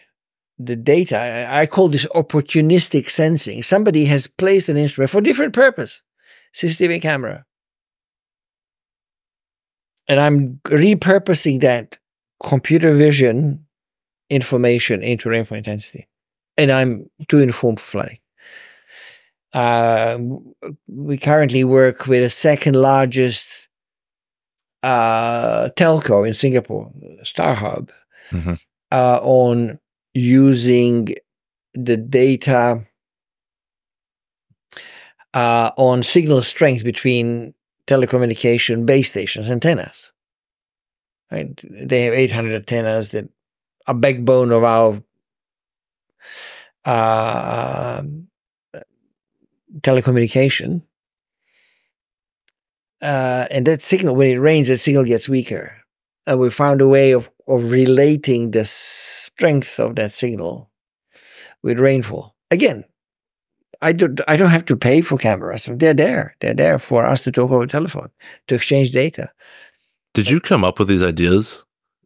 the 0.58 0.76
data. 0.76 1.46
I 1.48 1.66
call 1.66 1.88
this 1.88 2.06
opportunistic 2.06 3.10
sensing. 3.10 3.62
Somebody 3.62 4.06
has 4.06 4.26
placed 4.26 4.68
an 4.68 4.76
instrument 4.76 5.10
for 5.10 5.20
different 5.20 5.52
purpose, 5.52 6.02
CCTV 6.54 7.00
camera. 7.00 7.44
and 10.08 10.18
I'm 10.18 10.60
repurposing 10.64 11.60
that 11.60 11.98
computer 12.42 12.92
vision 12.92 13.66
information 14.30 15.02
into 15.02 15.28
rainfall 15.28 15.58
intensity, 15.58 16.08
and 16.56 16.70
I'm 16.70 17.10
doing 17.28 17.52
foam 17.52 17.76
flooding. 17.76 18.18
Uh, 19.52 20.18
we 20.86 21.16
currently 21.16 21.64
work 21.64 22.06
with 22.06 22.22
the 22.22 22.30
second 22.30 22.76
largest 22.76 23.68
uh, 24.82 25.70
telco 25.70 26.26
in 26.26 26.34
Singapore, 26.34 26.92
StarHub, 27.24 27.90
mm-hmm. 28.30 28.54
uh, 28.92 29.20
on 29.22 29.78
using 30.14 31.08
the 31.74 31.96
data 31.96 32.84
uh, 35.34 35.70
on 35.76 36.02
signal 36.02 36.42
strength 36.42 36.84
between 36.84 37.54
telecommunication 37.86 38.84
base 38.84 39.10
stations 39.10 39.48
antennas. 39.48 40.12
Right? 41.30 41.58
They 41.62 42.02
have 42.04 42.14
800 42.14 42.54
antennas 42.54 43.10
that 43.10 43.28
are 43.86 43.94
backbone 43.94 44.52
of 44.52 44.64
our 44.64 45.02
uh, 46.84 48.02
telecommunication. 49.80 50.82
Uh, 53.00 53.46
and 53.50 53.66
that 53.66 53.82
signal, 53.82 54.16
when 54.16 54.30
it 54.30 54.40
rains, 54.40 54.68
that 54.68 54.78
signal 54.78 55.04
gets 55.04 55.28
weaker. 55.28 55.76
And 56.26 56.40
we 56.40 56.50
found 56.50 56.80
a 56.80 56.88
way 56.88 57.12
of, 57.12 57.30
of 57.46 57.70
relating 57.70 58.50
the 58.50 58.64
strength 58.64 59.78
of 59.78 59.96
that 59.96 60.12
signal 60.12 60.70
with 61.62 61.78
rainfall. 61.78 62.34
Again, 62.50 62.84
I 63.80 63.92
don't 63.92 64.20
I 64.26 64.36
don't 64.36 64.50
have 64.50 64.64
to 64.66 64.76
pay 64.76 65.00
for 65.00 65.16
cameras. 65.18 65.68
They're 65.72 65.94
there. 65.94 66.34
They're 66.40 66.54
there 66.54 66.78
for 66.78 67.06
us 67.06 67.22
to 67.22 67.32
talk 67.32 67.50
over 67.50 67.66
telephone, 67.66 68.10
to 68.48 68.56
exchange 68.56 68.90
data. 68.90 69.30
Did 70.14 70.28
you 70.28 70.40
come 70.40 70.64
up 70.64 70.78
with 70.78 70.88
these 70.88 71.02
ideas 71.02 71.64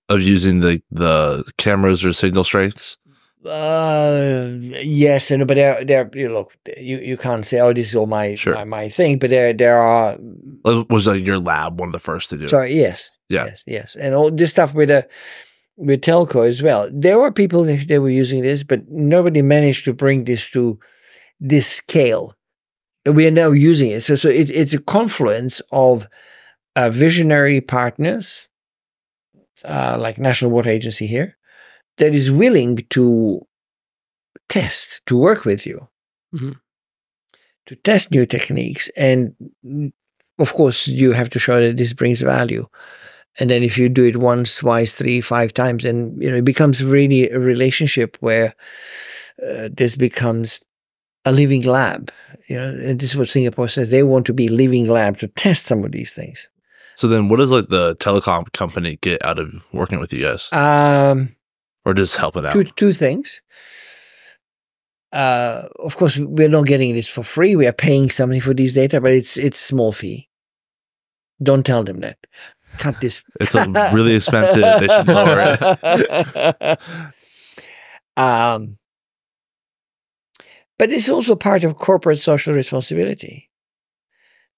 of 0.09 0.21
using 0.21 0.61
the 0.61 0.83
the 0.91 1.45
cameras 1.57 2.05
or 2.05 2.13
signal 2.13 2.45
strengths? 2.45 2.99
Uh, 3.45 4.51
yes, 4.83 5.31
and 5.31 5.47
but 5.47 5.55
there, 5.57 5.85
there. 5.85 6.11
You 6.15 6.29
look, 6.29 6.57
you, 6.77 6.99
you 6.99 7.17
can't 7.17 7.45
say, 7.45 7.59
"Oh, 7.61 7.73
this 7.73 7.89
is 7.89 7.97
all 7.97 8.07
my 8.07 8.35
Sure. 8.37 8.55
my, 8.55 8.65
my 8.65 8.89
thing." 8.89 9.19
But 9.19 9.31
there, 9.31 9.53
there 9.53 9.79
are. 9.79 10.17
Was 10.65 11.07
like 11.09 11.27
your 11.27 11.39
lab 11.39 11.81
one 11.81 11.89
of 11.89 11.93
the 11.93 11.99
first 11.99 12.31
to 12.31 12.37
do? 12.37 12.45
it? 12.45 12.51
Sorry, 12.51 12.75
yes, 12.75 13.11
Yeah. 13.29 13.47
yes, 13.47 13.65
yes, 13.67 13.97
and 13.97 14.15
all 14.15 14.31
this 14.31 14.51
stuff 14.53 14.75
with 14.75 14.89
the 14.91 15.09
with 15.77 16.03
telco 16.03 16.47
as 16.47 16.63
well. 16.63 16.89
There 16.93 17.19
were 17.19 17.33
people 17.33 17.65
that, 17.65 17.89
that 17.89 18.01
were 18.01 18.11
using 18.11 18.43
this, 18.43 18.63
but 18.63 18.89
nobody 18.89 19.43
managed 19.43 19.85
to 19.87 19.93
bring 19.93 20.25
this 20.25 20.49
to 20.51 20.79
this 21.41 21.67
scale. 21.67 22.37
We 23.05 23.27
are 23.27 23.33
now 23.33 23.51
using 23.51 23.91
it, 23.91 24.03
so 24.03 24.15
so 24.15 24.29
it, 24.29 24.51
it's 24.51 24.75
a 24.75 24.79
confluence 24.81 25.61
of 25.73 26.07
uh, 26.77 26.91
visionary 26.91 27.61
partners, 27.61 28.49
uh, 29.65 29.97
like 29.99 30.19
National 30.19 30.53
Water 30.53 30.71
Agency 30.71 31.09
here, 31.09 31.37
that 31.99 32.15
is 32.15 32.31
willing 32.31 32.79
to 32.91 33.47
test, 34.49 35.03
to 35.07 35.17
work 35.17 35.45
with 35.45 35.67
you, 35.67 35.89
Mhm. 36.35 36.57
to 37.67 37.77
test 37.77 38.11
new 38.11 38.27
techniques. 38.27 38.91
And 38.97 39.35
of 40.39 40.53
course, 40.55 40.87
you 40.89 41.13
have 41.13 41.31
to 41.31 41.39
show 41.39 41.61
that 41.61 41.77
this 41.77 41.93
brings 41.93 42.21
value. 42.23 42.67
And 43.39 43.49
then 43.49 43.63
if 43.63 43.79
you 43.79 43.89
do 43.89 44.05
it 44.05 44.17
once, 44.17 44.57
twice, 44.57 44.93
three, 44.95 45.21
five 45.21 45.55
times, 45.55 45.85
then 45.85 46.17
you 46.21 46.31
know 46.31 46.37
it 46.37 46.45
becomes 46.45 46.85
really 46.85 47.31
a 47.31 47.39
relationship 47.39 48.17
where 48.21 48.55
uh, 49.47 49.69
this 49.73 49.97
becomes 49.97 50.61
a 51.25 51.33
living 51.33 51.63
lab. 51.63 52.11
You 52.49 52.59
know, 52.59 52.69
and 52.69 52.99
this 53.01 53.11
is 53.11 53.17
what 53.17 53.29
Singapore 53.29 53.69
says. 53.69 53.89
They 53.89 54.03
want 54.03 54.27
to 54.27 54.35
be 54.35 54.49
a 54.49 54.53
living 54.53 54.87
lab 54.87 55.19
to 55.19 55.29
test 55.29 55.65
some 55.67 55.85
of 55.85 55.93
these 55.93 56.13
things. 56.13 56.49
So 56.95 57.09
then, 57.09 57.29
what 57.31 57.39
does 57.39 57.51
like 57.51 57.69
the 57.69 57.97
telecom 57.97 58.53
company 58.53 58.99
get 59.01 59.25
out 59.25 59.39
of 59.39 59.49
working 59.73 59.99
with 59.99 60.13
you 60.13 60.23
guys, 60.25 60.53
Um, 60.53 61.35
or 61.85 61.95
just 61.95 62.17
helping 62.17 62.47
out? 62.47 62.53
two 62.53 62.65
two 62.65 62.93
things. 62.93 63.43
Uh, 65.13 65.69
of 65.79 65.97
course, 65.97 66.17
we're 66.19 66.49
not 66.49 66.67
getting 66.67 66.95
this 66.95 67.09
for 67.09 67.23
free. 67.23 67.55
We 67.55 67.67
are 67.67 67.73
paying 67.73 68.09
something 68.09 68.41
for 68.41 68.55
these 68.55 68.75
data, 68.75 69.01
but 69.01 69.13
it's 69.13 69.37
it's 69.37 69.59
small 69.59 69.93
fee. 69.93 70.29
Don't 71.43 71.67
tell 71.67 71.85
them 71.85 72.01
that. 72.01 72.19
Cut 72.79 73.01
this. 73.01 73.23
It's 73.41 73.55
a 73.55 73.91
really 73.93 74.15
expensive. 74.15 74.63
They 74.63 74.89
should 74.89 75.09
lower 75.09 75.57
it. 76.61 76.81
um, 78.17 78.79
but 80.79 80.91
it's 80.91 81.11
also 81.11 81.37
part 81.37 81.65
of 81.65 81.77
corporate 81.77 82.19
social 82.19 82.55
responsibility. 82.55 83.51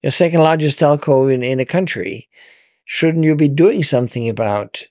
Your 0.01 0.11
second 0.11 0.41
largest 0.41 0.79
telco 0.79 1.33
in, 1.33 1.43
in 1.43 1.57
the 1.57 1.65
country, 1.65 2.29
shouldn't 2.85 3.25
you 3.25 3.35
be 3.35 3.49
doing 3.49 3.83
something 3.83 4.29
about 4.29 4.85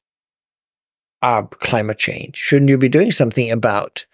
uh, 1.24 1.42
climate 1.42 1.98
change? 1.98 2.36
Shouldn't 2.36 2.68
you 2.68 2.76
be 2.76 2.88
doing 2.88 3.10
something 3.10 3.50
about 3.50 4.04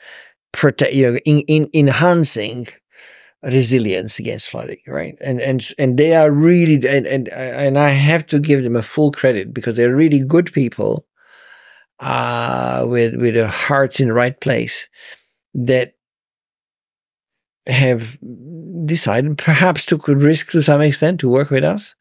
protect, 0.53 0.95
you 0.95 1.11
know, 1.11 1.19
in, 1.25 1.41
in, 1.41 1.71
enhancing 1.75 2.69
resilience 3.43 4.19
against 4.19 4.49
flooding, 4.49 4.79
right? 4.87 5.17
And 5.21 5.41
and 5.41 5.67
and 5.79 5.99
they 5.99 6.15
are 6.15 6.31
really 6.31 6.77
and 6.89 7.07
and 7.07 7.29
and 7.29 7.79
I 7.79 7.91
have 7.91 8.27
to 8.29 8.39
give 8.39 8.63
them 8.63 8.77
a 8.77 8.83
full 8.83 9.11
credit 9.11 9.53
because 9.53 9.77
they're 9.77 9.95
really 9.95 10.21
good 10.21 10.53
people, 10.53 11.07
uh, 11.99 12.85
with 12.87 13.17
with 13.17 13.35
their 13.35 13.49
hearts 13.49 14.01
in 14.01 14.07
the 14.09 14.15
right 14.15 14.41
place, 14.41 14.89
that 15.55 15.95
have 17.67 18.19
decided 18.85 19.37
perhaps 19.37 19.91
a 19.91 19.97
risk 20.15 20.53
to 20.53 20.63
some 20.63 20.81
extent 20.81 21.21
to 21.21 21.29
work 21.29 21.51
with 21.51 21.65
us 21.65 21.95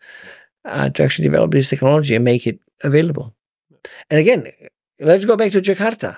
uh, 0.66 0.90
to 0.90 1.04
actually 1.04 1.28
develop 1.28 1.52
this 1.52 1.70
technology 1.70 2.16
and 2.16 2.24
make 2.24 2.46
it 2.46 2.60
available. 2.84 3.34
And 4.10 4.20
again, 4.20 4.48
let's 5.00 5.26
go 5.26 5.36
back 5.36 5.52
to 5.54 5.62
Jakarta. 5.62 6.18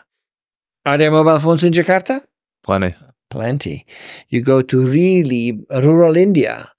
Are 0.85 0.97
there 0.97 1.11
mobile 1.11 1.39
phones 1.39 1.63
in 1.63 1.73
Jakarta? 1.73 2.21
Plenty. 2.63 2.95
Plenty. 3.29 3.85
You 4.29 4.41
go 4.41 4.61
to 4.61 4.85
really 4.85 5.59
rural 5.69 6.17
India, 6.17 6.71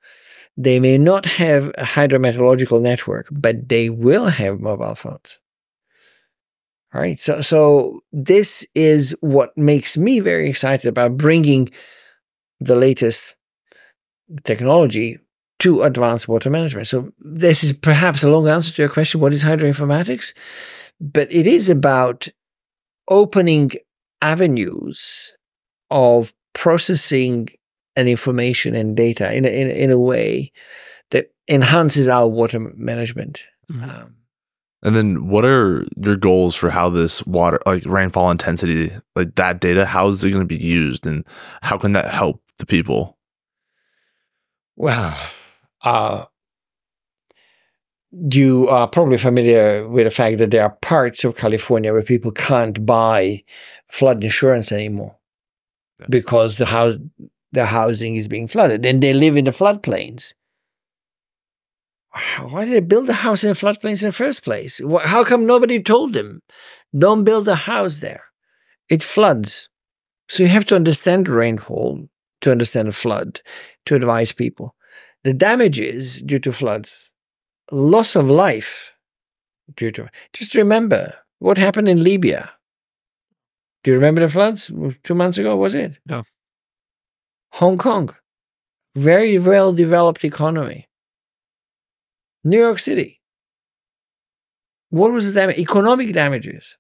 they 0.57 0.81
may 0.81 0.99
not 0.99 1.25
have 1.25 1.69
a 1.79 1.85
hydrometeorological 1.85 2.83
network, 2.83 3.29
but 3.31 3.69
they 3.69 3.89
will 3.89 4.27
have 4.27 4.61
mobile 4.61 4.95
phones. 4.95 5.39
All 6.95 7.01
right. 7.01 7.19
So, 7.19 7.41
so 7.41 8.01
this 8.13 8.67
is 8.75 9.17
what 9.21 9.57
makes 9.57 9.97
me 9.97 10.21
very 10.21 10.51
excited 10.51 10.87
about 10.87 11.17
bringing 11.17 11.71
the 12.61 12.77
latest 12.77 13.35
technology 14.45 15.19
to 15.61 15.83
advanced 15.83 16.29
water 16.29 16.51
management. 16.51 16.87
So, 16.87 17.13
this 17.19 17.65
is 17.65 17.73
perhaps 17.73 18.23
a 18.23 18.31
long 18.31 18.47
answer 18.47 18.73
to 18.73 18.83
your 18.83 18.91
question 18.91 19.21
what 19.21 19.33
is 19.33 19.45
hydroinformatics? 19.45 20.35
But 21.03 21.31
it 21.33 21.49
is 21.49 21.69
about 21.69 22.29
opening 23.09 23.73
avenues 24.23 25.33
of 25.91 26.33
processing 26.55 27.49
and 27.97 28.09
information 28.09 28.75
and 28.77 28.97
data 28.97 29.35
in 29.35 29.45
a, 29.45 29.49
in, 29.49 29.69
in 29.69 29.91
a 29.91 29.99
way 29.99 30.53
that 31.11 31.27
enhances 31.49 32.09
our 32.09 32.29
water 32.29 32.61
management. 32.61 33.45
Mhm. 33.71 33.83
Um, 33.83 34.17
And 34.85 34.97
then, 34.97 35.29
what 35.29 35.45
are 35.45 35.85
your 35.97 36.17
goals 36.17 36.57
for 36.57 36.71
how 36.71 36.89
this 36.89 37.25
water, 37.27 37.61
like 37.67 37.85
rainfall 37.87 38.31
intensity, 38.31 38.91
like 39.15 39.35
that 39.37 39.61
data, 39.61 39.85
how 39.87 40.09
is 40.09 40.25
it 40.25 40.31
going 40.31 40.43
to 40.49 40.59
be 40.59 40.65
used, 40.65 41.07
and 41.07 41.25
how 41.63 41.79
can 41.79 41.93
that 41.93 42.09
help 42.11 42.43
the 42.59 42.67
people? 42.67 43.17
Well, 44.77 45.17
uh, 45.83 46.25
you 48.13 48.69
are 48.69 48.87
probably 48.87 49.17
familiar 49.17 49.89
with 49.89 50.05
the 50.05 50.11
fact 50.11 50.39
that 50.39 50.51
there 50.51 50.63
are 50.65 50.77
parts 50.83 51.25
of 51.25 51.37
California 51.37 51.93
where 51.93 52.03
people 52.03 52.31
can't 52.31 52.85
buy 52.85 53.43
flood 53.91 54.23
insurance 54.23 54.71
anymore 54.73 55.17
Yeah. 56.01 56.07
because 56.11 56.59
the 56.59 56.67
house 56.67 56.97
the 57.53 57.67
housing 57.67 58.17
is 58.17 58.29
being 58.29 58.49
flooded 58.49 58.85
and 58.87 59.03
they 59.03 59.13
live 59.13 59.37
in 59.37 59.45
the 59.45 59.51
floodplains. 59.51 60.35
Why 62.41 62.65
did 62.65 62.75
they 62.75 62.81
build 62.81 63.09
a 63.09 63.15
house 63.15 63.43
in 63.45 63.51
the 63.51 63.57
floodplains 63.57 64.03
in 64.03 64.09
the 64.09 64.13
first 64.13 64.43
place? 64.45 64.81
How 65.05 65.23
come 65.25 65.47
nobody 65.47 65.83
told 65.83 66.13
them? 66.13 66.43
Don't 66.97 67.25
build 67.25 67.49
a 67.49 67.55
house 67.57 67.99
there. 67.99 68.25
It 68.91 69.03
floods. 69.03 69.69
So 70.29 70.43
you 70.43 70.49
have 70.51 70.67
to 70.67 70.77
understand 70.77 71.29
rainfall 71.29 72.09
to 72.43 72.51
understand 72.51 72.89
the 72.89 72.93
flood, 72.93 73.41
to 73.87 73.95
advise 73.95 74.33
people. 74.33 74.75
The 75.25 75.33
damages 75.33 76.21
due 76.23 76.39
to 76.41 76.53
floods, 76.53 77.12
loss 77.73 78.15
of 78.15 78.31
life 78.31 78.93
due 79.77 79.91
to. 79.93 80.09
Just 80.33 80.55
remember 80.55 81.15
what 81.39 81.59
happened 81.59 81.89
in 81.89 82.05
Libya. 82.05 82.53
Do 83.83 83.91
you 83.91 83.97
remember 83.97 84.21
the 84.21 84.29
floods 84.29 84.71
two 85.03 85.15
months 85.15 85.39
ago? 85.39 85.57
Was 85.57 85.75
it? 85.75 85.99
No. 86.07 86.23
Hong 87.55 87.79
Kong, 87.79 88.15
very 88.95 89.39
well 89.39 89.73
developed 89.73 90.25
economy. 90.25 90.89
New 92.45 92.59
York 92.59 92.79
City. 92.79 93.21
What 94.91 95.13
was 95.13 95.27
the 95.27 95.33
damage? 95.33 95.59
Economic 95.59 96.13
damages. 96.13 96.77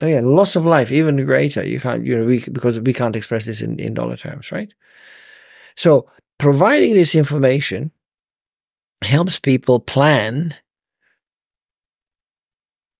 Oh, 0.00 0.06
Again, 0.06 0.34
loss 0.34 0.56
of 0.56 0.66
life, 0.66 0.90
even 0.90 1.24
greater. 1.24 1.64
You 1.64 1.80
can't, 1.80 2.04
you 2.04 2.18
know, 2.18 2.24
we, 2.24 2.40
because 2.50 2.80
we 2.80 2.92
can't 2.92 3.16
express 3.16 3.46
this 3.46 3.60
in, 3.62 3.78
in 3.78 3.94
dollar 3.94 4.16
terms, 4.16 4.50
right? 4.50 4.72
So 5.76 6.08
providing 6.38 6.94
this 6.94 7.14
information 7.14 7.90
helps 9.04 9.38
people 9.38 9.80
plan 9.80 10.54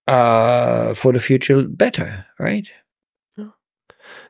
uh, 0.06 0.94
for 0.94 1.12
the 1.12 1.20
future 1.20 1.66
better, 1.66 2.26
right? 2.38 2.70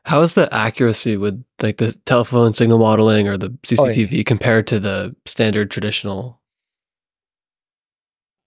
How 0.05 0.21
is 0.21 0.35
the 0.35 0.53
accuracy 0.53 1.17
with 1.17 1.43
like 1.61 1.77
the 1.77 1.91
telephone 2.05 2.53
signal 2.53 2.77
modeling 2.77 3.27
or 3.27 3.37
the 3.37 3.49
CCTV 3.49 4.21
oh, 4.21 4.23
compared 4.23 4.67
to 4.67 4.79
the 4.79 5.15
standard 5.25 5.71
traditional? 5.71 6.39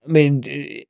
I 0.07 0.11
mean, 0.11 0.85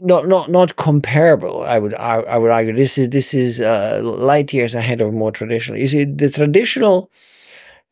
not 0.00 0.26
not 0.26 0.50
not 0.50 0.76
comparable. 0.76 1.62
I 1.62 1.78
would 1.78 1.94
I, 1.94 2.16
I 2.22 2.38
would 2.38 2.50
argue 2.50 2.74
this 2.74 2.98
is 2.98 3.10
this 3.10 3.34
is 3.34 3.60
uh, 3.60 4.00
light 4.02 4.52
years 4.52 4.74
ahead 4.74 5.00
of 5.00 5.12
more 5.12 5.30
traditional. 5.30 5.78
You 5.78 5.86
see, 5.86 6.04
the 6.04 6.30
traditional 6.30 7.10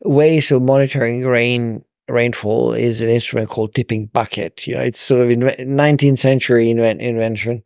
ways 0.03 0.51
of 0.51 0.61
monitoring 0.61 1.25
rain 1.25 1.83
rainfall 2.09 2.73
is 2.73 3.01
an 3.01 3.09
instrument 3.09 3.49
called 3.49 3.73
tipping 3.73 4.07
bucket. 4.07 4.65
You 4.67 4.75
know, 4.75 4.81
it's 4.81 4.99
sort 4.99 5.21
of 5.21 5.31
in 5.31 5.39
19th 5.41 6.17
century 6.17 6.69
invent, 6.69 7.01
invention 7.01 7.63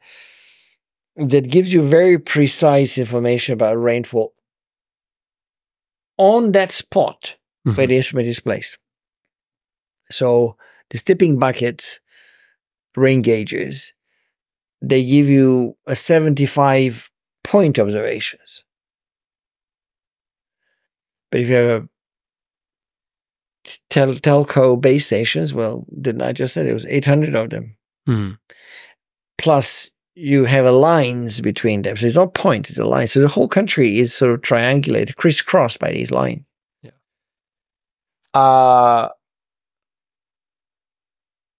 that 1.15 1.49
gives 1.49 1.71
you 1.71 1.81
very 1.81 2.17
precise 2.17 2.97
information 2.97 3.53
about 3.53 3.75
rainfall 3.75 4.33
on 6.17 6.51
that 6.53 6.71
spot 6.71 7.35
mm-hmm. 7.67 7.77
where 7.77 7.87
the 7.87 7.95
instrument 7.95 8.27
is 8.27 8.39
placed. 8.39 8.77
So 10.09 10.57
the 10.89 10.97
tipping 10.97 11.39
buckets, 11.39 11.99
rain 12.95 13.21
gauges, 13.21 13.93
they 14.81 15.03
give 15.05 15.29
you 15.29 15.77
a 15.87 15.95
75 15.95 17.09
point 17.43 17.79
observations. 17.79 18.63
But 21.31 21.41
if 21.41 21.49
you 21.49 21.55
have 21.55 21.83
a 21.83 21.89
tel- 23.89 24.13
telco 24.13 24.79
base 24.79 25.05
stations, 25.05 25.53
well, 25.53 25.85
didn't 26.01 26.21
I 26.21 26.33
just 26.33 26.53
say 26.53 26.67
it 26.67 26.73
was 26.73 26.85
800 26.85 27.35
of 27.35 27.49
them? 27.49 27.75
Mm-hmm. 28.07 28.33
Plus, 29.37 29.89
you 30.15 30.45
have 30.45 30.65
a 30.65 30.71
lines 30.71 31.41
between 31.41 31.81
them. 31.81 31.97
So 31.97 32.05
it's 32.05 32.15
not 32.15 32.33
points, 32.33 32.69
it's 32.69 32.79
a 32.79 32.85
line. 32.85 33.07
So 33.07 33.19
the 33.19 33.27
whole 33.27 33.47
country 33.47 33.99
is 33.99 34.13
sort 34.13 34.33
of 34.33 34.41
triangulated, 34.41 35.15
crisscrossed 35.15 35.79
by 35.79 35.91
these 35.91 36.11
lines. 36.11 36.43
Yeah. 36.81 36.91
Uh, 38.33 39.09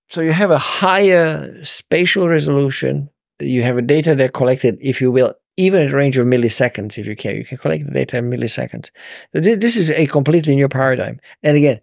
so 0.08 0.20
you 0.20 0.32
have 0.32 0.50
a 0.50 0.58
higher 0.58 1.64
spatial 1.64 2.28
resolution. 2.28 3.10
You 3.40 3.62
have 3.62 3.76
a 3.76 3.82
data 3.82 4.14
that 4.14 4.32
collected, 4.32 4.78
if 4.80 5.00
you 5.00 5.10
will, 5.10 5.34
even 5.56 5.82
at 5.82 5.92
a 5.92 5.96
range 5.96 6.16
of 6.16 6.26
milliseconds, 6.26 6.98
if 6.98 7.06
you 7.06 7.14
care. 7.14 7.36
You 7.36 7.44
can 7.44 7.58
collect 7.58 7.84
the 7.84 7.92
data 7.92 8.16
in 8.18 8.30
milliseconds. 8.30 8.90
This 9.32 9.76
is 9.76 9.90
a 9.90 10.06
completely 10.06 10.54
new 10.56 10.68
paradigm. 10.68 11.20
And 11.42 11.56
again, 11.56 11.80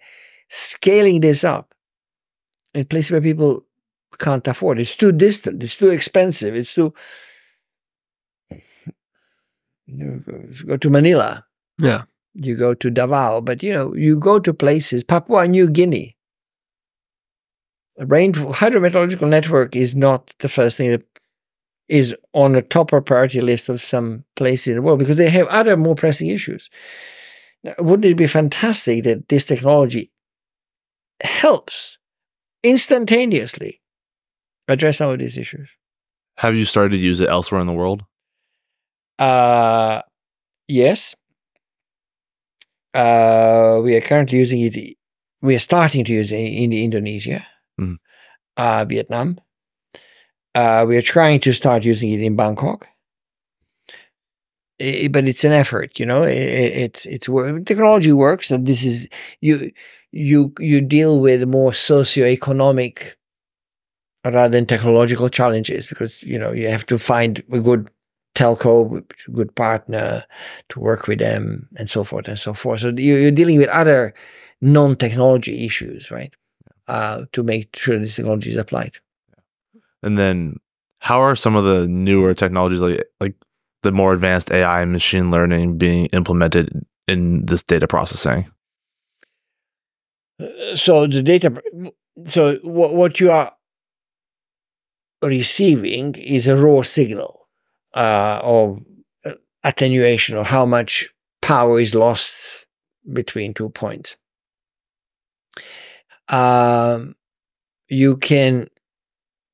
scaling 0.50 1.22
this 1.22 1.44
up 1.44 1.74
in 2.74 2.86
places 2.86 3.12
where 3.12 3.22
people 3.22 3.66
can't 4.20 4.48
afford. 4.48 4.80
It's 4.80 4.96
too 4.96 5.12
distant. 5.12 5.64
It's 5.64 5.78
too 5.78 5.90
expensive. 5.90 6.56
It's 6.56 6.74
too. 6.76 6.94
You 9.86 10.22
go 10.68 10.78
to 10.78 10.90
Manila. 10.90 11.46
Yeah. 11.78 12.04
You 12.34 12.56
go 12.56 12.74
to 12.74 12.90
Davao, 12.90 13.42
but 13.42 13.62
you 13.62 13.74
know 13.74 13.94
you 13.94 14.18
go 14.18 14.40
to 14.40 14.54
places. 14.54 15.04
Papua 15.04 15.48
New 15.48 15.70
Guinea. 15.70 16.16
A 18.00 18.06
rain 18.06 18.32
hydrometeorological 18.34 19.28
network 19.28 19.76
is 19.76 19.94
not 19.96 20.34
the 20.40 20.48
first 20.48 20.78
thing 20.78 20.92
that 20.92 21.04
is 21.92 22.16
on 22.34 22.54
the 22.54 22.62
top 22.62 22.92
priority 23.06 23.42
list 23.42 23.70
of 23.70 23.82
some 23.82 24.24
places 24.36 24.70
in 24.70 24.76
the 24.76 24.82
world 24.82 25.00
because 25.00 25.18
they 25.18 25.30
have 25.30 25.48
other 25.48 25.76
more 25.76 25.96
pressing 25.96 26.30
issues. 26.30 26.70
Now, 27.64 27.76
wouldn't 27.80 28.06
it 28.06 28.16
be 28.16 28.28
fantastic 28.28 29.04
that 29.04 29.28
this 29.28 29.46
technology 29.46 30.12
helps 31.24 31.98
instantaneously 32.64 33.82
address 34.68 34.98
some 34.98 35.10
of 35.12 35.20
these 35.20 35.38
issues. 35.38 35.70
Have 36.38 36.56
you 36.56 36.66
started 36.66 36.92
to 36.92 36.98
use 36.98 37.20
it 37.20 37.30
elsewhere 37.30 37.62
in 37.62 37.68
the 37.68 37.74
world? 37.74 38.04
Uh, 39.20 40.02
yes. 40.68 41.16
Uh, 42.94 43.80
we 43.84 43.96
are 43.96 44.02
currently 44.02 44.38
using 44.38 44.62
it. 44.62 44.98
We 45.42 45.56
are 45.56 45.60
starting 45.60 46.06
to 46.06 46.14
use 46.14 46.32
it 46.32 46.36
in, 46.36 46.72
in 46.72 46.74
Indonesia, 46.74 47.46
mm. 47.80 47.98
uh, 48.58 48.86
Vietnam. 48.86 49.40
Uh, 50.54 50.86
we 50.88 50.98
are 50.98 51.02
trying 51.02 51.40
to 51.42 51.54
start 51.54 51.86
using 51.86 52.12
it 52.12 52.22
in 52.22 52.36
Bangkok. 52.36 52.88
It, 54.80 55.12
but 55.12 55.26
it's 55.28 55.44
an 55.44 55.52
effort, 55.52 56.00
you 56.00 56.06
know. 56.06 56.24
It, 56.24 56.38
it's 56.38 57.06
it's 57.06 57.28
technology 57.66 58.12
works, 58.12 58.52
and 58.52 58.66
this 58.66 58.84
is 58.84 59.08
you 59.40 59.72
you 60.12 60.54
you 60.60 60.82
deal 60.82 61.22
with 61.22 61.48
more 61.48 61.72
socioeconomic 61.72 63.14
rather 64.26 64.50
than 64.50 64.66
technological 64.66 65.30
challenges 65.30 65.88
because 65.88 66.22
you 66.24 66.38
know 66.38 66.52
you 66.52 66.68
have 66.68 66.86
to 66.88 66.98
find 66.98 67.44
a 67.52 67.60
good 67.60 67.90
telco, 68.36 69.04
a 69.28 69.32
good 69.32 69.54
partner 69.56 70.24
to 70.70 70.80
work 70.80 71.08
with 71.08 71.20
them, 71.20 71.68
and 71.78 71.90
so 71.90 72.04
forth 72.04 72.28
and 72.28 72.40
so 72.40 72.54
forth. 72.54 72.82
So 72.82 72.90
you're 72.90 73.32
dealing 73.32 73.60
with 73.60 73.70
other 73.70 74.14
non-technology 74.62 75.66
issues, 75.66 76.12
right? 76.12 76.34
Uh, 76.88 77.26
to 77.32 77.44
make 77.44 77.76
sure 77.76 77.98
this 78.00 78.16
technology 78.16 78.52
is 78.52 78.58
applied. 78.58 78.98
And 80.04 80.18
then, 80.18 80.58
how 81.00 81.20
are 81.20 81.36
some 81.36 81.56
of 81.56 81.64
the 81.64 81.88
newer 81.88 82.34
technologies 82.34 82.82
like 82.82 83.04
like 83.20 83.36
the 83.84 83.92
more 83.92 84.14
advanced 84.14 84.52
AI 84.52 84.82
and 84.82 84.92
machine 84.92 85.32
learning 85.32 85.78
being 85.78 86.06
implemented 86.08 86.86
in 87.08 87.46
this 87.46 87.64
data 87.64 87.88
processing? 87.88 88.52
Uh, 90.40 90.76
so 90.76 91.08
the 91.08 91.22
data, 91.22 91.62
so 92.26 92.58
what 92.64 92.94
what 92.94 93.20
you 93.20 93.32
are 93.32 93.54
receiving 95.22 96.16
is 96.16 96.48
a 96.48 96.58
raw 96.58 96.82
signal 96.82 97.48
uh, 97.94 98.40
of 98.42 98.80
uh, 99.26 99.34
attenuation 99.64 100.38
or 100.38 100.44
how 100.44 100.66
much 100.66 101.10
power 101.42 101.80
is 101.80 101.94
lost 101.94 102.66
between 103.12 103.54
two 103.54 103.70
points. 103.70 104.18
Um, 106.28 107.16
you 107.90 108.18
can 108.18 108.70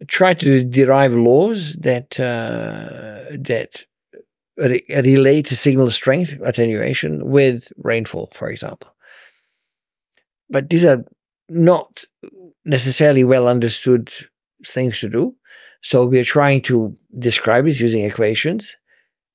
try 0.06 0.34
to 0.36 0.64
derive 0.64 1.16
laws 1.16 1.74
that 1.78 2.20
uh, 2.20 3.36
that 3.38 3.86
re- 4.58 4.84
relate 4.90 5.48
to 5.48 5.56
signal 5.56 5.90
strength 5.90 6.40
attenuation 6.44 7.30
with 7.30 7.72
rainfall, 7.78 8.30
for 8.34 8.50
example. 8.50 8.94
But 10.50 10.70
these 10.70 10.86
are 10.86 11.04
not 11.50 12.04
necessarily 12.66 13.24
well 13.24 13.48
understood 13.48 14.12
things 14.66 15.00
to 15.00 15.10
do. 15.10 15.36
So 15.82 16.06
we 16.06 16.20
are 16.20 16.24
trying 16.24 16.62
to 16.64 16.96
describe 17.18 17.68
it 17.68 17.80
using 17.80 18.04
equations, 18.04 18.78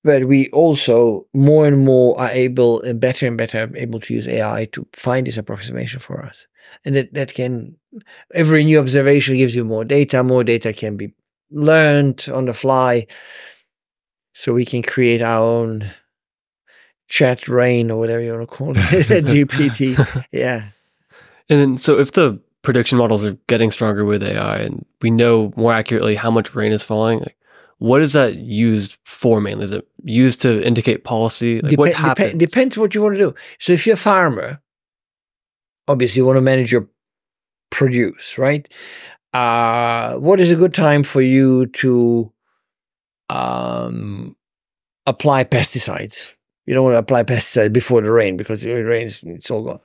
but 0.05 0.27
we 0.27 0.49
also 0.51 1.27
more 1.33 1.67
and 1.67 1.85
more 1.85 2.19
are 2.21 2.31
able 2.31 2.81
and 2.83 3.01
better 3.01 3.27
and 3.27 3.37
better 3.37 3.71
able 3.77 4.01
to 4.01 4.15
use 4.15 4.27
AI 4.27 4.67
to 4.73 4.87
find 4.93 5.27
this 5.27 5.39
approximation 5.39 6.01
for 6.01 6.25
us. 6.25 6.47
And 6.85 6.97
that, 6.97 7.15
that 7.15 7.35
can 7.35 7.77
every 8.35 8.65
new 8.65 8.79
observation 8.79 9.37
gives 9.37 9.55
you 9.55 9.65
more 9.65 9.85
data, 9.85 10.23
more 10.23 10.45
data 10.45 10.73
can 10.73 10.97
be 10.97 11.15
learned 11.51 12.27
on 12.33 12.47
the 12.47 12.55
fly. 12.55 13.07
So 14.35 14.55
we 14.55 14.65
can 14.65 14.83
create 14.83 15.23
our 15.23 15.43
own 15.43 15.85
chat 17.09 17.47
rain 17.49 17.91
or 17.91 17.99
whatever 17.99 18.23
you 18.23 18.33
want 18.33 18.49
to 18.49 18.57
call 18.57 18.71
it, 18.71 18.77
GPT. 18.79 20.25
Yeah. 20.33 20.69
And 21.51 21.61
then, 21.61 21.79
so 21.79 21.99
if 21.99 22.13
the 22.13 22.41
prediction 22.63 22.97
models 22.97 23.25
are 23.25 23.37
getting 23.49 23.71
stronger 23.71 24.05
with 24.05 24.23
AI 24.23 24.59
and 24.59 24.87
we 25.03 25.11
know 25.11 25.53
more 25.57 25.73
accurately 25.73 26.15
how 26.15 26.31
much 26.31 26.55
rain 26.55 26.73
is 26.73 26.83
falling. 26.83 27.19
Like, 27.19 27.37
what 27.83 28.01
is 28.01 28.13
that 28.13 28.37
used 28.37 28.97
for 29.05 29.41
mainly? 29.41 29.65
Is 29.65 29.73
it 29.73 29.85
used 30.05 30.41
to 30.43 30.65
indicate 30.65 31.03
policy? 31.03 31.61
Like, 31.61 31.71
Dep- 31.71 31.79
what 31.81 31.93
happens? 31.93 32.31
Dep- 32.31 32.39
depends 32.39 32.79
what 32.79 32.95
you 32.95 33.03
want 33.03 33.17
to 33.17 33.19
do. 33.19 33.35
So 33.59 33.73
if 33.73 33.89
you're 33.89 33.95
a 33.95 33.97
farmer, 33.97 34.63
obviously 35.89 36.21
you 36.21 36.25
want 36.25 36.37
to 36.37 36.43
manage 36.43 36.71
your 36.71 36.89
produce, 37.73 38.39
right? 38.39 38.69
Uh, 39.35 40.15
what 40.19 40.39
is 40.39 40.53
a 40.53 40.55
good 40.55 40.73
time 40.73 41.03
for 41.03 41.21
you 41.21 41.67
to 41.67 42.33
um, 43.31 44.37
apply 45.07 45.43
pesticides? 45.43 46.35
You 46.67 46.75
don't 46.75 46.85
want 46.85 46.95
to 46.95 46.99
apply 46.99 47.25
pesticides 47.25 47.73
before 47.73 48.01
the 48.01 48.13
rain 48.13 48.37
because 48.37 48.65
it 48.65 48.75
rains, 48.75 49.25
it's 49.25 49.51
all 49.51 49.65
gone. 49.65 49.81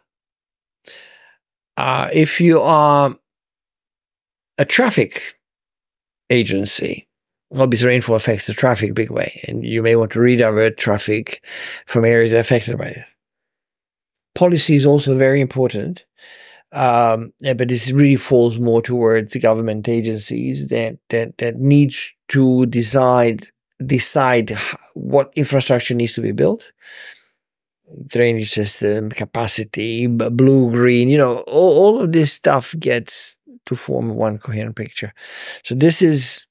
Uh, 1.77 2.09
if 2.13 2.39
you 2.39 2.61
are 2.61 3.17
a 4.59 4.65
traffic 4.65 5.39
agency, 6.29 7.06
obviously 7.55 7.87
rainfall 7.87 8.15
affects 8.15 8.47
the 8.47 8.53
traffic 8.53 8.93
big 8.93 9.09
way, 9.09 9.41
and 9.47 9.65
you 9.65 9.81
may 9.81 9.95
want 9.95 10.11
to 10.11 10.19
redirect 10.19 10.79
traffic 10.79 11.43
from 11.85 12.05
areas 12.05 12.33
affected 12.33 12.77
by 12.77 12.87
it. 12.87 13.05
Policy 14.35 14.75
is 14.75 14.85
also 14.85 15.15
very 15.15 15.41
important, 15.41 16.05
um, 16.71 17.33
but 17.41 17.67
this 17.67 17.91
really 17.91 18.15
falls 18.15 18.59
more 18.59 18.81
towards 18.81 19.35
government 19.35 19.87
agencies 19.89 20.67
that 20.67 20.97
that 21.09 21.37
that 21.37 21.57
needs 21.57 22.15
to 22.29 22.65
decide 22.67 23.47
decide 23.85 24.57
what 24.93 25.31
infrastructure 25.35 25.93
needs 25.93 26.13
to 26.13 26.21
be 26.21 26.31
built 26.31 26.71
drainage 28.07 28.49
system, 28.49 29.09
capacity, 29.09 30.07
blue, 30.07 30.71
green, 30.71 31.09
you 31.09 31.17
know, 31.17 31.37
all, 31.47 31.77
all 31.77 32.01
of 32.01 32.11
this 32.11 32.33
stuff 32.33 32.75
gets 32.79 33.39
to 33.65 33.75
form 33.75 34.15
one 34.15 34.37
coherent 34.37 34.75
picture. 34.75 35.13
So 35.63 35.75
this 35.75 36.01
is 36.01 36.46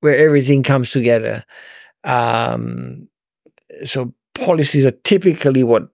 where 0.00 0.16
everything 0.16 0.62
comes 0.62 0.90
together. 0.90 1.44
Um, 2.04 3.08
so 3.84 4.14
policies 4.34 4.84
are 4.84 4.92
typically 5.04 5.64
what 5.64 5.88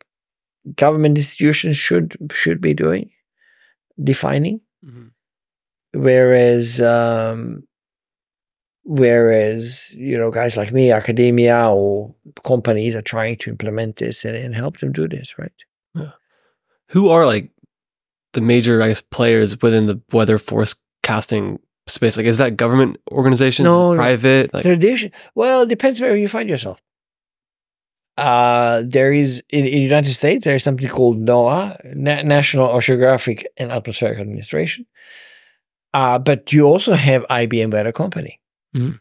government 0.77 1.19
institutions 1.19 1.77
should 1.77 2.17
should 2.33 2.61
be 2.61 2.75
doing, 2.75 3.11
defining. 4.03 4.61
Mhm. 4.85 5.11
Whereas 5.95 6.81
um, 6.81 7.65
whereas 8.85 9.95
you 9.95 10.19
know 10.19 10.31
guys 10.31 10.57
like 10.57 10.73
me, 10.73 10.93
academia 10.93 11.69
or 11.71 12.15
companies 12.45 12.97
are 12.97 13.03
trying 13.03 13.37
to 13.39 13.51
implement 13.51 13.97
this 13.97 14.25
and, 14.25 14.37
and 14.37 14.55
help 14.55 14.79
them 14.79 14.93
do 14.93 15.09
this, 15.09 15.39
right? 15.39 15.53
Who 16.89 17.09
are 17.09 17.27
like 17.27 17.51
the 18.33 18.41
major, 18.41 18.83
I 18.83 18.89
guess, 18.89 19.01
players 19.01 19.61
within 19.63 19.87
the 19.87 20.01
weather 20.13 20.39
forecasting 20.39 21.59
space? 21.87 22.17
Like, 22.17 22.27
is 22.27 22.39
that 22.39 22.57
government 22.57 22.99
organizations, 23.11 23.65
No, 23.65 23.95
private? 23.95 24.53
Like, 24.55 24.63
Tradition. 24.65 25.13
Well, 25.35 25.63
it 25.63 25.69
depends 25.69 26.01
where 26.01 26.17
you 26.17 26.29
find 26.29 26.49
yourself. 26.49 26.81
Uh, 28.19 28.83
there 28.87 29.11
is 29.13 29.43
in, 29.49 29.65
in 29.65 29.73
the 29.73 29.81
United 29.81 30.13
States 30.13 30.45
there 30.45 30.55
is 30.55 30.63
something 30.63 30.87
called 30.89 31.19
NOAA, 31.19 31.95
Na- 31.97 32.21
National 32.23 32.69
Oceanographic 32.69 33.45
and 33.57 33.73
Atmospheric 33.73 34.19
Administration. 34.19 34.85
Uh, 35.95 36.19
but 36.19 36.53
you 36.53 36.65
also 36.67 36.93
have 36.95 37.25
IBM 37.31 37.73
Weather 37.73 37.93
Company. 37.93 38.39
Mhm. 38.77 39.01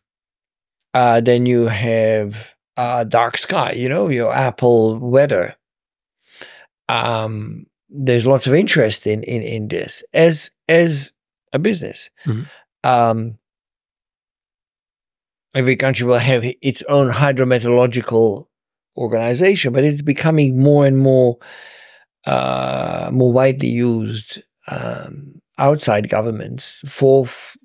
Uh, 0.93 1.19
then 1.21 1.45
you 1.45 1.65
have 1.67 2.55
uh, 2.77 3.03
Dark 3.03 3.37
Sky. 3.37 3.73
You 3.73 3.89
know 3.89 4.07
your 4.09 4.33
Apple 4.33 4.97
Weather. 4.97 5.55
Um, 6.89 7.65
there's 7.89 8.25
lots 8.25 8.47
of 8.47 8.53
interest 8.53 9.07
in 9.07 9.23
in 9.23 9.41
in 9.41 9.67
this 9.67 10.03
as 10.13 10.51
as 10.69 11.11
a 11.53 11.59
business. 11.59 12.09
Mhm. 12.25 12.47
Um, 12.83 13.37
every 15.53 15.75
country 15.75 16.05
will 16.05 16.17
have 16.19 16.43
its 16.61 16.81
own 16.83 17.09
hydrometeorological 17.09 18.47
organization, 18.97 19.73
but 19.73 19.83
it's 19.83 20.01
becoming 20.01 20.61
more 20.61 20.85
and 20.85 20.97
more 20.97 21.37
uh, 22.25 23.09
more 23.13 23.33
widely 23.33 23.69
used 23.69 24.43
um, 24.69 25.41
outside 25.57 26.09
governments 26.09 26.83
for 26.87 27.25
f- 27.25 27.57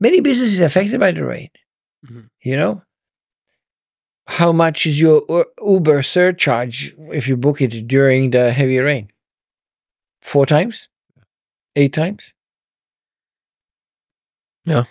many 0.00 0.20
businesses 0.20 0.60
affected 0.60 1.00
by 1.00 1.12
the 1.12 1.24
rain. 1.24 1.50
Mhm. 2.06 2.28
You 2.42 2.56
know, 2.56 2.82
how 4.26 4.52
much 4.52 4.86
is 4.86 5.00
your 5.00 5.22
U- 5.28 5.44
Uber 5.64 6.02
surcharge 6.02 6.94
if 7.12 7.28
you 7.28 7.36
book 7.36 7.60
it 7.60 7.86
during 7.86 8.30
the 8.30 8.52
heavy 8.52 8.78
rain? 8.78 9.10
Four 10.20 10.44
times, 10.46 10.88
eight 11.76 11.92
times. 11.94 12.34
Yeah. 14.66 14.84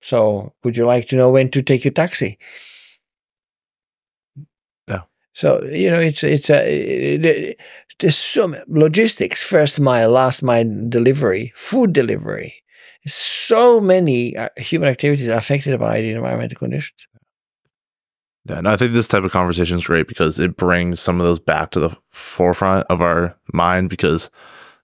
So, 0.00 0.54
would 0.64 0.76
you 0.76 0.86
like 0.86 1.08
to 1.08 1.16
know 1.16 1.30
when 1.30 1.50
to 1.50 1.62
take 1.62 1.84
your 1.84 1.92
taxi? 1.92 2.38
Yeah. 4.88 5.02
So 5.34 5.62
you 5.64 5.90
know, 5.90 6.00
it's 6.00 6.24
it's 6.24 6.50
a 6.50 7.14
it, 7.14 7.24
it, 7.24 7.60
there's 8.00 8.16
so 8.16 8.48
many 8.48 8.64
logistics, 8.66 9.42
first 9.42 9.78
mile, 9.80 10.10
last 10.10 10.42
mile 10.42 10.64
delivery, 10.88 11.52
food 11.54 11.92
delivery. 11.92 12.54
So 13.06 13.80
many 13.80 14.36
uh, 14.36 14.48
human 14.56 14.88
activities 14.88 15.28
are 15.28 15.38
affected 15.38 15.78
by 15.78 16.00
the 16.00 16.12
environmental 16.12 16.58
conditions. 16.58 17.06
Yeah, 18.48 18.58
and 18.58 18.68
I 18.68 18.76
think 18.76 18.92
this 18.92 19.08
type 19.08 19.24
of 19.24 19.32
conversation 19.32 19.76
is 19.76 19.84
great 19.84 20.08
because 20.08 20.40
it 20.40 20.56
brings 20.56 21.00
some 21.00 21.20
of 21.20 21.26
those 21.26 21.38
back 21.38 21.70
to 21.72 21.80
the 21.80 21.96
forefront 22.10 22.86
of 22.88 23.02
our 23.02 23.36
mind 23.52 23.90
because 23.90 24.30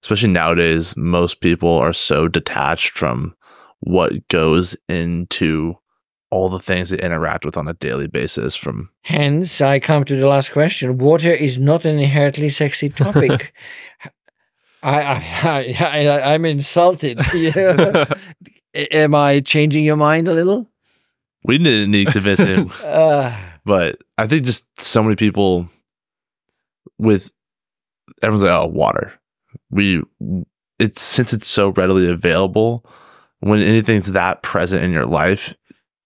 especially 0.05 0.28
nowadays 0.28 0.94
most 0.98 1.40
people 1.40 1.70
are 1.70 1.94
so 1.94 2.28
detached 2.28 2.90
from 2.90 3.34
what 3.80 4.28
goes 4.28 4.76
into 4.86 5.78
all 6.30 6.50
the 6.50 6.59
things 6.59 6.90
they 6.90 6.98
interact 6.98 7.46
with 7.46 7.57
on 7.57 7.66
a 7.68 7.72
daily 7.72 8.07
basis 8.07 8.55
from 8.55 8.90
Hence, 9.00 9.62
I 9.62 9.80
come 9.80 10.05
to 10.05 10.14
the 10.14 10.28
last 10.28 10.52
question. 10.52 10.98
Water 10.98 11.32
is 11.32 11.57
not 11.57 11.86
an 11.86 11.98
inherently 11.98 12.50
sexy 12.50 12.90
topic. 12.90 13.55
I, 14.82 15.22
I, 15.42 15.76
I, 15.80 16.34
I'm 16.34 16.44
insulted. 16.44 17.18
Am 18.74 19.14
I 19.14 19.40
changing 19.40 19.84
your 19.84 19.96
mind 19.96 20.28
a 20.28 20.34
little? 20.34 20.68
we 21.44 21.57
didn't 21.57 21.90
need 21.90 22.09
to 22.09 22.20
visit 22.20 22.68
Uh, 22.84 23.34
but 23.64 24.02
I 24.18 24.26
think 24.26 24.44
just 24.44 24.66
so 24.78 25.02
many 25.02 25.16
people 25.16 25.70
with 26.98 27.32
everyone's 28.22 28.44
like, 28.44 28.52
oh, 28.52 28.66
water. 28.66 29.14
We 29.74 30.02
it's 30.78 31.00
since 31.02 31.32
it's 31.32 31.48
so 31.48 31.70
readily 31.70 32.08
available, 32.08 32.86
when 33.40 33.60
anything's 33.60 34.12
that 34.12 34.42
present 34.42 34.84
in 34.84 34.92
your 34.92 35.04
life, 35.06 35.54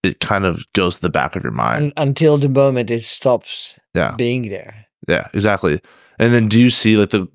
it 0.02 0.20
kind 0.20 0.44
of 0.46 0.64
goes 0.72 0.96
to 0.96 1.02
the 1.02 1.10
back 1.10 1.36
of 1.36 1.42
your 1.42 1.52
mind. 1.52 1.84
un- 1.84 1.92
until 2.08 2.38
the 2.38 2.48
moment 2.48 2.90
it 2.90 3.04
stops 3.04 3.78
Yeah, 3.94 4.14
being 4.16 4.48
there. 4.48 4.86
yeah, 5.06 5.28
exactly. 5.34 5.80
And 6.18 6.32
then 6.34 6.48
do 6.48 6.58
you 6.58 6.70
see 6.70 6.96
like 6.96 7.10
the 7.10 7.28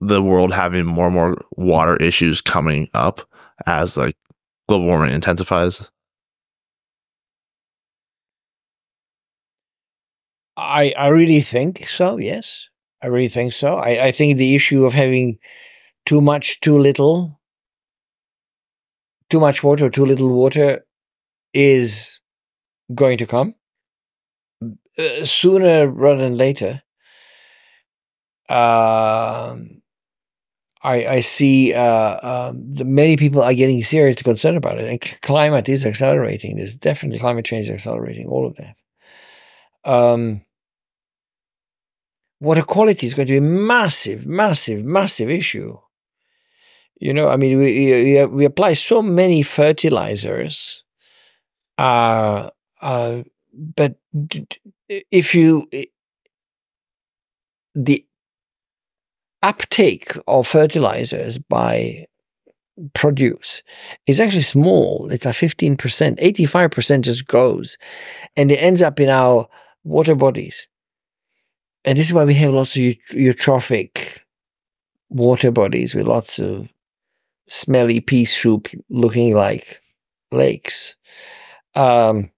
the 0.00 0.20
world 0.22 0.52
having 0.52 0.84
more 0.84 1.06
and 1.06 1.14
more 1.14 1.38
water 1.56 1.96
issues 1.96 2.40
coming 2.42 2.88
up 2.92 3.22
as 3.66 3.96
like 3.96 4.16
global 4.68 4.86
warming 4.86 5.14
intensifies? 5.14 5.90
I, 10.56 10.94
I 10.96 11.08
really 11.08 11.40
think 11.40 11.86
so, 11.86 12.16
yes. 12.18 12.68
I 13.02 13.08
really 13.08 13.28
think 13.28 13.52
so. 13.52 13.76
I, 13.76 14.06
I 14.06 14.10
think 14.10 14.36
the 14.38 14.54
issue 14.54 14.84
of 14.84 14.94
having 14.94 15.38
too 16.06 16.20
much, 16.20 16.60
too 16.60 16.78
little, 16.78 17.40
too 19.28 19.40
much 19.40 19.62
water, 19.62 19.90
too 19.90 20.06
little 20.06 20.34
water 20.34 20.86
is 21.52 22.20
going 22.94 23.18
to 23.18 23.26
come 23.26 23.54
uh, 24.98 25.24
sooner 25.24 25.88
rather 25.88 26.22
than 26.22 26.36
later. 26.36 26.82
Um, 28.48 29.82
I, 30.82 31.06
I 31.06 31.20
see 31.20 31.74
uh, 31.74 32.50
um, 32.50 32.74
many 32.94 33.16
people 33.16 33.42
are 33.42 33.54
getting 33.54 33.82
seriously 33.82 34.22
concerned 34.22 34.56
about 34.56 34.78
it, 34.78 34.88
and 34.88 35.20
climate 35.22 35.68
is 35.68 35.84
accelerating. 35.84 36.56
There's 36.56 36.76
definitely 36.76 37.18
climate 37.18 37.44
change 37.44 37.68
accelerating 37.68 38.28
all 38.28 38.46
of 38.46 38.56
that. 38.56 38.76
Um, 39.84 40.42
water 42.40 42.62
quality 42.62 43.06
is 43.06 43.14
going 43.14 43.26
to 43.26 43.32
be 43.32 43.38
a 43.38 43.40
massive, 43.40 44.26
massive, 44.26 44.84
massive 44.84 45.28
issue. 45.28 45.76
You 46.98 47.12
know, 47.12 47.28
I 47.28 47.36
mean, 47.36 47.58
we 47.58 48.24
we, 48.26 48.44
apply 48.44 48.72
so 48.72 49.02
many 49.02 49.42
fertilizers, 49.42 50.82
uh, 51.76 52.50
uh, 52.80 53.22
but 53.54 53.96
if 54.88 55.34
you 55.34 55.68
the 57.74 58.06
uptake 59.42 60.16
of 60.26 60.46
fertilizers 60.46 61.38
by 61.38 62.06
produce 62.94 63.62
is 64.06 64.20
actually 64.20 64.42
small. 64.42 65.08
It's 65.10 65.26
a 65.26 65.30
15%. 65.30 65.76
85% 65.76 67.00
just 67.02 67.26
goes 67.26 67.78
and 68.36 68.50
it 68.50 68.56
ends 68.56 68.82
up 68.82 69.00
in 69.00 69.08
our 69.08 69.48
water 69.84 70.14
bodies. 70.14 70.68
And 71.84 71.96
this 71.96 72.06
is 72.06 72.12
why 72.12 72.24
we 72.24 72.34
have 72.34 72.52
lots 72.52 72.76
of 72.76 72.82
eutrophic 72.82 74.20
water 75.08 75.50
bodies 75.50 75.94
with 75.94 76.06
lots 76.06 76.38
of 76.38 76.68
smelly 77.48 78.00
pea 78.00 78.24
soup 78.24 78.68
looking 78.90 79.34
like 79.34 79.82
lakes. 80.32 80.96
Um, 81.74 82.30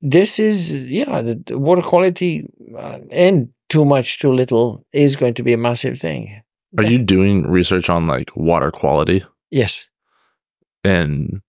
this 0.00 0.38
is, 0.38 0.84
yeah, 0.84 1.22
the, 1.22 1.42
the 1.46 1.58
water 1.58 1.82
quality 1.82 2.46
uh, 2.76 2.98
and 3.10 3.48
too 3.68 3.84
much, 3.84 4.18
too 4.18 4.32
little 4.32 4.84
is 4.92 5.16
going 5.16 5.34
to 5.34 5.42
be 5.42 5.52
a 5.52 5.58
massive 5.58 5.98
thing. 5.98 6.42
Are 6.76 6.84
you 6.84 6.98
doing 6.98 7.48
research 7.48 7.88
on 7.88 8.06
like 8.06 8.36
water 8.36 8.70
quality? 8.70 9.24
Yes. 9.50 9.88
And 10.82 11.40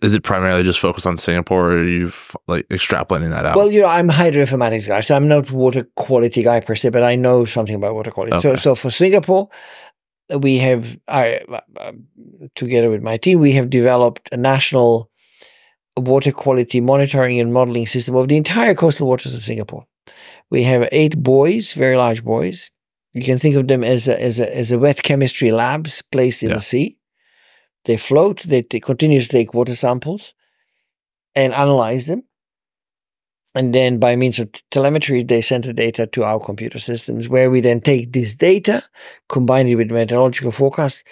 is 0.00 0.14
it 0.14 0.22
primarily 0.22 0.62
just 0.62 0.80
focused 0.80 1.06
on 1.06 1.16
Singapore 1.16 1.72
or 1.72 1.78
are 1.78 1.88
you 1.88 2.08
f- 2.08 2.36
like 2.46 2.68
extrapolating 2.68 3.30
that 3.30 3.46
out? 3.46 3.56
Well, 3.56 3.70
you 3.70 3.80
know, 3.80 3.88
I'm 3.88 4.08
hydroinformatics 4.08 4.86
guy, 4.86 5.00
so 5.00 5.16
I'm 5.16 5.28
not 5.28 5.50
water 5.50 5.88
quality 5.96 6.42
guy 6.42 6.60
per 6.60 6.74
se, 6.74 6.90
but 6.90 7.02
I 7.02 7.16
know 7.16 7.44
something 7.44 7.74
about 7.74 7.94
water 7.94 8.10
quality. 8.10 8.38
So, 8.40 8.56
so 8.56 8.74
for 8.74 8.90
Singapore, 8.90 9.48
we 10.38 10.58
have, 10.58 10.98
I, 11.08 11.40
uh, 11.76 11.92
together 12.54 12.90
with 12.90 13.02
my 13.02 13.16
team, 13.16 13.40
we 13.40 13.52
have 13.52 13.70
developed 13.70 14.28
a 14.32 14.36
national 14.36 15.10
water 15.96 16.32
quality 16.32 16.80
monitoring 16.80 17.38
and 17.40 17.52
modeling 17.52 17.86
system 17.86 18.14
of 18.16 18.28
the 18.28 18.36
entire 18.36 18.74
coastal 18.74 19.06
waters 19.06 19.34
of 19.34 19.44
Singapore. 19.44 19.84
We 20.50 20.62
have 20.64 20.88
eight 20.92 21.22
buoys, 21.22 21.72
very 21.72 21.96
large 21.96 22.24
buoys. 22.24 22.70
You 23.12 23.22
can 23.22 23.38
think 23.38 23.54
of 23.56 23.68
them 23.68 23.84
as 23.84 24.08
a, 24.08 24.20
as 24.20 24.40
a, 24.40 24.56
as 24.56 24.72
a 24.72 24.78
wet 24.78 25.02
chemistry 25.02 25.52
labs 25.52 26.02
placed 26.02 26.42
in 26.42 26.48
Yeah. 26.50 26.56
the 26.56 26.60
sea. 26.60 26.98
They 27.84 27.96
float, 27.96 28.42
they, 28.42 28.62
they 28.62 28.80
continuously 28.80 29.40
take 29.40 29.54
water 29.54 29.76
samples 29.76 30.34
and 31.34 31.52
analyze 31.52 32.06
them. 32.06 32.24
And 33.54 33.74
then 33.74 33.98
by 33.98 34.16
means 34.16 34.38
of 34.38 34.50
telemetry, 34.70 35.22
they 35.22 35.40
send 35.40 35.64
the 35.64 35.72
data 35.72 36.06
to 36.08 36.24
our 36.24 36.40
computer 36.40 36.78
systems 36.78 37.28
where 37.28 37.50
we 37.50 37.60
then 37.60 37.80
take 37.80 38.12
this 38.12 38.34
data, 38.34 38.82
combine 39.28 39.68
it 39.68 39.76
with 39.76 39.92
meteorological 39.92 40.50
forecast, 40.50 41.06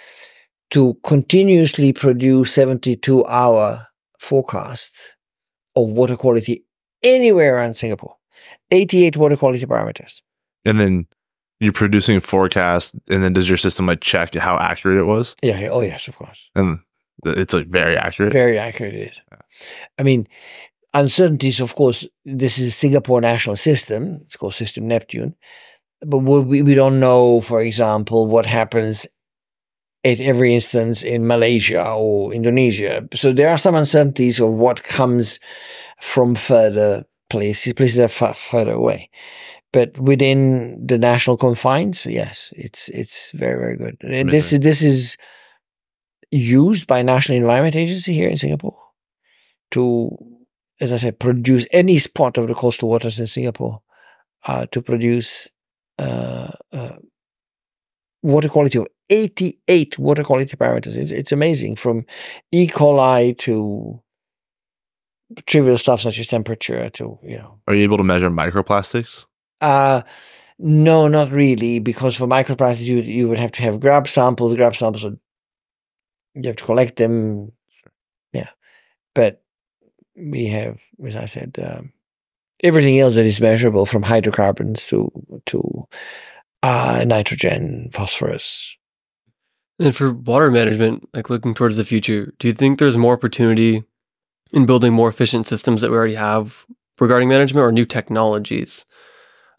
to 0.71 0.97
continuously 1.03 1.93
produce 1.93 2.53
72 2.53 3.25
hour 3.25 3.87
forecasts 4.19 5.15
of 5.75 5.89
water 5.91 6.17
quality 6.17 6.65
anywhere 7.01 7.55
around 7.55 7.75
Singapore. 7.75 8.15
88 8.71 9.17
water 9.17 9.37
quality 9.37 9.65
parameters. 9.65 10.21
And 10.65 10.79
then 10.79 11.07
you're 11.59 11.73
producing 11.73 12.17
a 12.17 12.21
forecast, 12.21 12.95
and 13.09 13.23
then 13.23 13.33
does 13.33 13.47
your 13.47 13.57
system 13.57 13.85
like 13.85 14.01
check 14.01 14.35
how 14.35 14.57
accurate 14.57 14.97
it 14.97 15.05
was? 15.05 15.35
Yeah. 15.41 15.59
yeah. 15.59 15.69
Oh, 15.69 15.81
yes, 15.81 16.07
of 16.07 16.15
course. 16.15 16.49
And 16.55 16.79
it's 17.25 17.53
like 17.53 17.67
very 17.67 17.95
accurate. 17.95 18.33
Very 18.33 18.57
accurate 18.57 18.95
it 18.95 19.09
is. 19.09 19.21
I 19.97 20.03
mean, 20.03 20.27
uncertainties, 20.93 21.59
of 21.59 21.75
course, 21.75 22.07
this 22.25 22.59
is 22.59 22.67
a 22.67 22.71
Singapore 22.71 23.21
national 23.21 23.55
system. 23.55 24.19
It's 24.23 24.35
called 24.35 24.53
System 24.53 24.87
Neptune. 24.87 25.35
But 26.01 26.19
we, 26.19 26.61
we 26.61 26.75
don't 26.75 26.99
know, 26.99 27.41
for 27.41 27.61
example, 27.61 28.27
what 28.27 28.45
happens 28.45 29.07
at 30.03 30.19
every 30.19 30.53
instance 30.53 31.01
in 31.01 31.25
Malaysia 31.25 31.93
or 31.93 32.33
Indonesia. 32.33 33.07
So 33.13 33.31
there 33.31 33.49
are 33.49 33.57
some 33.57 33.75
uncertainties 33.75 34.39
of 34.39 34.51
what 34.53 34.83
comes 34.83 35.39
from 36.01 36.35
further 36.35 37.05
places, 37.29 37.73
places 37.73 37.97
that 37.97 38.05
are 38.05 38.07
far, 38.09 38.33
further 38.33 38.73
away. 38.73 39.09
But 39.71 39.97
within 39.97 40.85
the 40.85 40.97
national 40.97 41.37
confines, 41.37 42.05
yes, 42.05 42.53
it's 42.55 42.89
it's 42.89 43.31
very 43.31 43.57
very 43.57 43.77
good. 43.77 43.97
And 44.01 44.29
this 44.29 44.53
is 44.53 44.59
this 44.59 44.83
is 44.83 45.17
used 46.29 46.85
by 46.85 47.01
National 47.01 47.37
Environment 47.37 47.75
Agency 47.75 48.13
here 48.13 48.29
in 48.29 48.37
Singapore 48.37 48.77
to, 49.71 50.15
as 50.83 50.91
I 50.91 50.97
said, 50.97 51.19
produce 51.19 51.67
any 51.71 51.97
spot 51.97 52.37
of 52.37 52.47
the 52.47 52.53
coastal 52.53 52.89
waters 52.89 53.19
in 53.19 53.27
Singapore 53.27 53.81
uh, 54.45 54.65
to 54.67 54.81
produce 54.81 55.47
uh, 55.97 56.51
uh, 56.71 56.97
water 58.21 58.49
quality 58.49 58.79
of 58.79 58.87
88 59.09 59.97
water 59.99 60.23
quality 60.23 60.55
parameters. 60.55 60.97
It's, 60.97 61.11
it's 61.11 61.31
amazing 61.31 61.75
from 61.75 62.05
E. 62.51 62.67
coli 62.67 63.37
to 63.39 64.01
trivial 65.45 65.77
stuff 65.77 66.01
such 66.01 66.19
as 66.19 66.27
temperature 66.27 66.89
to, 66.89 67.19
you 67.23 67.37
know. 67.37 67.59
Are 67.67 67.75
you 67.75 67.83
able 67.83 67.97
to 67.97 68.03
measure 68.03 68.29
microplastics? 68.29 69.25
Uh, 69.61 70.01
no, 70.59 71.07
not 71.07 71.31
really, 71.31 71.79
because 71.79 72.15
for 72.15 72.27
microplastics, 72.27 72.81
you, 72.81 72.97
you 72.97 73.29
would 73.29 73.39
have 73.39 73.51
to 73.53 73.61
have 73.61 73.79
grab 73.79 74.07
samples. 74.07 74.55
Grab 74.55 74.75
samples 74.75 75.03
would 75.03 75.19
you 76.35 76.47
have 76.47 76.55
to 76.55 76.63
collect 76.63 76.95
them. 76.97 77.51
Yeah, 78.33 78.49
but 79.13 79.42
we 80.15 80.45
have, 80.47 80.79
as 81.05 81.15
I 81.15 81.25
said, 81.25 81.57
um, 81.61 81.93
everything 82.63 82.99
else 82.99 83.15
that 83.15 83.25
is 83.25 83.41
measurable 83.41 83.85
from 83.85 84.03
hydrocarbons 84.03 84.87
to 84.87 85.11
to 85.47 85.87
uh, 86.61 87.03
nitrogen, 87.07 87.89
phosphorus. 87.93 88.77
And 89.79 89.95
for 89.95 90.13
water 90.13 90.51
management, 90.51 91.09
like 91.13 91.29
looking 91.29 91.53
towards 91.53 91.77
the 91.77 91.83
future, 91.83 92.33
do 92.39 92.47
you 92.47 92.53
think 92.53 92.79
there's 92.79 92.97
more 92.97 93.13
opportunity 93.13 93.83
in 94.51 94.65
building 94.65 94.93
more 94.93 95.09
efficient 95.09 95.47
systems 95.47 95.81
that 95.81 95.89
we 95.89 95.97
already 95.97 96.15
have 96.15 96.65
regarding 96.99 97.27
management 97.27 97.65
or 97.65 97.71
new 97.71 97.85
technologies? 97.85 98.85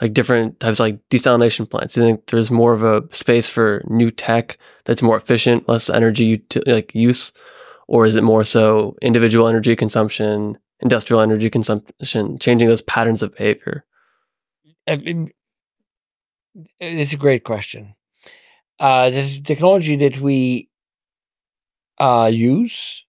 like 0.00 0.12
different 0.12 0.60
types 0.60 0.80
like 0.80 1.00
desalination 1.08 1.68
plants? 1.68 1.94
Do 1.94 2.00
you 2.00 2.06
think 2.06 2.26
there's 2.26 2.50
more 2.50 2.72
of 2.72 2.84
a 2.84 3.02
space 3.10 3.48
for 3.48 3.82
new 3.88 4.10
tech 4.10 4.58
that's 4.84 5.02
more 5.02 5.16
efficient, 5.16 5.68
less 5.68 5.88
energy 5.88 6.42
like 6.66 6.94
use, 6.94 7.32
or 7.88 8.06
is 8.06 8.16
it 8.16 8.24
more 8.24 8.44
so 8.44 8.96
individual 9.02 9.48
energy 9.48 9.76
consumption, 9.76 10.58
industrial 10.80 11.20
energy 11.22 11.50
consumption, 11.50 12.38
changing 12.38 12.68
those 12.68 12.82
patterns 12.82 13.22
of 13.22 13.34
behavior? 13.34 13.84
It's 16.80 17.12
a 17.12 17.16
great 17.16 17.44
question. 17.44 17.94
Uh, 18.78 19.10
the 19.10 19.40
technology 19.44 19.96
that 19.96 20.18
we 20.18 20.68
uh, 21.98 22.30
use 22.32 23.04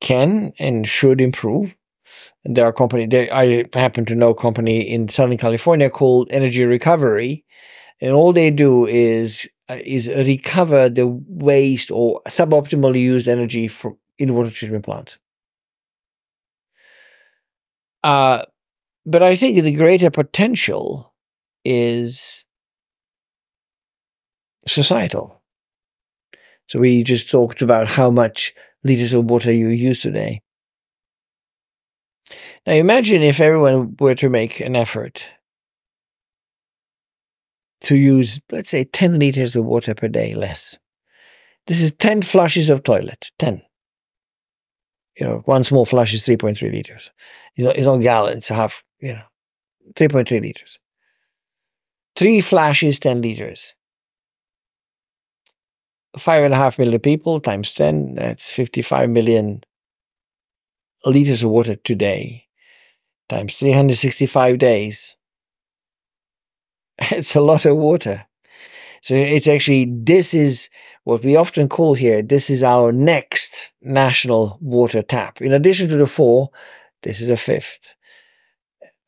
can 0.00 0.52
and 0.58 0.86
should 0.86 1.20
improve 1.20 1.76
there 2.44 2.66
are 2.66 2.72
company 2.72 3.06
there 3.06 3.32
I 3.32 3.64
happen 3.74 4.04
to 4.06 4.14
know 4.14 4.30
a 4.30 4.34
company 4.34 4.80
in 4.80 5.08
Southern 5.08 5.38
California 5.38 5.90
called 5.90 6.28
Energy 6.30 6.64
Recovery, 6.64 7.44
and 8.00 8.12
all 8.12 8.32
they 8.32 8.50
do 8.50 8.86
is 8.86 9.48
is 9.78 10.08
recover 10.08 10.88
the 10.88 11.06
waste 11.06 11.90
or 11.90 12.20
suboptimally 12.28 13.00
used 13.00 13.28
energy 13.28 13.68
from 13.68 13.96
in 14.18 14.34
water 14.34 14.50
treatment 14.50 14.84
plants. 14.84 15.18
Uh, 18.04 18.44
but 19.06 19.22
I 19.22 19.34
think 19.34 19.62
the 19.62 19.74
greater 19.74 20.10
potential 20.10 21.14
is 21.64 22.44
societal. 24.66 25.40
So 26.66 26.78
we 26.78 27.02
just 27.02 27.30
talked 27.30 27.62
about 27.62 27.88
how 27.88 28.10
much 28.10 28.54
liters 28.84 29.14
of 29.14 29.24
water 29.24 29.52
you 29.52 29.68
use 29.68 30.00
today. 30.00 30.42
Now 32.66 32.74
imagine 32.74 33.22
if 33.22 33.40
everyone 33.40 33.96
were 33.98 34.14
to 34.16 34.28
make 34.28 34.60
an 34.60 34.76
effort 34.76 35.24
to 37.82 37.96
use, 37.96 38.40
let's 38.50 38.70
say, 38.70 38.84
10 38.84 39.18
liters 39.18 39.56
of 39.56 39.64
water 39.64 39.94
per 39.94 40.08
day 40.08 40.34
less. 40.34 40.78
This 41.66 41.80
is 41.80 41.92
10 41.94 42.22
flushes 42.22 42.70
of 42.70 42.82
toilet, 42.82 43.30
10. 43.38 43.62
You 45.18 45.26
know, 45.26 45.42
one 45.44 45.64
small 45.64 45.86
flush 45.86 46.14
is 46.14 46.22
3.3 46.22 46.60
liters. 46.72 47.10
You 47.54 47.64
know, 47.64 47.70
it's 47.70 47.84
not 47.84 47.98
gallons, 47.98 48.36
it's 48.38 48.48
half, 48.48 48.82
you 49.00 49.14
know, 49.14 49.22
3.3 49.94 50.40
liters. 50.40 50.78
Three 52.16 52.40
flashes, 52.40 52.98
10 52.98 53.22
liters. 53.22 53.74
Five 56.18 56.44
and 56.44 56.54
a 56.54 56.56
half 56.56 56.78
million 56.78 57.00
people 57.00 57.40
times 57.40 57.72
10, 57.72 58.16
that's 58.16 58.50
55 58.50 59.10
million 59.10 59.62
liters 61.04 61.42
of 61.42 61.50
water 61.50 61.76
today 61.76 62.48
times 63.30 63.54
365 63.54 64.58
days. 64.58 65.16
It's 67.00 67.34
a 67.34 67.40
lot 67.40 67.64
of 67.64 67.76
water. 67.76 68.26
So 69.02 69.14
it's 69.14 69.48
actually, 69.48 69.90
this 69.90 70.34
is 70.34 70.68
what 71.04 71.24
we 71.24 71.34
often 71.34 71.68
call 71.68 71.94
here, 71.94 72.22
this 72.22 72.50
is 72.50 72.62
our 72.62 72.92
next 72.92 73.72
national 73.80 74.58
water 74.60 75.02
tap. 75.02 75.40
In 75.40 75.52
addition 75.52 75.88
to 75.88 75.96
the 75.96 76.06
four, 76.06 76.50
this 77.02 77.20
is 77.22 77.30
a 77.30 77.36
fifth. 77.36 77.94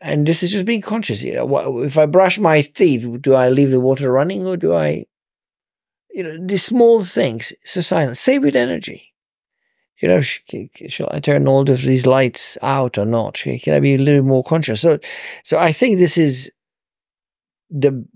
And 0.00 0.26
this 0.26 0.42
is 0.42 0.50
just 0.50 0.64
being 0.64 0.80
conscious. 0.80 1.22
You 1.22 1.34
know, 1.34 1.82
if 1.82 1.98
I 1.98 2.06
brush 2.06 2.38
my 2.38 2.62
teeth, 2.62 3.06
do 3.20 3.34
I 3.34 3.50
leave 3.50 3.70
the 3.70 3.80
water 3.80 4.10
running 4.10 4.46
or 4.46 4.56
do 4.56 4.74
I, 4.74 5.04
you 6.10 6.22
know, 6.22 6.38
these 6.40 6.64
small 6.64 7.04
things, 7.04 7.52
it's 7.62 7.76
a 7.76 7.82
silence. 7.82 8.18
Save 8.18 8.42
with 8.42 8.56
energy 8.56 9.12
you 10.02 10.08
know, 10.08 10.20
shall 10.20 11.08
I 11.12 11.20
turn 11.20 11.46
all 11.46 11.70
of 11.70 11.82
these 11.82 12.06
lights 12.06 12.58
out 12.60 12.98
or 12.98 13.06
not? 13.06 13.34
Can 13.34 13.72
I 13.72 13.78
be 13.78 13.94
a 13.94 13.98
little 13.98 14.24
more 14.24 14.42
conscious? 14.42 14.80
So, 14.80 14.98
so 15.44 15.60
I 15.60 15.70
think 15.70 15.98
this 15.98 16.18
is 16.18 16.50
the 17.72 18.06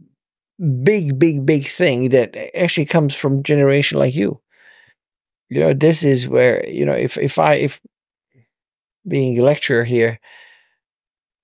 big, 0.83 1.19
big, 1.19 1.47
big 1.47 1.67
thing 1.67 2.11
that 2.11 2.37
actually 2.57 2.87
comes 2.87 3.15
from 3.15 3.43
generation 3.43 3.99
like 3.99 4.15
you. 4.15 4.41
You 5.49 5.61
know, 5.61 5.75
this 5.75 6.05
is 6.05 6.29
where 6.29 6.69
you 6.69 6.85
know 6.85 6.93
if 6.93 7.17
if 7.17 7.39
I 7.39 7.55
if 7.55 7.81
being 9.07 9.39
a 9.39 9.43
lecturer 9.43 9.85
here, 9.85 10.21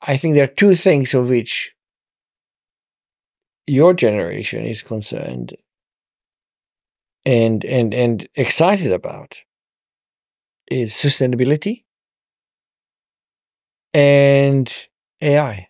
I 0.01 0.17
think 0.17 0.35
there 0.35 0.45
are 0.45 0.59
two 0.59 0.75
things 0.75 1.15
of 1.15 1.29
which 1.29 1.75
your 3.67 3.95
generation 3.95 4.67
is 4.67 4.83
concerned 4.83 5.57
and 7.25 7.65
and 7.65 7.95
and 7.95 8.29
excited 8.35 8.91
about 8.91 9.41
is 10.69 10.93
sustainability 10.93 11.85
and 13.95 14.73
AI, 15.21 15.69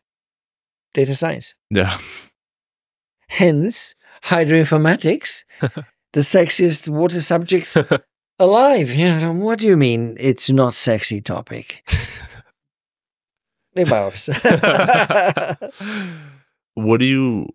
data 0.94 1.14
science. 1.14 1.54
Yeah. 1.70 1.98
Hence, 3.32 3.94
hydroinformatics, 4.24 5.44
the 6.12 6.20
sexiest 6.20 6.86
water 6.86 7.22
subject 7.22 7.74
alive. 8.38 8.90
You 8.90 9.06
know, 9.06 9.32
what 9.32 9.58
do 9.58 9.66
you 9.66 9.76
mean 9.76 10.18
it's 10.20 10.50
not 10.50 10.74
sexy 10.74 11.22
topic? 11.22 11.82
In 13.74 13.88
my 13.88 14.00
office. 14.00 14.28
what 16.74 17.00
do 17.00 17.06
you 17.06 17.48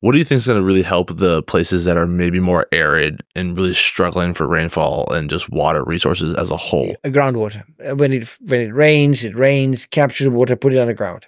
what 0.00 0.12
do 0.12 0.18
you 0.18 0.24
think 0.24 0.36
is 0.36 0.46
going 0.46 0.60
to 0.60 0.64
really 0.64 0.82
help 0.82 1.16
the 1.16 1.42
places 1.44 1.86
that 1.86 1.96
are 1.96 2.06
maybe 2.06 2.38
more 2.38 2.66
arid 2.70 3.22
and 3.34 3.56
really 3.56 3.72
struggling 3.72 4.34
for 4.34 4.46
rainfall 4.46 5.10
and 5.10 5.30
just 5.30 5.48
water 5.48 5.82
resources 5.82 6.34
as 6.34 6.50
a 6.50 6.58
whole? 6.58 6.94
Groundwater. 7.04 7.64
When 7.96 8.12
it 8.12 8.28
when 8.42 8.60
it 8.60 8.74
rains, 8.74 9.24
it 9.24 9.34
rains, 9.34 9.86
capture 9.86 10.24
the 10.24 10.30
water, 10.30 10.56
put 10.56 10.74
it 10.74 10.78
underground. 10.78 11.26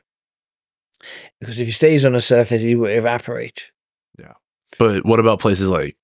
Because 1.38 1.59
if 1.59 1.66
he 1.66 1.72
stays 1.72 2.05
on 2.05 2.12
the 2.12 2.20
surface, 2.20 2.62
he 2.62 2.74
will 2.74 2.86
evaporate. 2.86 3.70
Yeah. 4.18 4.34
But 4.78 5.05
what 5.05 5.20
about 5.20 5.40
places 5.40 5.68
like 5.68 5.96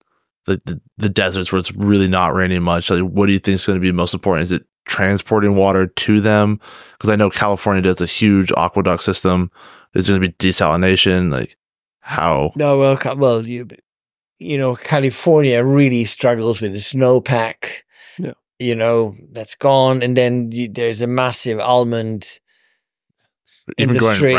the, 0.47 0.61
the, 0.65 0.81
the 0.97 1.09
deserts 1.09 1.53
where 1.53 1.59
it's 1.59 1.73
really 1.73 2.09
not 2.09 2.35
raining 2.35 2.63
much? 2.63 2.91
Like, 2.91 3.03
what 3.03 3.27
do 3.27 3.33
you 3.33 3.39
think 3.39 3.57
is 3.57 3.67
going 3.67 3.79
to 3.79 3.83
be 3.83 3.93
most 3.93 4.15
important? 4.15 4.45
Is 4.45 4.53
it 4.53 4.65
transporting 4.87 5.57
water 5.57 5.87
to 5.87 6.21
them? 6.21 6.61
Because 6.93 7.11
I 7.11 7.17
know 7.17 7.31
California 7.31 7.83
does 7.83 8.01
a 8.01 8.07
huge 8.07 8.53
aqueduct 8.57 9.03
system. 9.03 9.51
Is 9.95 10.09
going 10.09 10.21
to 10.21 10.29
be 10.29 10.35
desalination? 10.35 11.33
Like, 11.33 11.57
how? 12.01 12.53
No, 12.55 12.79
well, 12.79 12.99
well, 13.17 13.47
you, 13.47 13.67
you 14.39 14.59
know, 14.59 14.77
California 14.77 15.65
really 15.65 16.05
struggles 16.05 16.61
with 16.61 16.73
the 16.73 16.79
snowpack. 16.79 17.83
Yeah. 18.19 18.33
You 18.59 18.75
know, 18.75 19.17
that's 19.33 19.55
gone. 19.55 20.03
And 20.03 20.17
then 20.17 20.53
you, 20.53 20.69
there's 20.69 21.01
a 21.01 21.07
massive 21.07 21.59
almond. 21.59 22.41
Industry. 23.79 24.33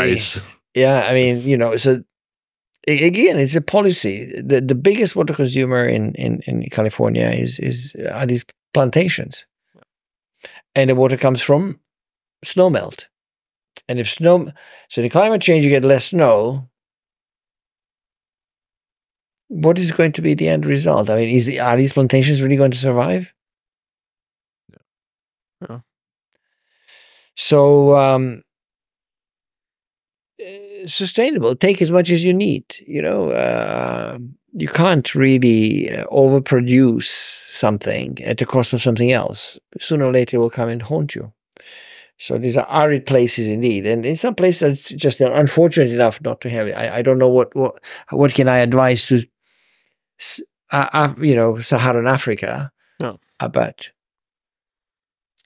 Yeah. 0.74 1.06
I 1.08 1.14
mean, 1.14 1.42
you 1.42 1.56
know, 1.56 1.76
so 1.76 2.02
a- 2.86 3.06
again, 3.06 3.38
it's 3.38 3.56
a 3.56 3.60
policy. 3.60 4.32
The 4.40 4.60
the 4.60 4.74
biggest 4.74 5.16
water 5.16 5.34
consumer 5.34 5.84
in, 5.86 6.14
in, 6.14 6.40
in 6.46 6.62
California 6.70 7.28
is 7.28 7.58
is 7.58 7.94
are 8.10 8.26
these 8.26 8.44
plantations. 8.74 9.46
And 10.74 10.90
the 10.90 10.94
water 10.94 11.16
comes 11.16 11.42
from 11.42 11.80
snow 12.44 12.70
melt. 12.70 13.08
And 13.88 13.98
if 13.98 14.08
snow 14.08 14.52
so 14.88 15.02
the 15.02 15.08
climate 15.08 15.42
change 15.42 15.64
you 15.64 15.70
get 15.70 15.84
less 15.84 16.06
snow, 16.06 16.68
what 19.48 19.78
is 19.78 19.92
going 19.92 20.12
to 20.12 20.22
be 20.22 20.34
the 20.34 20.48
end 20.48 20.66
result? 20.66 21.10
I 21.10 21.16
mean, 21.16 21.28
is 21.28 21.48
are 21.58 21.76
these 21.76 21.92
plantations 21.92 22.42
really 22.42 22.56
going 22.56 22.70
to 22.70 22.78
survive? 22.78 23.32
Yeah. 25.68 25.80
So 27.34 27.96
um, 27.96 28.42
sustainable. 30.86 31.56
Take 31.56 31.80
as 31.82 31.90
much 31.90 32.10
as 32.10 32.22
you 32.24 32.32
need. 32.32 32.64
You 32.86 33.02
know, 33.02 33.30
uh, 33.30 34.18
you 34.52 34.68
can't 34.68 35.14
really 35.14 35.90
uh, 35.90 36.04
overproduce 36.06 37.04
something 37.04 38.18
at 38.24 38.38
the 38.38 38.46
cost 38.46 38.72
of 38.72 38.82
something 38.82 39.12
else. 39.12 39.58
Sooner 39.80 40.04
or 40.06 40.12
later, 40.12 40.36
it 40.36 40.40
will 40.40 40.50
come 40.50 40.68
and 40.68 40.82
haunt 40.82 41.14
you. 41.14 41.32
So 42.20 42.36
these 42.36 42.56
are 42.56 42.66
arid 42.68 43.06
places 43.06 43.46
indeed, 43.46 43.86
and 43.86 44.04
in 44.04 44.16
some 44.16 44.34
places 44.34 44.72
it's 44.72 44.90
just 44.90 45.20
they're 45.20 45.32
unfortunate 45.32 45.92
enough 45.92 46.20
not 46.20 46.40
to 46.40 46.50
have 46.50 46.66
it. 46.66 46.72
I, 46.72 46.98
I 46.98 47.02
don't 47.02 47.18
know 47.18 47.28
what 47.28 47.54
what 47.54 47.78
what 48.10 48.34
can 48.34 48.48
I 48.48 48.58
advise 48.58 49.06
to, 49.06 49.24
uh, 50.72 50.88
uh, 50.92 51.14
you 51.20 51.36
know, 51.36 51.60
Saharan 51.60 52.08
Africa, 52.08 52.72
No. 53.00 53.20
about. 53.38 53.92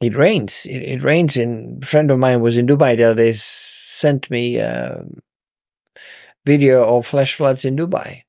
It 0.01 0.17
rains. 0.17 0.67
It, 0.67 0.79
it 0.79 1.03
rains. 1.03 1.37
And 1.37 1.83
a 1.83 1.87
friend 1.87 2.11
of 2.11 2.19
mine 2.19 2.41
was 2.41 2.57
in 2.57 2.67
Dubai 2.67 2.97
the 2.97 3.05
other 3.05 3.15
day. 3.15 3.35
Sent 4.03 4.29
me 4.31 4.57
a 4.57 5.05
video 6.45 6.83
of 6.83 7.07
flash 7.07 7.35
floods 7.37 7.65
in 7.65 7.77
Dubai. 7.77 8.23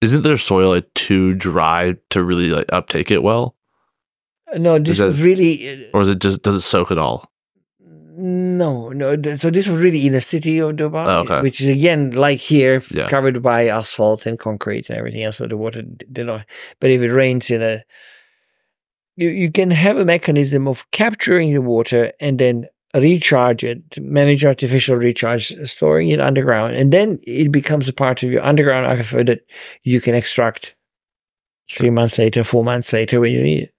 Isn't 0.00 0.22
their 0.22 0.36
soil 0.38 0.70
like 0.70 0.92
too 0.94 1.34
dry 1.34 1.94
to 2.10 2.22
really 2.24 2.50
like 2.50 2.66
uptake 2.72 3.10
it 3.10 3.22
well, 3.22 3.54
No, 4.56 4.78
this 4.78 4.98
that- 4.98 5.06
was 5.06 5.22
really 5.22 5.52
uh, 5.70 5.94
or 5.94 6.00
is 6.02 6.08
it 6.08 6.20
just 6.20 6.42
does 6.42 6.56
it 6.56 6.62
soak 6.62 6.90
at 6.90 6.98
all? 6.98 7.30
No, 8.16 8.90
no. 8.90 9.14
So 9.36 9.50
this 9.50 9.66
was 9.68 9.80
really 9.80 10.06
in 10.06 10.14
a 10.14 10.20
city 10.20 10.58
of 10.60 10.76
Dubai, 10.76 11.06
Oh, 11.06 11.20
okay. 11.22 11.40
which 11.42 11.60
is 11.60 11.68
again 11.68 12.10
like 12.12 12.38
here, 12.38 12.82
Yeah. 12.90 13.08
covered 13.08 13.42
by 13.42 13.68
asphalt 13.68 14.26
and 14.26 14.38
concrete 14.38 14.88
and 14.88 14.98
everything 14.98 15.22
else. 15.24 15.38
So 15.38 15.46
the 15.46 15.56
water 15.56 15.82
did 15.82 16.26
not. 16.26 16.46
But 16.80 16.90
if 16.90 17.00
it 17.02 17.12
rains 17.12 17.50
in 17.50 17.62
a, 17.62 17.82
you 19.16 19.28
you 19.42 19.50
can 19.58 19.70
have 19.70 19.96
a 19.98 20.04
mechanism 20.04 20.66
of 20.68 20.86
capturing 20.90 21.52
the 21.54 21.62
water 21.74 22.12
and 22.20 22.38
then 22.38 22.66
recharge 22.94 23.64
it, 23.64 24.00
manage 24.00 24.44
artificial 24.44 24.96
recharge, 24.96 25.48
storing 25.68 26.08
it 26.08 26.20
underground, 26.20 26.74
and 26.74 26.92
then 26.92 27.18
it 27.22 27.50
becomes 27.50 27.88
a 27.88 27.92
part 27.92 28.22
of 28.22 28.30
your 28.30 28.42
underground 28.42 28.86
aquifer 28.86 29.26
that 29.26 29.40
you 29.82 30.00
can 30.00 30.14
extract 30.14 30.74
three 31.70 31.90
months 31.90 32.18
later, 32.18 32.44
four 32.44 32.64
months 32.64 32.92
later 32.92 33.20
when 33.20 33.32
you 33.32 33.42
need 33.42 33.62
it. 33.64 33.74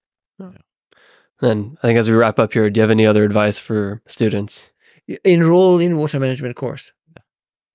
And 1.41 1.77
I 1.83 1.87
think 1.87 1.99
as 1.99 2.09
we 2.09 2.15
wrap 2.15 2.39
up 2.39 2.53
here, 2.53 2.69
do 2.69 2.77
you 2.77 2.81
have 2.81 2.91
any 2.91 3.05
other 3.05 3.23
advice 3.23 3.59
for 3.59 4.01
students? 4.07 4.71
Enroll 5.23 5.79
in 5.79 5.97
water 5.97 6.19
management 6.19 6.55
course. 6.55 6.91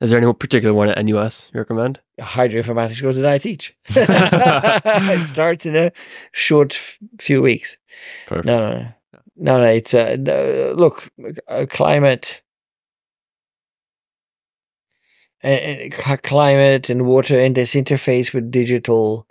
Is 0.01 0.09
there 0.09 0.18
any 0.18 0.32
particular 0.32 0.72
one 0.74 0.88
at 0.88 1.05
NUS 1.05 1.51
you 1.53 1.61
recommend? 1.61 2.01
hydroinformatics 2.20 3.03
course 3.03 3.16
that 3.16 3.26
I 3.26 3.38
teach. 3.38 3.74
it 3.88 5.26
starts 5.26 5.66
in 5.66 5.76
a 5.76 5.93
short 6.32 6.72
few 7.18 7.43
weeks. 7.43 7.76
Perfect. 8.26 8.47
No, 8.47 8.59
no, 8.59 8.80
no, 8.80 8.88
no, 9.41 9.59
no. 9.59 9.66
It's 9.66 9.95
uh, 9.95 10.16
the, 10.20 10.74
look, 10.76 11.11
uh, 11.49 11.66
climate, 11.68 12.43
and, 15.43 15.93
climate 16.22 16.91
and 16.91 17.07
water 17.07 17.41
and 17.41 17.55
this 17.55 17.74
interface 17.74 18.34
with 18.34 18.51
digital 18.51 19.26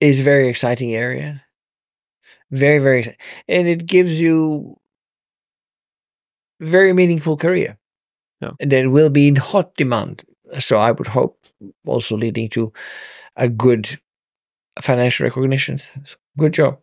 is 0.00 0.20
very 0.20 0.48
exciting 0.48 0.94
area. 0.94 1.42
Very, 2.52 2.78
very, 2.78 3.16
and 3.48 3.68
it 3.68 3.86
gives 3.86 4.20
you 4.20 4.76
very 6.60 6.92
meaningful 6.92 7.36
career. 7.36 7.76
Yeah. 8.40 8.52
And 8.60 8.70
that 8.70 8.90
will 8.90 9.10
be 9.10 9.28
in 9.28 9.36
hot 9.36 9.74
demand. 9.74 10.24
So 10.58 10.78
I 10.78 10.92
would 10.92 11.06
hope 11.06 11.38
also 11.84 12.16
leading 12.16 12.48
to 12.50 12.72
a 13.36 13.48
good 13.48 14.00
financial 14.80 15.24
recognitions. 15.24 15.92
So 16.04 16.16
good 16.38 16.52
job. 16.52 16.78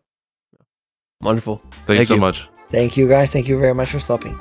Wonderful. 1.20 1.56
Thank, 1.56 1.88
you 1.88 1.94
Thank 1.96 2.06
so 2.08 2.14
you. 2.14 2.20
much. 2.20 2.48
Thank 2.70 2.96
you 2.96 3.08
guys. 3.08 3.32
Thank 3.32 3.48
you 3.48 3.58
very 3.58 3.74
much 3.74 3.90
for 3.90 4.00
stopping. 4.00 4.38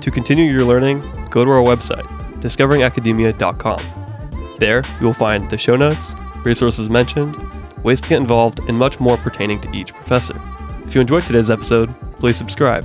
To 0.00 0.10
continue 0.10 0.50
your 0.50 0.64
learning, 0.64 1.00
go 1.30 1.44
to 1.44 1.50
our 1.50 1.62
website, 1.62 2.04
discoveringacademia.com. 2.40 4.56
There, 4.58 4.82
you 4.98 5.06
will 5.06 5.14
find 5.14 5.48
the 5.48 5.58
show 5.58 5.76
notes, 5.76 6.14
resources 6.44 6.88
mentioned, 6.88 7.36
ways 7.82 8.00
to 8.00 8.08
get 8.08 8.20
involved, 8.20 8.60
and 8.68 8.76
much 8.76 9.00
more 9.00 9.16
pertaining 9.16 9.60
to 9.60 9.72
each 9.72 9.94
professor. 9.94 10.40
If 10.84 10.94
you 10.94 11.00
enjoyed 11.00 11.24
today's 11.24 11.50
episode, 11.50 11.94
please 12.16 12.36
subscribe, 12.36 12.84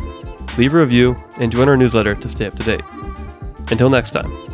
leave 0.57 0.73
a 0.73 0.79
review, 0.79 1.17
and 1.37 1.51
join 1.51 1.67
our 1.67 1.77
newsletter 1.77 2.15
to 2.15 2.27
stay 2.27 2.45
up 2.45 2.55
to 2.55 2.63
date. 2.63 2.83
Until 3.71 3.89
next 3.89 4.11
time. 4.11 4.44